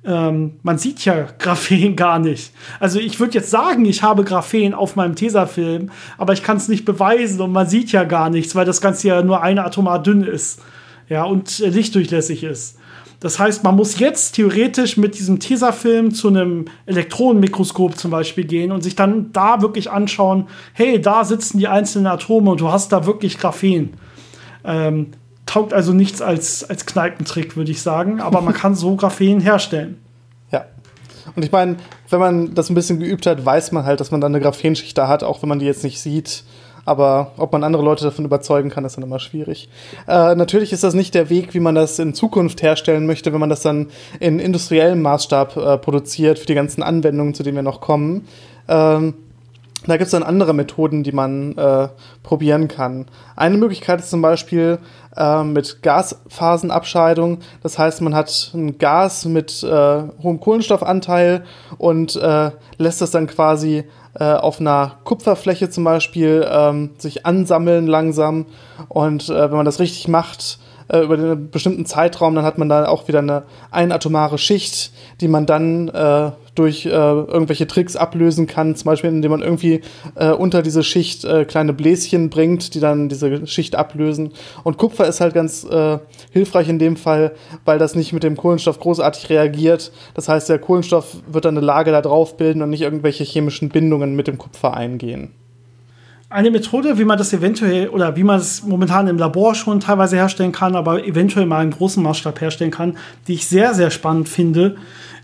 Ähm, 0.03 0.59
man 0.61 0.77
sieht 0.77 1.05
ja 1.05 1.27
Graphen 1.39 1.95
gar 1.95 2.19
nicht. 2.19 2.51
Also 2.81 2.99
ich 2.99 3.21
würde 3.21 3.35
jetzt 3.35 3.51
sagen, 3.51 3.85
ich 3.85 4.03
habe 4.03 4.25
Graphen 4.25 4.73
auf 4.73 4.97
meinem 4.97 5.15
Tesafilm, 5.15 5.91
aber 6.17 6.33
ich 6.33 6.43
kann 6.43 6.57
es 6.57 6.67
nicht 6.67 6.83
beweisen 6.83 7.39
und 7.39 7.53
man 7.53 7.69
sieht 7.69 7.93
ja 7.93 8.03
gar 8.03 8.29
nichts, 8.29 8.53
weil 8.53 8.65
das 8.65 8.81
Ganze 8.81 9.07
ja 9.07 9.21
nur 9.21 9.41
eine 9.41 9.63
Atomar 9.63 10.03
dünn 10.03 10.23
ist. 10.23 10.61
Ja, 11.07 11.23
und 11.23 11.61
äh, 11.61 11.69
lichtdurchlässig 11.69 12.43
ist. 12.43 12.78
Das 13.19 13.37
heißt, 13.37 13.63
man 13.63 13.75
muss 13.75 13.99
jetzt 13.99 14.35
theoretisch 14.35 14.95
mit 14.95 15.19
diesem 15.19 15.39
Tesafilm 15.39 16.13
zu 16.13 16.29
einem 16.29 16.65
Elektronenmikroskop 16.85 17.97
zum 17.97 18.11
Beispiel 18.11 18.45
gehen 18.45 18.71
und 18.71 18.81
sich 18.81 18.95
dann 18.95 19.33
da 19.33 19.61
wirklich 19.61 19.91
anschauen, 19.91 20.47
hey, 20.73 21.01
da 21.01 21.25
sitzen 21.25 21.57
die 21.57 21.67
einzelnen 21.67 22.07
Atome 22.07 22.51
und 22.51 22.61
du 22.61 22.71
hast 22.71 22.91
da 22.93 23.05
wirklich 23.05 23.37
Graphen. 23.37 23.93
Ähm, 24.63 25.07
taugt 25.45 25.73
also 25.73 25.93
nichts 25.93 26.21
als, 26.21 26.63
als 26.69 26.85
Kneipentrick, 26.85 27.57
würde 27.57 27.71
ich 27.71 27.81
sagen, 27.81 28.21
aber 28.21 28.39
man 28.41 28.53
kann 28.55 28.75
so 28.75 28.95
Graphen 28.95 29.41
herstellen. 29.41 29.97
Ja. 30.51 30.65
Und 31.35 31.43
ich 31.43 31.51
meine, 31.51 31.75
wenn 32.09 32.19
man 32.19 32.55
das 32.55 32.69
ein 32.69 32.75
bisschen 32.75 32.99
geübt 32.99 33.25
hat, 33.25 33.45
weiß 33.45 33.73
man 33.73 33.83
halt, 33.83 33.99
dass 33.99 34.11
man 34.11 34.21
dann 34.21 34.33
eine 34.33 34.41
Graphenschicht 34.41 34.97
da 34.97 35.09
hat, 35.09 35.23
auch 35.23 35.41
wenn 35.41 35.49
man 35.49 35.59
die 35.59 35.65
jetzt 35.65 35.83
nicht 35.83 35.99
sieht. 35.99 36.43
Aber 36.89 37.33
ob 37.37 37.51
man 37.51 37.63
andere 37.63 37.83
Leute 37.83 38.03
davon 38.03 38.25
überzeugen 38.25 38.71
kann, 38.71 38.83
ist 38.83 38.97
dann 38.97 39.03
immer 39.03 39.19
schwierig. 39.19 39.69
Äh, 40.07 40.33
natürlich 40.33 40.73
ist 40.73 40.83
das 40.83 40.95
nicht 40.95 41.13
der 41.13 41.29
Weg, 41.29 41.53
wie 41.53 41.59
man 41.59 41.75
das 41.75 41.99
in 41.99 42.15
Zukunft 42.15 42.63
herstellen 42.63 43.05
möchte, 43.05 43.31
wenn 43.31 43.39
man 43.39 43.51
das 43.51 43.61
dann 43.61 43.91
in 44.19 44.39
industriellem 44.39 44.99
Maßstab 45.03 45.55
äh, 45.55 45.77
produziert 45.77 46.39
für 46.39 46.47
die 46.47 46.55
ganzen 46.55 46.81
Anwendungen, 46.81 47.35
zu 47.35 47.43
denen 47.43 47.57
wir 47.57 47.61
noch 47.61 47.79
kommen. 47.79 48.27
Ähm, 48.67 49.13
da 49.85 49.97
gibt 49.97 50.07
es 50.07 50.11
dann 50.11 50.23
andere 50.23 50.55
Methoden, 50.55 51.03
die 51.03 51.11
man 51.11 51.55
äh, 51.59 51.89
probieren 52.23 52.67
kann. 52.67 53.05
Eine 53.35 53.57
Möglichkeit 53.57 53.99
ist 53.99 54.09
zum 54.09 54.23
Beispiel 54.23 54.79
äh, 55.15 55.43
mit 55.43 55.83
Gasphasenabscheidung. 55.83 57.37
Das 57.61 57.77
heißt, 57.77 58.01
man 58.01 58.15
hat 58.15 58.51
ein 58.55 58.79
Gas 58.79 59.25
mit 59.25 59.61
äh, 59.61 60.03
hohem 60.23 60.39
Kohlenstoffanteil 60.39 61.43
und 61.77 62.15
äh, 62.15 62.49
lässt 62.79 63.01
das 63.01 63.11
dann 63.11 63.27
quasi 63.27 63.83
auf 64.23 64.59
einer 64.59 64.97
Kupferfläche 65.03 65.69
zum 65.69 65.83
Beispiel 65.83 66.47
ähm, 66.49 66.91
sich 66.97 67.25
ansammeln 67.25 67.87
langsam. 67.87 68.45
Und 68.87 69.29
äh, 69.29 69.49
wenn 69.49 69.57
man 69.57 69.65
das 69.65 69.79
richtig 69.79 70.07
macht, 70.07 70.59
äh, 70.89 70.99
über 70.99 71.15
einen 71.15 71.49
bestimmten 71.51 71.85
Zeitraum, 71.85 72.35
dann 72.35 72.45
hat 72.45 72.57
man 72.57 72.69
da 72.69 72.87
auch 72.87 73.07
wieder 73.07 73.19
eine 73.19 73.43
einatomare 73.71 74.37
Schicht, 74.37 74.91
die 75.21 75.27
man 75.27 75.45
dann 75.45 75.87
äh, 75.89 76.31
durch 76.59 76.85
äh, 76.85 76.89
irgendwelche 76.89 77.67
Tricks 77.67 77.95
ablösen 77.95 78.45
kann, 78.45 78.75
zum 78.75 78.85
Beispiel 78.85 79.09
indem 79.09 79.31
man 79.31 79.41
irgendwie 79.41 79.81
äh, 80.15 80.31
unter 80.31 80.61
diese 80.61 80.83
Schicht 80.83 81.23
äh, 81.23 81.45
kleine 81.45 81.71
Bläschen 81.71 82.29
bringt, 82.29 82.75
die 82.75 82.81
dann 82.81 83.07
diese 83.07 83.47
Schicht 83.47 83.75
ablösen. 83.75 84.31
Und 84.63 84.77
Kupfer 84.77 85.07
ist 85.07 85.21
halt 85.21 85.33
ganz 85.33 85.63
äh, 85.63 85.99
hilfreich 86.31 86.67
in 86.67 86.77
dem 86.77 86.97
Fall, 86.97 87.31
weil 87.63 87.79
das 87.79 87.95
nicht 87.95 88.11
mit 88.11 88.23
dem 88.23 88.35
Kohlenstoff 88.35 88.79
großartig 88.79 89.29
reagiert. 89.29 89.93
Das 90.13 90.27
heißt, 90.27 90.49
der 90.49 90.59
Kohlenstoff 90.59 91.15
wird 91.31 91.45
dann 91.45 91.57
eine 91.57 91.65
Lage 91.65 91.91
da 91.91 92.01
drauf 92.01 92.35
bilden 92.35 92.61
und 92.61 92.69
nicht 92.69 92.81
irgendwelche 92.81 93.23
chemischen 93.23 93.69
Bindungen 93.69 94.15
mit 94.15 94.27
dem 94.27 94.37
Kupfer 94.37 94.73
eingehen. 94.73 95.31
Eine 96.31 96.51
Methode, 96.51 96.99
wie 96.99 97.05
man 97.05 97.17
das 97.17 97.33
eventuell 97.33 97.89
oder 97.89 98.15
wie 98.15 98.23
man 98.23 98.39
es 98.39 98.61
momentan 98.63 99.07
im 99.07 99.17
Labor 99.17 99.55
schon 99.55 99.79
teilweise 99.79 100.17
herstellen 100.17 100.51
kann, 100.51 100.75
aber 100.75 101.03
eventuell 101.03 101.47
mal 101.47 101.63
im 101.63 101.71
großen 101.71 102.03
Maßstab 102.03 102.39
herstellen 102.39 102.69
kann, 102.69 102.97
die 103.27 103.33
ich 103.33 103.47
sehr, 103.47 103.73
sehr 103.73 103.89
spannend 103.89 104.29
finde, 104.29 104.75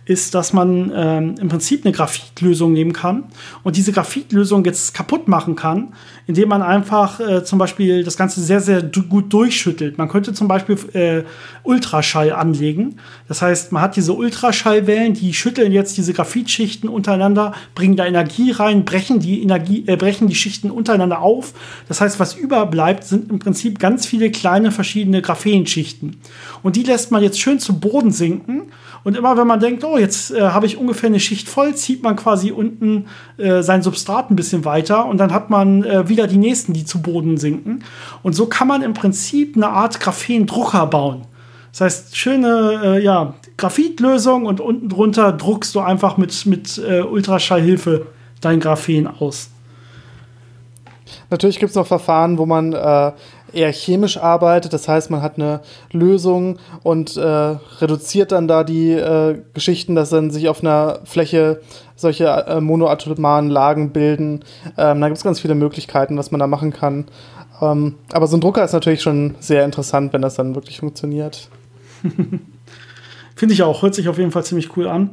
ist, 0.05 0.35
dass 0.35 0.53
man 0.53 0.91
ähm, 0.95 1.35
im 1.39 1.49
Prinzip 1.49 1.83
eine 1.83 1.93
Graphitlösung 1.93 2.73
nehmen 2.73 2.93
kann 2.93 3.25
und 3.63 3.75
diese 3.75 3.91
Graphitlösung 3.91 4.63
jetzt 4.63 4.93
kaputt 4.93 5.27
machen 5.27 5.55
kann, 5.55 5.93
indem 6.28 6.49
man 6.49 6.61
einfach 6.61 7.19
äh, 7.19 7.43
zum 7.43 7.59
Beispiel 7.59 8.03
das 8.03 8.17
Ganze 8.17 8.41
sehr, 8.41 8.59
sehr 8.61 8.82
gut 8.82 9.32
durchschüttelt. 9.32 9.97
Man 9.97 10.09
könnte 10.09 10.34
zum 10.34 10.47
Beispiel 10.47 10.78
äh, 10.93 11.23
Ultraschall 11.63 12.32
anlegen. 12.32 12.97
Das 13.28 13.41
heißt, 13.41 13.71
man 13.71 13.82
hat 13.82 13.95
diese 13.95 14.13
Ultraschallwellen, 14.13 15.13
die 15.13 15.34
schütteln 15.34 15.71
jetzt 15.71 15.97
diese 15.97 16.13
Graphitschichten 16.13 16.89
untereinander, 16.89 17.53
bringen 17.76 17.95
da 17.95 18.05
Energie 18.05 18.51
rein, 18.51 18.86
brechen 18.86 19.19
die 19.19 19.41
Energie, 19.41 19.84
äh, 19.88 19.95
brechen 19.95 20.28
die 20.28 20.36
Schichten 20.36 20.71
untereinander 20.71 21.21
auf. 21.21 21.53
Das 21.88 22.01
heißt, 22.01 22.19
was 22.19 22.34
überbleibt, 22.34 23.03
sind 23.03 23.30
im 23.30 23.39
Prinzip 23.39 23.80
ganz 23.80 24.05
viele 24.05 24.32
kleine 24.32 24.71
verschiedene 24.71 25.21
Graphenschichten. 25.21 26.17
Und 26.63 26.76
die 26.76 26.84
lässt 26.84 27.11
man 27.11 27.21
jetzt 27.21 27.39
schön 27.39 27.59
zu 27.59 27.80
Boden 27.80 28.11
sinken 28.11 28.71
und 29.05 29.15
immer 29.15 29.38
wenn 29.38 29.45
man 29.45 29.59
denkt, 29.59 29.84
oh, 29.84 29.99
jetzt 29.99 30.32
äh, 30.32 30.41
habe 30.41 30.65
ich 30.65 30.78
ungefähr 30.78 31.09
eine 31.09 31.19
Schicht 31.19 31.47
voll, 31.47 31.76
zieht 31.76 32.01
man 32.01 32.15
quasi 32.15 32.51
unten 32.51 33.05
äh, 33.38 33.61
sein 33.61 33.84
Substrat 33.84 34.32
ein 34.32 34.36
bisschen 34.36 34.65
weiter 34.65 35.05
und 35.05 35.19
dann 35.19 35.32
hat 35.32 35.51
man 35.51 35.84
äh, 35.84 36.09
wieder 36.16 36.28
die 36.28 36.38
nächsten, 36.38 36.74
die 36.74 36.86
zu 36.86 37.01
Boden 37.01 37.38
sinken. 37.38 37.84
Und 38.24 38.34
so 38.34 38.45
kann 38.45 38.68
man 38.68 38.82
im 38.82 38.93
Prinzip 38.93 39.55
eine 39.55 39.70
Art 39.70 39.99
Graphendrucker 39.99 40.88
bauen. 40.88 41.24
Das 41.72 41.82
heißt, 41.82 42.18
schöne 42.18 42.82
äh, 42.84 43.03
ja, 43.03 43.34
Graphitlösung 43.57 44.45
und 44.45 44.61
unten 44.61 44.88
drunter 44.88 45.34
druckst 45.34 45.76
du 45.76 45.82
einfach 45.82 46.16
mit, 46.16 46.45
mit 46.45 46.78
äh, 46.78 47.01
Ultraschallhilfe 47.01 48.07
dein 48.39 48.61
Graphen 48.61 49.07
aus. 49.07 49.49
Natürlich 51.30 51.59
gibt 51.59 51.72
es 51.72 51.76
noch 51.76 51.88
Verfahren, 51.88 52.38
wo 52.38 52.45
man 52.45 52.72
äh, 52.72 53.11
eher 53.55 53.71
chemisch 53.71 54.17
arbeitet. 54.17 54.73
Das 54.73 54.87
heißt, 54.87 55.09
man 55.09 55.21
hat 55.21 55.35
eine 55.35 55.61
Lösung 55.91 56.57
und 56.83 57.17
äh, 57.17 57.21
reduziert 57.21 58.31
dann 58.31 58.47
da 58.47 58.63
die 58.63 58.91
äh, 58.91 59.41
Geschichten, 59.53 59.95
dass 59.95 60.09
dann 60.09 60.31
sich 60.31 60.49
auf 60.49 60.61
einer 60.61 60.99
Fläche 61.05 61.61
solche 61.95 62.25
äh, 62.25 62.61
monoatomaren 62.61 63.49
Lagen 63.49 63.91
bilden. 63.91 64.43
Ähm, 64.77 65.01
da 65.01 65.07
gibt 65.07 65.17
es 65.17 65.23
ganz 65.23 65.39
viele 65.39 65.55
Möglichkeiten, 65.55 66.17
was 66.17 66.31
man 66.31 66.39
da 66.39 66.47
machen 66.47 66.71
kann. 66.71 67.05
Ähm, 67.61 67.95
aber 68.11 68.27
so 68.27 68.37
ein 68.37 68.41
Drucker 68.41 68.63
ist 68.63 68.73
natürlich 68.73 69.01
schon 69.01 69.35
sehr 69.39 69.63
interessant, 69.63 70.13
wenn 70.13 70.21
das 70.21 70.35
dann 70.35 70.55
wirklich 70.55 70.79
funktioniert. 70.79 71.49
Finde 73.35 73.53
ich 73.53 73.63
auch. 73.63 73.81
Hört 73.81 73.95
sich 73.95 74.09
auf 74.09 74.17
jeden 74.17 74.31
Fall 74.31 74.43
ziemlich 74.43 74.75
cool 74.77 74.87
an. 74.87 75.11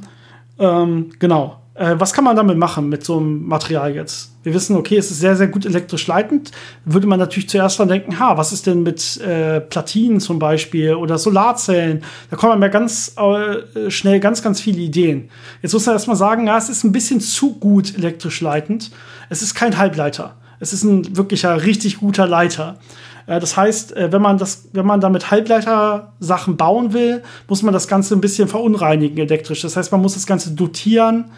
Ähm, 0.59 1.11
genau. 1.18 1.62
Äh, 1.75 1.95
was 1.99 2.12
kann 2.12 2.25
man 2.25 2.37
damit 2.37 2.59
machen, 2.59 2.89
mit 2.89 3.05
so 3.05 3.18
einem 3.18 3.47
Material 3.47 3.95
jetzt? 3.95 4.31
Wir 4.43 4.53
wissen, 4.53 4.77
okay, 4.77 4.99
es 4.99 5.11
ist 5.11 5.20
sehr, 5.20 5.37
sehr 5.37 5.47
gut 5.47 5.64
elektrisch 5.64 6.07
leitend. 6.07 6.51
Würde 6.85 7.07
man 7.07 7.18
natürlich 7.18 7.49
zuerst 7.49 7.81
dann 7.81 7.89
denken, 7.89 8.18
ha, 8.18 8.37
was 8.37 8.53
ist 8.53 8.66
denn 8.66 8.83
mit 8.83 9.18
äh, 9.23 9.61
Platinen 9.61 10.20
zum 10.20 10.39
Beispiel 10.39 10.95
oder 10.95 11.16
Solarzellen? 11.16 12.03
Da 12.31 12.37
kommen 12.37 12.59
mir 12.59 12.68
ganz 12.68 13.14
äh, 13.16 13.91
schnell 13.91 14.20
ganz, 14.20 14.43
ganz 14.43 14.61
viele 14.61 14.81
Ideen. 14.81 15.31
Jetzt 15.62 15.73
muss 15.73 15.87
man 15.87 15.95
erstmal 15.95 16.16
sagen, 16.16 16.47
ja, 16.47 16.59
es 16.59 16.68
ist 16.68 16.85
ein 16.85 16.93
bisschen 16.93 17.20
zu 17.20 17.55
gut 17.55 17.97
elektrisch 17.97 18.43
leitend. 18.43 18.91
Es 19.31 19.41
ist 19.41 19.55
kein 19.55 19.79
Halbleiter. 19.79 20.37
Es 20.61 20.73
ist 20.75 20.85
ein 20.85 21.16
wirklicher, 21.16 21.64
richtig 21.64 21.99
guter 21.99 22.27
Leiter. 22.27 22.79
Äh, 23.27 23.41
das 23.41 23.57
heißt, 23.57 23.97
äh, 23.97 24.12
wenn 24.12 24.20
man 24.20 24.37
das, 24.37 24.68
wenn 24.75 24.85
man 24.85 25.01
damit 25.01 25.31
Halbleiter-Sachen 25.31 26.59
bauen 26.59 26.93
will, 26.93 27.23
muss 27.49 27.62
man 27.62 27.73
das 27.73 27.89
Ganze 27.89 28.14
ein 28.14 28.20
bisschen 28.20 28.49
verunreinigen 28.49 29.16
elektrisch. 29.16 29.62
Das 29.62 29.75
heißt, 29.75 29.91
man 29.91 30.03
muss 30.03 30.14
das 30.14 30.27
Ganze 30.27 30.51
dotieren 30.51 31.31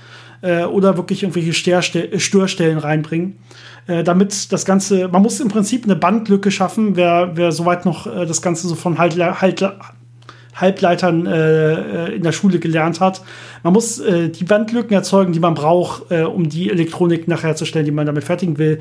äh, 0.44 0.64
oder 0.64 0.96
wirklich 0.96 1.22
irgendwelche 1.22 1.52
Störstellen 1.52 2.78
reinbringen. 2.78 3.38
Äh, 3.86 4.04
damit 4.04 4.52
das 4.52 4.64
Ganze, 4.64 5.08
man 5.08 5.22
muss 5.22 5.40
im 5.40 5.48
Prinzip 5.48 5.84
eine 5.84 5.96
Bandlücke 5.96 6.50
schaffen, 6.50 6.96
wer, 6.96 7.32
wer 7.34 7.52
soweit 7.52 7.84
noch 7.84 8.06
äh, 8.06 8.26
das 8.26 8.42
Ganze 8.42 8.68
so 8.68 8.74
von 8.74 8.98
Halble 8.98 9.40
Halble 9.40 9.72
Halbleitern 10.54 11.26
äh, 11.26 12.12
in 12.12 12.22
der 12.22 12.30
Schule 12.30 12.60
gelernt 12.60 13.00
hat. 13.00 13.22
Man 13.64 13.72
muss 13.72 13.98
äh, 13.98 14.28
die 14.28 14.44
Bandlücken 14.44 14.92
erzeugen, 14.92 15.32
die 15.32 15.40
man 15.40 15.54
braucht, 15.54 16.12
äh, 16.12 16.22
um 16.22 16.48
die 16.48 16.70
Elektronik 16.70 17.26
nachher 17.26 17.48
herzustellen, 17.48 17.84
die 17.84 17.90
man 17.90 18.06
damit 18.06 18.22
fertigen 18.22 18.56
will. 18.56 18.78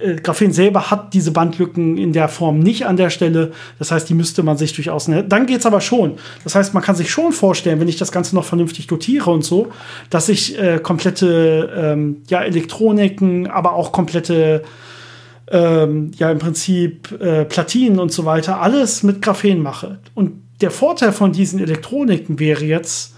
Äh, 0.00 0.16
Graphen 0.16 0.52
selber 0.52 0.90
hat 0.90 1.14
diese 1.14 1.30
Bandlücken 1.30 1.98
in 1.98 2.12
der 2.12 2.28
Form 2.28 2.58
nicht 2.58 2.86
an 2.86 2.96
der 2.96 3.10
Stelle. 3.10 3.52
Das 3.78 3.90
heißt, 3.90 4.08
die 4.08 4.14
müsste 4.14 4.42
man 4.42 4.56
sich 4.56 4.72
durchaus. 4.72 5.08
Ne 5.08 5.24
Dann 5.24 5.46
geht 5.46 5.60
es 5.60 5.66
aber 5.66 5.80
schon. 5.80 6.14
Das 6.44 6.54
heißt, 6.54 6.74
man 6.74 6.82
kann 6.82 6.96
sich 6.96 7.10
schon 7.10 7.32
vorstellen, 7.32 7.80
wenn 7.80 7.88
ich 7.88 7.96
das 7.96 8.12
Ganze 8.12 8.34
noch 8.34 8.44
vernünftig 8.44 8.86
dotiere 8.86 9.30
und 9.30 9.44
so, 9.44 9.68
dass 10.08 10.28
ich 10.28 10.58
äh, 10.58 10.78
komplette 10.78 11.70
ähm, 11.76 12.22
ja, 12.28 12.42
Elektroniken, 12.42 13.46
aber 13.46 13.74
auch 13.74 13.92
komplette 13.92 14.62
ähm, 15.50 16.12
ja 16.16 16.30
im 16.30 16.38
Prinzip 16.38 17.12
äh, 17.20 17.44
Platinen 17.44 17.98
und 17.98 18.12
so 18.12 18.24
weiter, 18.24 18.60
alles 18.60 19.02
mit 19.02 19.20
Graphen 19.20 19.62
mache. 19.62 19.98
Und 20.14 20.42
der 20.60 20.70
Vorteil 20.70 21.12
von 21.12 21.32
diesen 21.32 21.58
Elektroniken 21.58 22.38
wäre 22.38 22.64
jetzt, 22.64 23.14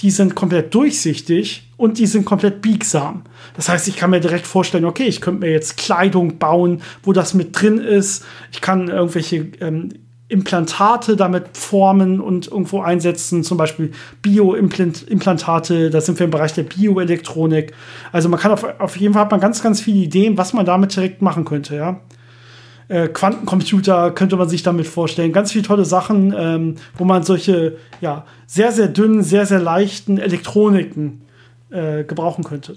die 0.00 0.10
sind 0.10 0.34
komplett 0.34 0.74
durchsichtig 0.74 1.70
und 1.76 1.98
die 1.98 2.06
sind 2.06 2.24
komplett 2.24 2.62
biegsam. 2.62 3.22
Das 3.54 3.68
heißt, 3.68 3.88
ich 3.88 3.96
kann 3.96 4.10
mir 4.10 4.20
direkt 4.20 4.46
vorstellen, 4.46 4.84
okay, 4.84 5.04
ich 5.04 5.20
könnte 5.20 5.40
mir 5.40 5.52
jetzt 5.52 5.76
Kleidung 5.76 6.38
bauen, 6.38 6.82
wo 7.02 7.12
das 7.12 7.34
mit 7.34 7.60
drin 7.60 7.78
ist. 7.78 8.24
Ich 8.52 8.60
kann 8.60 8.88
irgendwelche 8.88 9.48
ähm, 9.60 9.90
Implantate 10.28 11.16
damit 11.16 11.56
formen 11.56 12.20
und 12.20 12.48
irgendwo 12.48 12.80
einsetzen, 12.80 13.44
zum 13.44 13.58
Beispiel 13.58 13.92
Bioimplantate, 14.22 15.90
da 15.90 16.00
sind 16.00 16.18
wir 16.18 16.24
im 16.24 16.30
Bereich 16.32 16.52
der 16.52 16.64
Bioelektronik. 16.64 17.72
Also 18.10 18.28
man 18.28 18.40
kann 18.40 18.50
auf, 18.50 18.64
auf 18.80 18.96
jeden 18.96 19.14
Fall 19.14 19.22
hat 19.22 19.30
man 19.30 19.40
ganz, 19.40 19.62
ganz 19.62 19.80
viele 19.80 19.98
Ideen, 19.98 20.36
was 20.36 20.52
man 20.52 20.66
damit 20.66 20.96
direkt 20.96 21.22
machen 21.22 21.44
könnte, 21.44 21.76
ja. 21.76 22.00
Äh, 22.88 23.08
Quantencomputer 23.08 24.12
könnte 24.12 24.36
man 24.36 24.48
sich 24.48 24.62
damit 24.62 24.86
vorstellen. 24.86 25.32
Ganz 25.32 25.52
viele 25.52 25.64
tolle 25.64 25.84
Sachen, 25.84 26.34
ähm, 26.36 26.74
wo 26.96 27.04
man 27.04 27.22
solche 27.22 27.78
ja, 28.00 28.24
sehr, 28.46 28.72
sehr 28.72 28.88
dünnen, 28.88 29.22
sehr, 29.22 29.46
sehr 29.46 29.58
leichten 29.58 30.18
Elektroniken 30.18 31.22
äh, 31.70 32.04
gebrauchen 32.04 32.44
könnte. 32.44 32.76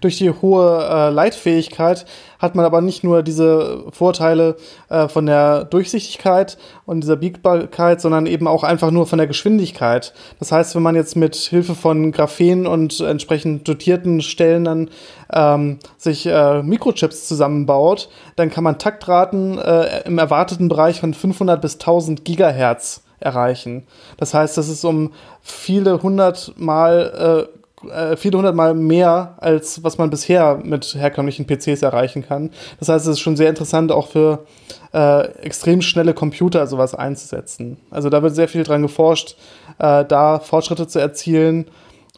Durch 0.00 0.18
die 0.18 0.30
hohe 0.30 0.84
äh, 0.84 1.10
Leitfähigkeit 1.10 2.06
hat 2.38 2.54
man 2.54 2.64
aber 2.64 2.80
nicht 2.80 3.04
nur 3.04 3.22
diese 3.22 3.84
Vorteile 3.92 4.56
äh, 4.88 5.08
von 5.08 5.26
der 5.26 5.64
Durchsichtigkeit 5.64 6.56
und 6.86 7.02
dieser 7.02 7.16
Biegbarkeit, 7.16 8.00
sondern 8.00 8.26
eben 8.26 8.46
auch 8.46 8.64
einfach 8.64 8.90
nur 8.90 9.06
von 9.06 9.18
der 9.18 9.26
Geschwindigkeit. 9.26 10.14
Das 10.38 10.50
heißt, 10.50 10.74
wenn 10.74 10.82
man 10.82 10.94
jetzt 10.94 11.16
mit 11.16 11.36
Hilfe 11.36 11.74
von 11.74 12.12
Graphen 12.12 12.66
und 12.66 13.00
entsprechend 13.00 13.68
dotierten 13.68 14.22
Stellen 14.22 14.64
dann 14.64 14.90
ähm, 15.32 15.78
sich 15.98 16.26
äh, 16.26 16.62
Mikrochips 16.62 17.28
zusammenbaut, 17.28 18.08
dann 18.36 18.50
kann 18.50 18.64
man 18.64 18.78
Taktraten 18.78 19.58
äh, 19.58 20.02
im 20.06 20.18
erwarteten 20.18 20.68
Bereich 20.68 21.00
von 21.00 21.12
500 21.12 21.60
bis 21.60 21.74
1000 21.74 22.24
Gigahertz 22.24 23.02
erreichen. 23.20 23.86
Das 24.16 24.32
heißt, 24.32 24.56
das 24.56 24.68
ist 24.68 24.82
um 24.84 25.12
viele 25.42 26.02
hundert 26.02 26.54
Mal 26.56 27.48
äh, 27.88 28.16
viele 28.16 28.38
hundert 28.38 28.54
Mal 28.54 28.74
mehr, 28.74 29.34
als 29.38 29.82
was 29.82 29.98
man 29.98 30.10
bisher 30.10 30.60
mit 30.62 30.94
herkömmlichen 30.94 31.46
PCs 31.46 31.82
erreichen 31.82 32.26
kann. 32.26 32.50
Das 32.78 32.88
heißt, 32.88 33.06
es 33.06 33.12
ist 33.12 33.20
schon 33.20 33.36
sehr 33.36 33.48
interessant, 33.48 33.92
auch 33.92 34.08
für 34.08 34.44
äh, 34.92 35.28
extrem 35.42 35.82
schnelle 35.82 36.14
Computer 36.14 36.66
sowas 36.66 36.94
einzusetzen. 36.94 37.78
Also 37.90 38.10
da 38.10 38.22
wird 38.22 38.34
sehr 38.34 38.48
viel 38.48 38.64
dran 38.64 38.82
geforscht, 38.82 39.36
äh, 39.78 40.04
da 40.04 40.40
Fortschritte 40.40 40.86
zu 40.86 40.98
erzielen. 40.98 41.66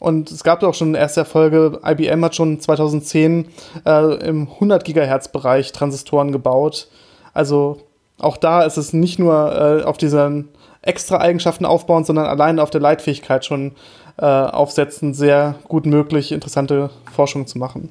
Und 0.01 0.33
es 0.33 0.43
gab 0.43 0.63
auch 0.65 0.75
schon 0.75 0.95
erste 0.95 1.21
Erfolge. 1.21 1.81
IBM 1.87 2.25
hat 2.25 2.35
schon 2.35 2.59
2010 2.59 3.47
äh, 3.87 4.15
im 4.27 4.49
100 4.49 4.85
Gigahertz 4.85 5.29
Bereich 5.29 5.71
Transistoren 5.71 6.33
gebaut. 6.33 6.89
Also 7.35 7.79
auch 8.19 8.37
da 8.37 8.63
ist 8.63 8.79
es 8.79 8.93
nicht 8.93 9.19
nur 9.19 9.81
äh, 9.83 9.85
auf 9.85 9.99
diesen 9.99 10.49
extra 10.83 11.19
Eigenschaften 11.19 11.65
aufbauen, 11.65 12.05
sondern 12.05 12.27
allein 12.27 12.59
auf 12.59 12.71
der 12.71 12.81
Leitfähigkeit 12.81 13.45
schon 13.45 13.73
äh, 14.17 14.25
aufsetzen, 14.25 15.15
sehr 15.15 15.57
gut 15.69 15.87
möglich, 15.87 16.33
interessante 16.33 16.91
Forschung 17.13 17.47
zu 17.47 17.59
machen. 17.59 17.89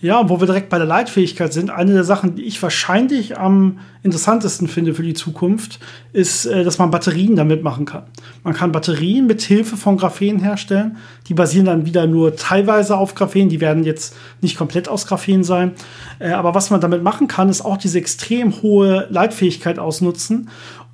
Ja, 0.00 0.20
und 0.20 0.28
wo 0.28 0.38
wir 0.38 0.46
direkt 0.46 0.68
bei 0.68 0.78
der 0.78 0.86
Leitfähigkeit 0.86 1.52
sind, 1.52 1.70
eine 1.70 1.92
der 1.92 2.04
Sachen, 2.04 2.36
die 2.36 2.44
ich 2.44 2.62
wahrscheinlich 2.62 3.36
am 3.36 3.80
interessantesten 4.04 4.68
finde 4.68 4.94
für 4.94 5.02
die 5.02 5.14
Zukunft, 5.14 5.80
ist, 6.12 6.46
äh, 6.46 6.62
dass 6.62 6.78
man 6.78 6.92
Batterien 6.92 7.34
damit 7.34 7.64
machen 7.64 7.84
kann. 7.84 8.04
Man 8.44 8.54
kann 8.54 8.70
Batterien 8.70 9.26
mit 9.26 9.42
Hilfe 9.42 9.76
von 9.76 9.96
Graphen 9.96 10.38
herstellen. 10.38 10.98
Die 11.26 11.34
basieren 11.34 11.66
dann 11.66 11.84
wieder 11.84 12.06
nur 12.06 12.36
teilweise 12.36 12.96
auf 12.96 13.16
Graphen. 13.16 13.48
Die 13.48 13.60
werden 13.60 13.82
jetzt 13.82 14.14
nicht 14.40 14.56
komplett 14.56 14.88
aus 14.88 15.04
Graphen 15.08 15.42
sein. 15.42 15.72
Äh, 16.20 16.30
aber 16.30 16.54
was 16.54 16.70
man 16.70 16.80
damit 16.80 17.02
machen 17.02 17.26
kann, 17.26 17.48
ist 17.48 17.62
auch 17.62 17.76
diese 17.76 17.98
extrem 17.98 18.62
hohe 18.62 19.08
Leitfähigkeit 19.10 19.80
ausnutzen 19.80 20.48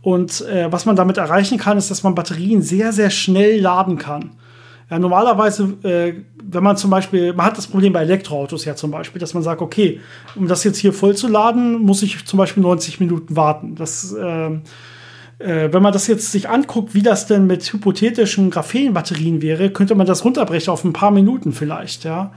und 0.05 0.43
äh, 0.43 0.71
was 0.71 0.85
man 0.85 0.97
damit 0.97 1.17
erreichen 1.17 1.57
kann, 1.57 1.79
ist, 1.79 1.91
dass 1.91 2.03
man 2.03 2.15
Batterien 2.15 2.61
sehr, 2.61 2.93
sehr 2.93 3.09
schnell 3.09 3.59
laden 3.59 3.97
kann. 3.97 4.33
Ja, 4.91 4.99
normalerweise, 4.99 5.79
äh, 5.83 6.13
wenn 6.43 6.63
man 6.63 6.77
zum 6.77 6.91
Beispiel, 6.91 7.33
man 7.33 7.47
hat 7.47 7.57
das 7.57 7.67
Problem 7.67 7.95
bei 7.95 8.03
Elektroautos 8.03 8.67
ja 8.67 8.77
zum 8.77 8.91
Beispiel, 8.91 9.19
dass 9.19 9.33
man 9.33 9.43
sagt, 9.43 9.63
okay, 9.63 10.01
um 10.37 10.47
das 10.47 10.63
jetzt 10.63 10.77
hier 10.77 10.93
voll 10.93 11.17
zu 11.17 11.27
laden, 11.27 11.79
muss 11.79 12.03
ich 12.03 12.27
zum 12.27 12.37
Beispiel 12.37 12.63
90 12.63 13.01
Minuten 13.01 13.35
warten. 13.35 13.77
Das, 13.77 14.13
äh, 14.13 14.51
äh, 15.39 15.73
wenn 15.73 15.83
man 15.83 15.95
das 15.95 16.07
jetzt 16.07 16.31
sich 16.31 16.51
anguckt, 16.51 16.95
wie 16.95 17.03
das 17.03 17.27
denn 17.27 17.47
mit 17.47 17.63
hypothetischen 17.65 18.51
Graphenbatterien 18.51 19.41
wäre, 19.41 19.71
könnte 19.71 19.95
man 19.95 20.07
das 20.07 20.23
runterbrechen 20.23 20.71
auf 20.71 20.85
ein 20.85 20.93
paar 20.93 21.13
Minuten 21.13 21.53
vielleicht, 21.53 22.05
ja. 22.05 22.31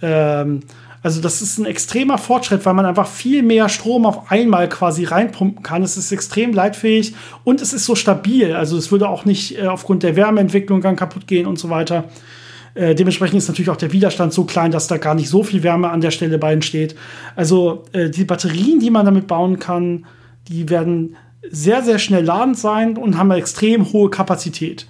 Ähm, 0.00 0.60
also 1.08 1.22
das 1.22 1.40
ist 1.40 1.56
ein 1.56 1.64
extremer 1.64 2.18
Fortschritt, 2.18 2.66
weil 2.66 2.74
man 2.74 2.84
einfach 2.84 3.06
viel 3.06 3.42
mehr 3.42 3.70
Strom 3.70 4.04
auf 4.04 4.30
einmal 4.30 4.68
quasi 4.68 5.04
reinpumpen 5.04 5.62
kann. 5.62 5.82
Es 5.82 5.96
ist 5.96 6.12
extrem 6.12 6.52
leitfähig 6.52 7.14
und 7.44 7.62
es 7.62 7.72
ist 7.72 7.86
so 7.86 7.94
stabil. 7.94 8.54
Also 8.54 8.76
es 8.76 8.92
würde 8.92 9.08
auch 9.08 9.24
nicht 9.24 9.58
äh, 9.58 9.68
aufgrund 9.68 10.02
der 10.02 10.16
Wärmeentwicklung 10.16 10.82
dann 10.82 10.96
kaputt 10.96 11.26
gehen 11.26 11.46
und 11.46 11.58
so 11.58 11.70
weiter. 11.70 12.04
Äh, 12.74 12.94
dementsprechend 12.94 13.38
ist 13.38 13.48
natürlich 13.48 13.70
auch 13.70 13.76
der 13.76 13.90
Widerstand 13.90 14.34
so 14.34 14.44
klein, 14.44 14.70
dass 14.70 14.86
da 14.86 14.98
gar 14.98 15.14
nicht 15.14 15.30
so 15.30 15.42
viel 15.42 15.62
Wärme 15.62 15.88
an 15.88 16.02
der 16.02 16.10
Stelle 16.10 16.36
bei 16.36 16.52
entsteht. 16.52 16.94
Also 17.36 17.84
äh, 17.92 18.10
die 18.10 18.26
Batterien, 18.26 18.78
die 18.78 18.90
man 18.90 19.06
damit 19.06 19.26
bauen 19.26 19.58
kann, 19.58 20.04
die 20.48 20.68
werden 20.68 21.16
sehr, 21.50 21.82
sehr 21.82 21.98
schnell 21.98 22.22
ladend 22.22 22.58
sein 22.58 22.98
und 22.98 23.16
haben 23.16 23.30
eine 23.30 23.40
extrem 23.40 23.94
hohe 23.94 24.10
Kapazität. 24.10 24.86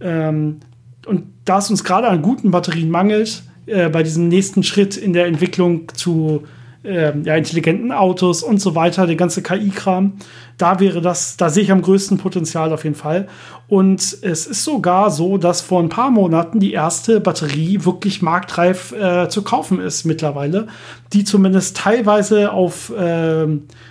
Ähm, 0.00 0.60
und 1.04 1.24
da 1.44 1.58
es 1.58 1.68
uns 1.68 1.84
gerade 1.84 2.08
an 2.08 2.22
guten 2.22 2.52
Batterien 2.52 2.88
mangelt, 2.88 3.42
äh, 3.68 3.88
bei 3.88 4.02
diesem 4.02 4.28
nächsten 4.28 4.62
Schritt 4.62 4.96
in 4.96 5.12
der 5.12 5.26
Entwicklung 5.26 5.88
zu 5.94 6.44
äh, 6.84 7.12
ja, 7.22 7.36
intelligenten 7.36 7.92
Autos 7.92 8.42
und 8.42 8.60
so 8.60 8.74
weiter, 8.74 9.06
der 9.06 9.16
ganze 9.16 9.42
KI-Kram. 9.42 10.14
Da 10.56 10.80
wäre 10.80 11.00
das, 11.00 11.36
da 11.36 11.48
sehe 11.48 11.62
ich 11.62 11.72
am 11.72 11.82
größten 11.82 12.18
Potenzial 12.18 12.72
auf 12.72 12.84
jeden 12.84 12.96
Fall. 12.96 13.28
Und 13.68 14.00
es 14.22 14.46
ist 14.46 14.64
sogar 14.64 15.10
so, 15.10 15.38
dass 15.38 15.60
vor 15.60 15.80
ein 15.82 15.88
paar 15.88 16.10
Monaten 16.10 16.60
die 16.60 16.72
erste 16.72 17.20
Batterie 17.20 17.84
wirklich 17.84 18.22
marktreif 18.22 18.92
äh, 18.92 19.28
zu 19.28 19.42
kaufen 19.42 19.80
ist 19.80 20.04
mittlerweile, 20.04 20.68
die 21.12 21.24
zumindest 21.24 21.76
teilweise 21.76 22.52
auf 22.52 22.90
äh, 22.90 23.46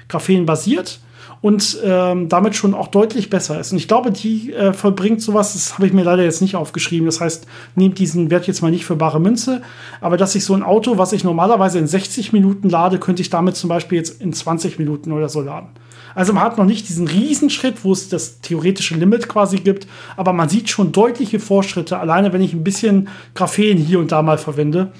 Graphen 0.07 0.45
basiert 0.45 0.99
und 1.47 1.79
ähm, 1.81 2.27
damit 2.27 2.57
schon 2.57 2.73
auch 2.73 2.89
deutlich 2.89 3.29
besser 3.29 3.57
ist. 3.57 3.71
Und 3.71 3.77
ich 3.77 3.87
glaube, 3.87 4.11
die 4.11 4.51
äh, 4.51 4.73
vollbringt 4.73 5.21
sowas, 5.21 5.53
das 5.53 5.75
habe 5.75 5.87
ich 5.87 5.93
mir 5.93 6.03
leider 6.03 6.21
jetzt 6.21 6.41
nicht 6.41 6.57
aufgeschrieben. 6.57 7.05
Das 7.05 7.21
heißt, 7.21 7.47
nehmt 7.75 7.99
diesen 7.99 8.29
Wert 8.29 8.47
jetzt 8.47 8.61
mal 8.61 8.69
nicht 8.69 8.83
für 8.83 8.97
bare 8.97 9.21
Münze, 9.21 9.61
aber 10.01 10.17
dass 10.17 10.35
ich 10.35 10.43
so 10.43 10.53
ein 10.55 10.61
Auto, 10.61 10.97
was 10.97 11.13
ich 11.13 11.23
normalerweise 11.23 11.79
in 11.79 11.87
60 11.87 12.33
Minuten 12.33 12.67
lade, 12.67 12.99
könnte 12.99 13.21
ich 13.21 13.29
damit 13.29 13.55
zum 13.55 13.69
Beispiel 13.69 13.97
jetzt 13.97 14.21
in 14.21 14.33
20 14.33 14.77
Minuten 14.77 15.13
oder 15.13 15.29
so 15.29 15.39
laden. 15.39 15.69
Also 16.15 16.33
man 16.33 16.43
hat 16.43 16.57
noch 16.57 16.65
nicht 16.65 16.89
diesen 16.89 17.07
Riesenschritt, 17.07 17.85
wo 17.85 17.93
es 17.93 18.09
das 18.09 18.41
theoretische 18.41 18.95
Limit 18.95 19.29
quasi 19.29 19.55
gibt, 19.55 19.87
aber 20.17 20.33
man 20.33 20.49
sieht 20.49 20.69
schon 20.69 20.91
deutliche 20.91 21.39
Fortschritte, 21.39 21.97
alleine 21.97 22.33
wenn 22.33 22.41
ich 22.41 22.51
ein 22.51 22.65
bisschen 22.65 23.07
Graphen 23.35 23.77
hier 23.77 23.99
und 23.99 24.11
da 24.11 24.21
mal 24.21 24.37
verwende. 24.37 24.91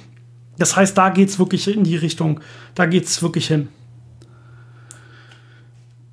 Das 0.57 0.77
heißt, 0.77 0.97
da 0.97 1.09
geht 1.09 1.27
es 1.27 1.39
wirklich 1.39 1.67
in 1.67 1.83
die 1.83 1.97
Richtung, 1.97 2.39
da 2.73 2.85
geht 2.85 3.03
es 3.03 3.21
wirklich 3.21 3.47
hin. 3.47 3.67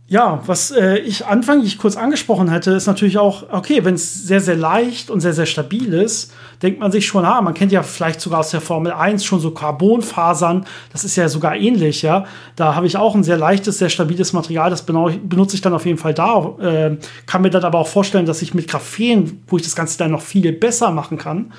Ja, 0.07 0.43
was 0.45 0.71
äh, 0.71 0.99
ich 0.99 1.25
anfänglich 1.25 1.79
kurz 1.79 1.97
angesprochen 1.97 2.51
hätte, 2.51 2.73
ist 2.73 2.87
natürlich 2.87 3.17
auch, 3.17 3.45
okay, 3.51 3.87
wenn 3.87 3.95
es 3.95 4.27
sehr, 4.27 4.43
sehr 4.43 4.55
leicht 4.55 5.09
und 5.09 5.21
sehr, 5.21 5.33
sehr 5.33 5.47
stabil 5.47 5.95
ist, 5.95 6.31
denkt 6.61 6.79
man 6.79 6.93
sich 6.93 7.07
schon, 7.07 7.25
ah, 7.25 7.41
man 7.41 7.55
kennt 7.55 7.73
ja 7.73 7.83
vielleicht 7.83 8.21
sogar 8.21 8.41
aus 8.41 8.51
der 8.51 8.61
Formel 8.61 8.93
1 8.93 9.25
schon 9.25 9.41
so 9.41 9.53
Carbonfasern, 9.53 10.67
das 10.93 11.05
ist 11.05 11.17
ja 11.17 11.31
sogar 11.31 11.57
ähnlich, 11.57 12.03
ja. 12.03 12.27
Da 12.55 12.75
habe 12.75 12.87
ich 12.87 12.99
auch 12.99 13.15
ein 13.15 13.25
sehr 13.25 13.39
leichtes, 13.39 13.79
sehr 13.79 13.89
stabiles 13.89 14.35
Material, 14.35 14.69
das 14.69 14.85
benutze 14.85 15.55
ich 15.55 15.63
dann 15.63 15.73
auf 15.73 15.87
jeden 15.87 15.99
Fall 15.99 16.13
da. 16.13 16.55
Äh, 16.61 16.99
kann 17.25 17.41
mir 17.41 17.49
dann 17.49 17.65
aber 17.65 17.79
auch 17.79 17.89
vorstellen, 17.89 18.27
dass 18.27 18.43
ich 18.43 18.53
mit 18.53 18.69
Graphen, 18.69 19.43
wo 19.47 19.57
ich 19.57 19.63
das 19.63 19.75
Ganze 19.75 19.97
dann 19.97 20.11
noch 20.11 20.23
viel 20.23 20.53
besser 20.53 20.91
machen 20.91 21.17
kann, 21.17 21.51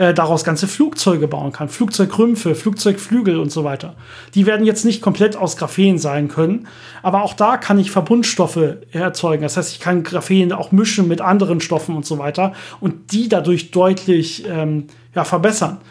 äh, 0.00 0.14
daraus 0.14 0.44
ganze 0.44 0.66
Flugzeuge 0.66 1.28
bauen 1.28 1.52
kann. 1.52 1.68
Flugzeugrümpfe, 1.68 2.54
Flugzeugflügel 2.54 3.38
und 3.38 3.52
so 3.52 3.64
weiter. 3.64 3.96
Die 4.34 4.46
werden 4.46 4.64
jetzt 4.64 4.86
nicht 4.86 5.02
komplett 5.02 5.36
aus 5.36 5.58
Graphen 5.58 5.98
sein 5.98 6.28
können, 6.28 6.68
aber 7.02 7.22
auch 7.22 7.34
da 7.34 7.58
kann 7.58 7.78
ich 7.78 7.90
Verbundstoffe 7.90 8.78
erzeugen. 8.92 9.42
Das 9.42 9.58
heißt, 9.58 9.72
ich 9.72 9.78
kann 9.78 10.02
Graphen 10.02 10.52
auch 10.52 10.72
mischen 10.72 11.06
mit 11.06 11.20
anderen 11.20 11.60
Stoffen 11.60 11.94
und 11.94 12.06
so 12.06 12.16
weiter 12.16 12.54
und 12.80 13.12
die 13.12 13.28
dadurch 13.28 13.72
deutlich 13.72 14.46
ähm, 14.48 14.86
ja, 15.14 15.24
verbessern 15.24 15.82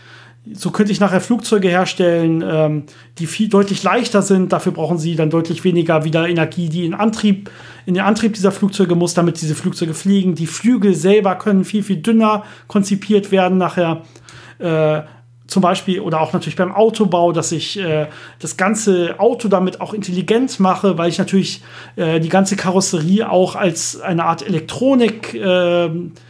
so 0.53 0.71
könnte 0.71 0.91
ich 0.91 0.99
nachher 0.99 1.21
Flugzeuge 1.21 1.67
herstellen, 1.67 2.43
ähm, 2.45 2.83
die 3.17 3.27
viel 3.27 3.49
deutlich 3.49 3.83
leichter 3.83 4.21
sind. 4.21 4.51
Dafür 4.51 4.71
brauchen 4.71 4.97
sie 4.97 5.15
dann 5.15 5.29
deutlich 5.29 5.63
weniger 5.63 6.05
wieder 6.05 6.27
Energie, 6.27 6.69
die 6.69 6.85
in 6.85 6.93
Antrieb, 6.93 7.49
in 7.85 7.93
den 7.93 8.03
Antrieb 8.03 8.33
dieser 8.33 8.51
Flugzeuge 8.51 8.95
muss, 8.95 9.13
damit 9.13 9.41
diese 9.41 9.55
Flugzeuge 9.55 9.93
fliegen. 9.93 10.35
Die 10.35 10.47
Flügel 10.47 10.95
selber 10.95 11.35
können 11.35 11.65
viel, 11.65 11.83
viel 11.83 11.97
dünner 11.97 12.43
konzipiert 12.67 13.31
werden 13.31 13.57
nachher. 13.57 14.03
Äh, 14.59 15.01
zum 15.49 15.63
Beispiel 15.63 15.99
oder 15.99 16.21
auch 16.21 16.31
natürlich 16.31 16.55
beim 16.55 16.71
Autobau, 16.71 17.31
dass 17.31 17.51
ich 17.51 17.79
äh, 17.79 18.07
das 18.39 18.55
ganze 18.55 19.19
Auto 19.19 19.47
damit 19.47 19.81
auch 19.81 19.93
intelligent 19.93 20.59
mache, 20.59 20.97
weil 20.97 21.09
ich 21.09 21.17
natürlich 21.17 21.63
äh, 21.95 22.19
die 22.19 22.29
ganze 22.29 22.55
Karosserie 22.55 23.29
auch 23.29 23.55
als 23.55 23.99
eine 23.99 24.25
Art 24.25 24.45
Elektronik 24.45 25.33
äh, 25.33 25.89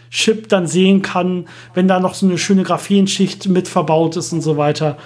Chip 0.10 0.50
dann 0.50 0.68
sehen 0.68 1.02
kann, 1.02 1.48
wenn 1.74 1.88
da 1.88 2.00
noch 2.00 2.14
so 2.14 2.26
eine 2.26 2.38
schöne 2.38 2.64
Graphenschicht 2.64 3.48
mit 3.48 3.68
verbaut 3.68 4.18
ist 4.18 4.34
und 4.34 4.42
so 4.42 4.58
weiter. 4.58 4.98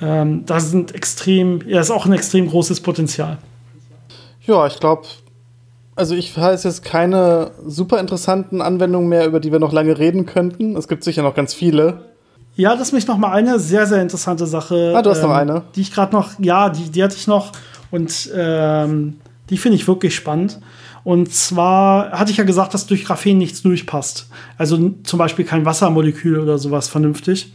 Ähm, 0.00 0.44
da 0.46 0.60
sind 0.60 0.94
extrem, 0.94 1.60
ja, 1.66 1.80
ist 1.80 1.90
auch 1.90 2.06
ein 2.06 2.12
extrem 2.12 2.48
großes 2.48 2.80
Potenzial. 2.80 3.38
Ja, 4.46 4.66
ich 4.66 4.80
glaube, 4.80 5.02
also 5.96 6.14
ich 6.14 6.36
weiß 6.36 6.64
jetzt 6.64 6.84
keine 6.84 7.50
super 7.66 7.98
interessanten 7.98 8.62
Anwendungen 8.62 9.08
mehr, 9.08 9.26
über 9.26 9.40
die 9.40 9.50
wir 9.50 9.58
noch 9.58 9.72
lange 9.72 9.98
reden 9.98 10.26
könnten. 10.26 10.76
Es 10.76 10.88
gibt 10.88 11.02
sicher 11.02 11.22
noch 11.22 11.34
ganz 11.34 11.54
viele. 11.54 12.04
Ja, 12.54 12.74
das 12.74 12.88
ist 12.88 12.92
mich 12.92 13.06
noch 13.06 13.18
mal 13.18 13.32
eine 13.32 13.58
sehr, 13.58 13.86
sehr 13.86 14.02
interessante 14.02 14.46
Sache. 14.46 14.92
Ah, 14.96 15.02
du 15.02 15.10
hast 15.10 15.22
ähm, 15.22 15.28
noch 15.28 15.36
eine? 15.36 15.62
Die 15.74 15.80
ich 15.80 15.92
gerade 15.92 16.12
noch, 16.12 16.30
ja, 16.40 16.70
die, 16.70 16.90
die 16.90 17.02
hatte 17.02 17.16
ich 17.16 17.26
noch 17.26 17.52
und 17.90 18.30
ähm, 18.34 19.18
die 19.50 19.58
finde 19.58 19.76
ich 19.76 19.86
wirklich 19.86 20.14
spannend. 20.14 20.60
Und 21.08 21.32
zwar 21.32 22.10
hatte 22.10 22.32
ich 22.32 22.36
ja 22.36 22.44
gesagt, 22.44 22.74
dass 22.74 22.86
durch 22.86 23.06
Graphen 23.06 23.38
nichts 23.38 23.62
durchpasst. 23.62 24.28
Also 24.58 24.90
zum 25.04 25.18
Beispiel 25.18 25.46
kein 25.46 25.64
Wassermolekül 25.64 26.38
oder 26.38 26.58
sowas 26.58 26.90
vernünftig. 26.90 27.50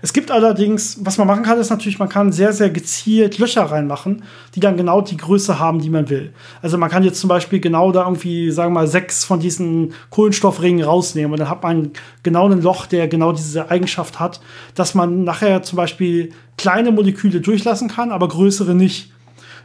Es 0.00 0.12
gibt 0.12 0.30
allerdings, 0.30 0.98
was 1.04 1.18
man 1.18 1.26
machen 1.26 1.42
kann, 1.42 1.58
ist 1.58 1.70
natürlich, 1.70 1.98
man 1.98 2.08
kann 2.08 2.30
sehr, 2.30 2.52
sehr 2.52 2.70
gezielt 2.70 3.38
Löcher 3.38 3.62
reinmachen, 3.62 4.22
die 4.54 4.60
dann 4.60 4.76
genau 4.76 5.00
die 5.00 5.16
Größe 5.16 5.58
haben, 5.58 5.80
die 5.80 5.90
man 5.90 6.08
will. 6.08 6.32
Also 6.62 6.78
man 6.78 6.88
kann 6.88 7.02
jetzt 7.02 7.18
zum 7.18 7.26
Beispiel 7.26 7.58
genau 7.58 7.90
da 7.90 8.04
irgendwie, 8.04 8.52
sagen 8.52 8.72
wir 8.72 8.82
mal, 8.82 8.86
sechs 8.86 9.24
von 9.24 9.40
diesen 9.40 9.92
Kohlenstoffringen 10.10 10.84
rausnehmen 10.84 11.32
und 11.32 11.40
dann 11.40 11.50
hat 11.50 11.64
man 11.64 11.90
genau 12.22 12.48
ein 12.48 12.62
Loch, 12.62 12.86
der 12.86 13.08
genau 13.08 13.32
diese 13.32 13.72
Eigenschaft 13.72 14.20
hat, 14.20 14.40
dass 14.76 14.94
man 14.94 15.24
nachher 15.24 15.64
zum 15.64 15.78
Beispiel 15.78 16.30
kleine 16.56 16.92
Moleküle 16.92 17.40
durchlassen 17.40 17.88
kann, 17.88 18.12
aber 18.12 18.28
größere 18.28 18.76
nicht. 18.76 19.10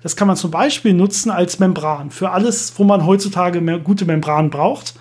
Das 0.02 0.16
kann 0.16 0.28
man 0.28 0.38
zum 0.38 0.52
Beispiel 0.52 0.94
nutzen 0.94 1.32
als 1.32 1.60
Membran 1.60 2.12
für 2.12 2.32
alles, 2.32 2.74
wo 2.78 2.84
man 2.84 3.06
heutzutage 3.06 3.62
gute 3.82 4.06
Membran 4.06 4.50
braucht. 4.50 4.96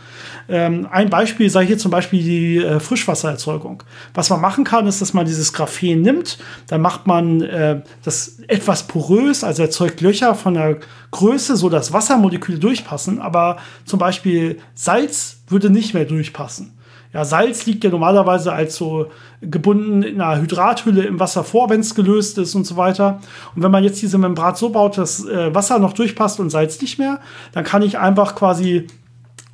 Ähm, 0.48 0.88
ein 0.90 1.10
Beispiel 1.10 1.50
sei 1.50 1.66
hier 1.66 1.76
zum 1.76 1.90
Beispiel 1.90 2.22
die 2.22 2.56
äh, 2.56 2.80
Frischwassererzeugung. 2.80 3.82
Was 4.14 4.30
man 4.30 4.40
machen 4.40 4.64
kann, 4.64 4.86
ist, 4.86 5.02
dass 5.02 5.12
man 5.12 5.26
dieses 5.26 5.52
Graphen 5.52 6.00
nimmt, 6.00 6.38
dann 6.68 6.80
macht 6.80 7.06
man 7.06 7.42
äh, 7.42 7.82
das 8.02 8.38
etwas 8.48 8.86
porös, 8.86 9.44
also 9.44 9.62
erzeugt 9.62 10.00
Löcher 10.00 10.34
von 10.34 10.54
der 10.54 10.78
Größe, 11.10 11.56
so 11.56 11.68
dass 11.68 11.92
Wassermoleküle 11.92 12.58
durchpassen, 12.58 13.20
aber 13.20 13.58
zum 13.84 13.98
Beispiel 13.98 14.58
Salz 14.74 15.40
würde 15.48 15.68
nicht 15.68 15.92
mehr 15.92 16.06
durchpassen. 16.06 16.77
Ja, 17.12 17.24
Salz 17.24 17.64
liegt 17.64 17.84
ja 17.84 17.90
normalerweise 17.90 18.52
als 18.52 18.76
so 18.76 19.06
gebunden 19.40 20.02
in 20.02 20.20
einer 20.20 20.42
Hydrathülle 20.42 21.04
im 21.04 21.18
Wasser 21.18 21.42
vor, 21.42 21.70
wenn 21.70 21.80
es 21.80 21.94
gelöst 21.94 22.36
ist 22.36 22.54
und 22.54 22.66
so 22.66 22.76
weiter. 22.76 23.20
Und 23.54 23.62
wenn 23.62 23.70
man 23.70 23.82
jetzt 23.82 24.02
diese 24.02 24.18
Membran 24.18 24.54
so 24.56 24.68
baut, 24.68 24.98
dass 24.98 25.24
äh, 25.24 25.54
Wasser 25.54 25.78
noch 25.78 25.94
durchpasst 25.94 26.38
und 26.38 26.50
Salz 26.50 26.80
nicht 26.82 26.98
mehr, 26.98 27.20
dann 27.52 27.64
kann 27.64 27.80
ich 27.82 27.98
einfach 27.98 28.34
quasi 28.34 28.88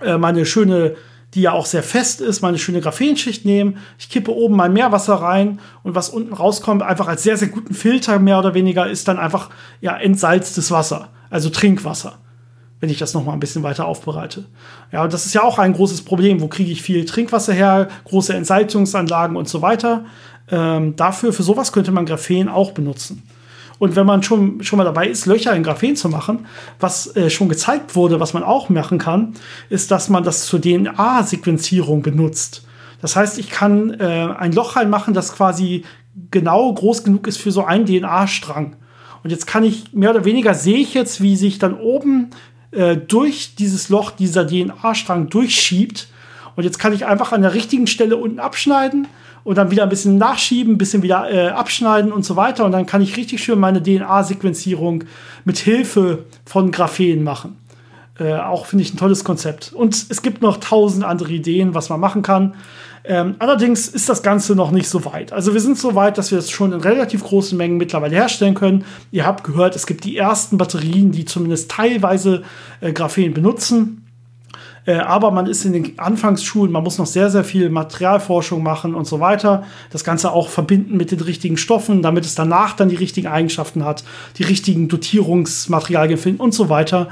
äh, 0.02 0.18
meine 0.18 0.46
schöne, 0.46 0.96
die 1.34 1.42
ja 1.42 1.52
auch 1.52 1.66
sehr 1.66 1.84
fest 1.84 2.20
ist, 2.20 2.42
meine 2.42 2.58
schöne 2.58 2.80
Graphenschicht 2.80 3.44
nehmen. 3.44 3.78
Ich 3.98 4.10
kippe 4.10 4.34
oben 4.34 4.56
mein 4.56 4.72
Meerwasser 4.72 5.14
rein 5.14 5.60
und 5.84 5.94
was 5.94 6.08
unten 6.08 6.34
rauskommt, 6.34 6.82
einfach 6.82 7.06
als 7.06 7.22
sehr, 7.22 7.36
sehr 7.36 7.48
guten 7.48 7.74
Filter 7.74 8.18
mehr 8.18 8.40
oder 8.40 8.54
weniger, 8.54 8.88
ist 8.88 9.06
dann 9.06 9.18
einfach 9.18 9.50
ja 9.80 9.96
entsalztes 9.96 10.72
Wasser, 10.72 11.10
also 11.30 11.50
Trinkwasser 11.50 12.18
wenn 12.84 12.90
ich 12.90 12.98
das 12.98 13.14
noch 13.14 13.24
mal 13.24 13.32
ein 13.32 13.40
bisschen 13.40 13.62
weiter 13.62 13.86
aufbereite. 13.86 14.44
Ja, 14.92 15.08
das 15.08 15.24
ist 15.24 15.32
ja 15.32 15.42
auch 15.42 15.58
ein 15.58 15.72
großes 15.72 16.02
Problem. 16.02 16.42
Wo 16.42 16.48
kriege 16.48 16.70
ich 16.70 16.82
viel 16.82 17.06
Trinkwasser 17.06 17.54
her, 17.54 17.88
große 18.04 18.34
Entsalzungsanlagen 18.34 19.38
und 19.38 19.48
so 19.48 19.62
weiter. 19.62 20.04
Ähm, 20.50 20.94
dafür, 20.96 21.32
für 21.32 21.42
sowas 21.42 21.72
könnte 21.72 21.92
man 21.92 22.04
Graphen 22.04 22.50
auch 22.50 22.72
benutzen. 22.72 23.22
Und 23.78 23.96
wenn 23.96 24.04
man 24.04 24.22
schon, 24.22 24.62
schon 24.62 24.76
mal 24.76 24.84
dabei 24.84 25.08
ist, 25.08 25.24
Löcher 25.24 25.56
in 25.56 25.62
Graphen 25.62 25.96
zu 25.96 26.10
machen, 26.10 26.44
was 26.78 27.16
äh, 27.16 27.30
schon 27.30 27.48
gezeigt 27.48 27.96
wurde, 27.96 28.20
was 28.20 28.34
man 28.34 28.42
auch 28.42 28.68
machen 28.68 28.98
kann, 28.98 29.32
ist, 29.70 29.90
dass 29.90 30.10
man 30.10 30.22
das 30.22 30.44
zur 30.44 30.60
DNA-Sequenzierung 30.60 32.02
benutzt. 32.02 32.66
Das 33.00 33.16
heißt, 33.16 33.38
ich 33.38 33.48
kann 33.48 33.98
äh, 33.98 34.28
ein 34.36 34.52
Loch 34.52 34.76
reinmachen, 34.76 35.14
das 35.14 35.32
quasi 35.34 35.86
genau 36.30 36.70
groß 36.70 37.02
genug 37.02 37.28
ist 37.28 37.38
für 37.38 37.50
so 37.50 37.64
einen 37.64 37.86
DNA-Strang. 37.86 38.76
Und 39.22 39.30
jetzt 39.30 39.46
kann 39.46 39.64
ich 39.64 39.94
mehr 39.94 40.10
oder 40.10 40.26
weniger 40.26 40.52
sehe 40.52 40.76
ich 40.76 40.92
jetzt, 40.92 41.22
wie 41.22 41.34
sich 41.34 41.58
dann 41.58 41.72
oben 41.80 42.28
äh, 42.74 42.96
durch 42.96 43.54
dieses 43.56 43.88
Loch 43.88 44.10
dieser 44.10 44.46
DNA-Strang 44.46 45.28
durchschiebt. 45.28 46.08
Und 46.56 46.64
jetzt 46.64 46.78
kann 46.78 46.92
ich 46.92 47.06
einfach 47.06 47.32
an 47.32 47.42
der 47.42 47.54
richtigen 47.54 47.86
Stelle 47.86 48.16
unten 48.16 48.38
abschneiden 48.38 49.08
und 49.44 49.58
dann 49.58 49.70
wieder 49.70 49.82
ein 49.82 49.88
bisschen 49.88 50.18
nachschieben, 50.18 50.74
ein 50.74 50.78
bisschen 50.78 51.02
wieder 51.02 51.30
äh, 51.30 51.48
abschneiden 51.48 52.12
und 52.12 52.24
so 52.24 52.36
weiter. 52.36 52.64
Und 52.64 52.72
dann 52.72 52.86
kann 52.86 53.02
ich 53.02 53.16
richtig 53.16 53.42
schön 53.42 53.58
meine 53.58 53.82
DNA-Sequenzierung 53.82 55.04
mit 55.44 55.58
Hilfe 55.58 56.24
von 56.46 56.70
Graphen 56.70 57.22
machen. 57.22 57.56
Äh, 58.18 58.34
auch 58.34 58.66
finde 58.66 58.84
ich 58.84 58.94
ein 58.94 58.96
tolles 58.96 59.24
Konzept. 59.24 59.72
Und 59.72 60.06
es 60.08 60.22
gibt 60.22 60.40
noch 60.40 60.58
tausend 60.58 61.04
andere 61.04 61.32
Ideen, 61.32 61.74
was 61.74 61.88
man 61.88 62.00
machen 62.00 62.22
kann. 62.22 62.54
Ähm, 63.06 63.36
allerdings 63.38 63.86
ist 63.86 64.08
das 64.08 64.22
Ganze 64.22 64.54
noch 64.54 64.70
nicht 64.70 64.88
so 64.88 65.04
weit. 65.04 65.32
Also 65.32 65.52
wir 65.52 65.60
sind 65.60 65.78
so 65.78 65.94
weit, 65.94 66.16
dass 66.16 66.30
wir 66.30 66.38
es 66.38 66.50
schon 66.50 66.72
in 66.72 66.80
relativ 66.80 67.22
großen 67.22 67.56
Mengen 67.56 67.76
mittlerweile 67.76 68.16
herstellen 68.16 68.54
können. 68.54 68.84
Ihr 69.10 69.26
habt 69.26 69.44
gehört, 69.44 69.76
es 69.76 69.86
gibt 69.86 70.04
die 70.04 70.16
ersten 70.16 70.56
Batterien, 70.56 71.12
die 71.12 71.26
zumindest 71.26 71.70
teilweise 71.70 72.44
äh, 72.80 72.92
Graphen 72.92 73.34
benutzen. 73.34 74.06
Äh, 74.86 74.96
aber 74.96 75.30
man 75.30 75.46
ist 75.46 75.66
in 75.66 75.74
den 75.74 75.98
Anfangsschulen, 75.98 76.72
man 76.72 76.82
muss 76.82 76.96
noch 76.96 77.06
sehr, 77.06 77.30
sehr 77.30 77.44
viel 77.44 77.68
Materialforschung 77.68 78.62
machen 78.62 78.94
und 78.94 79.06
so 79.06 79.20
weiter. 79.20 79.64
Das 79.90 80.02
Ganze 80.02 80.32
auch 80.32 80.48
verbinden 80.48 80.96
mit 80.96 81.10
den 81.10 81.20
richtigen 81.20 81.58
Stoffen, 81.58 82.00
damit 82.00 82.24
es 82.24 82.34
danach 82.34 82.74
dann 82.74 82.88
die 82.88 82.96
richtigen 82.96 83.26
Eigenschaften 83.26 83.84
hat, 83.84 84.04
die 84.38 84.44
richtigen 84.44 84.88
Dotierungsmaterialien 84.88 86.18
finden 86.18 86.40
und 86.40 86.54
so 86.54 86.70
weiter. 86.70 87.08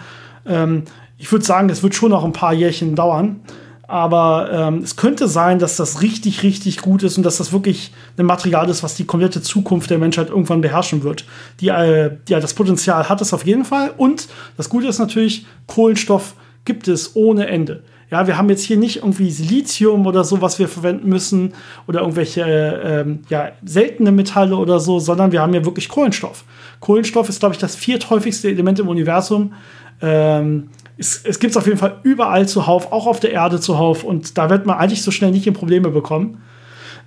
Ähm, 0.46 0.84
ich 1.18 1.30
würde 1.30 1.44
sagen, 1.44 1.68
es 1.68 1.82
wird 1.82 1.94
schon 1.94 2.10
noch 2.10 2.24
ein 2.24 2.32
paar 2.32 2.52
Jährchen 2.52 2.94
dauern. 2.94 3.40
Aber 3.88 4.50
ähm, 4.52 4.78
es 4.78 4.96
könnte 4.96 5.28
sein, 5.28 5.58
dass 5.58 5.76
das 5.76 6.02
richtig, 6.02 6.42
richtig 6.42 6.78
gut 6.80 7.02
ist 7.02 7.16
und 7.16 7.24
dass 7.24 7.38
das 7.38 7.52
wirklich 7.52 7.92
ein 8.16 8.26
Material 8.26 8.68
ist, 8.70 8.82
was 8.82 8.94
die 8.94 9.04
komplette 9.04 9.42
Zukunft 9.42 9.90
der 9.90 9.98
Menschheit 9.98 10.30
irgendwann 10.30 10.60
beherrschen 10.60 11.02
wird. 11.02 11.24
Die, 11.60 11.68
äh, 11.68 12.16
ja, 12.28 12.40
das 12.40 12.54
Potenzial 12.54 13.08
hat 13.08 13.20
es 13.20 13.34
auf 13.34 13.44
jeden 13.44 13.64
Fall. 13.64 13.92
Und 13.96 14.28
das 14.56 14.68
Gute 14.68 14.86
ist 14.86 14.98
natürlich, 14.98 15.46
Kohlenstoff 15.66 16.34
gibt 16.64 16.88
es 16.88 17.16
ohne 17.16 17.48
Ende. 17.48 17.82
Ja, 18.10 18.26
wir 18.26 18.36
haben 18.36 18.50
jetzt 18.50 18.64
hier 18.64 18.76
nicht 18.76 18.96
irgendwie 18.96 19.30
Silizium 19.30 20.06
oder 20.06 20.22
so, 20.22 20.42
was 20.42 20.58
wir 20.58 20.68
verwenden 20.68 21.08
müssen 21.08 21.54
oder 21.88 22.00
irgendwelche 22.00 22.42
ähm, 22.42 23.20
ja, 23.30 23.52
seltene 23.64 24.12
Metalle 24.12 24.56
oder 24.56 24.80
so, 24.80 25.00
sondern 25.00 25.32
wir 25.32 25.40
haben 25.40 25.54
ja 25.54 25.64
wirklich 25.64 25.88
Kohlenstoff. 25.88 26.44
Kohlenstoff 26.80 27.30
ist, 27.30 27.40
glaube 27.40 27.54
ich, 27.54 27.58
das 27.58 27.74
vierthäufigste 27.74 28.48
Element 28.48 28.78
im 28.80 28.88
Universum. 28.88 29.54
Ähm, 30.02 30.68
es, 31.02 31.20
es 31.24 31.38
gibt 31.40 31.50
es 31.50 31.56
auf 31.56 31.66
jeden 31.66 31.78
Fall 31.78 31.98
überall 32.04 32.48
zuhauf, 32.48 32.92
auch 32.92 33.06
auf 33.06 33.18
der 33.18 33.32
Erde 33.32 33.60
zuhauf 33.60 34.04
und 34.04 34.38
da 34.38 34.48
wird 34.50 34.66
man 34.66 34.78
eigentlich 34.78 35.02
so 35.02 35.10
schnell 35.10 35.32
nicht 35.32 35.46
in 35.46 35.54
Probleme 35.54 35.90
bekommen. 35.90 36.42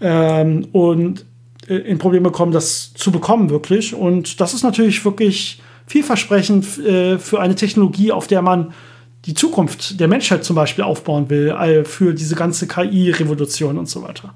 Ähm, 0.01 0.67
und 0.73 1.25
äh, 1.67 1.75
in 1.75 1.97
Probleme 1.97 2.29
kommen, 2.31 2.51
das 2.51 2.93
zu 2.93 3.11
bekommen 3.11 3.49
wirklich. 3.49 3.95
Und 3.95 4.41
das 4.41 4.53
ist 4.53 4.63
natürlich 4.63 5.03
wirklich 5.05 5.61
vielversprechend 5.87 6.77
äh, 6.79 7.17
für 7.17 7.39
eine 7.39 7.55
Technologie, 7.55 8.11
auf 8.11 8.27
der 8.27 8.41
man 8.41 8.73
die 9.25 9.33
Zukunft 9.33 9.99
der 9.99 10.09
Menschheit 10.09 10.43
zum 10.43 10.57
Beispiel 10.57 10.83
aufbauen 10.83 11.29
will, 11.29 11.49
äh, 11.49 11.85
für 11.85 12.13
diese 12.13 12.35
ganze 12.35 12.67
KI-Revolution 12.67 13.77
und 13.77 13.87
so 13.87 14.03
weiter. 14.03 14.33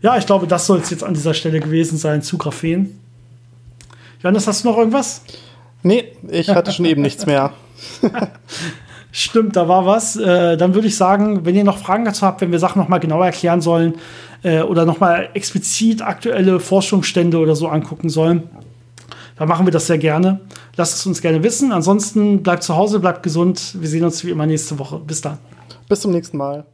Ja, 0.00 0.16
ich 0.16 0.24
glaube, 0.24 0.46
das 0.46 0.66
soll 0.66 0.78
es 0.78 0.88
jetzt 0.90 1.04
an 1.04 1.12
dieser 1.12 1.34
Stelle 1.34 1.60
gewesen 1.60 1.98
sein 1.98 2.22
zu 2.22 2.38
Graphen. 2.38 2.98
Johannes, 4.22 4.46
hast 4.46 4.64
du 4.64 4.68
noch 4.68 4.78
irgendwas? 4.78 5.22
Nee, 5.82 6.04
ich 6.30 6.48
hatte 6.48 6.72
schon 6.72 6.86
eben 6.86 7.02
nichts 7.02 7.26
mehr. 7.26 7.52
Stimmt, 9.12 9.56
da 9.56 9.68
war 9.68 9.86
was. 9.86 10.16
Äh, 10.16 10.56
dann 10.56 10.74
würde 10.74 10.88
ich 10.88 10.96
sagen, 10.96 11.44
wenn 11.44 11.54
ihr 11.54 11.64
noch 11.64 11.78
Fragen 11.78 12.04
dazu 12.04 12.26
habt, 12.26 12.40
wenn 12.40 12.52
wir 12.52 12.58
Sachen 12.58 12.80
noch 12.80 12.88
mal 12.88 12.98
genauer 12.98 13.26
erklären 13.26 13.60
sollen 13.60 13.94
äh, 14.42 14.60
oder 14.60 14.84
noch 14.84 15.00
mal 15.00 15.30
explizit 15.34 16.02
aktuelle 16.02 16.60
Forschungsstände 16.60 17.38
oder 17.38 17.56
so 17.56 17.68
angucken 17.68 18.10
sollen, 18.10 18.48
dann 19.36 19.48
machen 19.48 19.66
wir 19.66 19.72
das 19.72 19.86
sehr 19.86 19.98
gerne. 19.98 20.40
Lasst 20.76 20.96
es 20.96 21.06
uns 21.06 21.22
gerne 21.22 21.42
wissen. 21.42 21.72
Ansonsten 21.72 22.42
bleibt 22.42 22.62
zu 22.62 22.76
Hause, 22.76 23.00
bleibt 23.00 23.22
gesund. 23.22 23.76
Wir 23.80 23.88
sehen 23.88 24.04
uns 24.04 24.24
wie 24.24 24.30
immer 24.30 24.46
nächste 24.46 24.78
Woche. 24.78 24.98
Bis 24.98 25.20
dann. 25.20 25.38
Bis 25.88 26.00
zum 26.00 26.12
nächsten 26.12 26.36
Mal. 26.36 26.66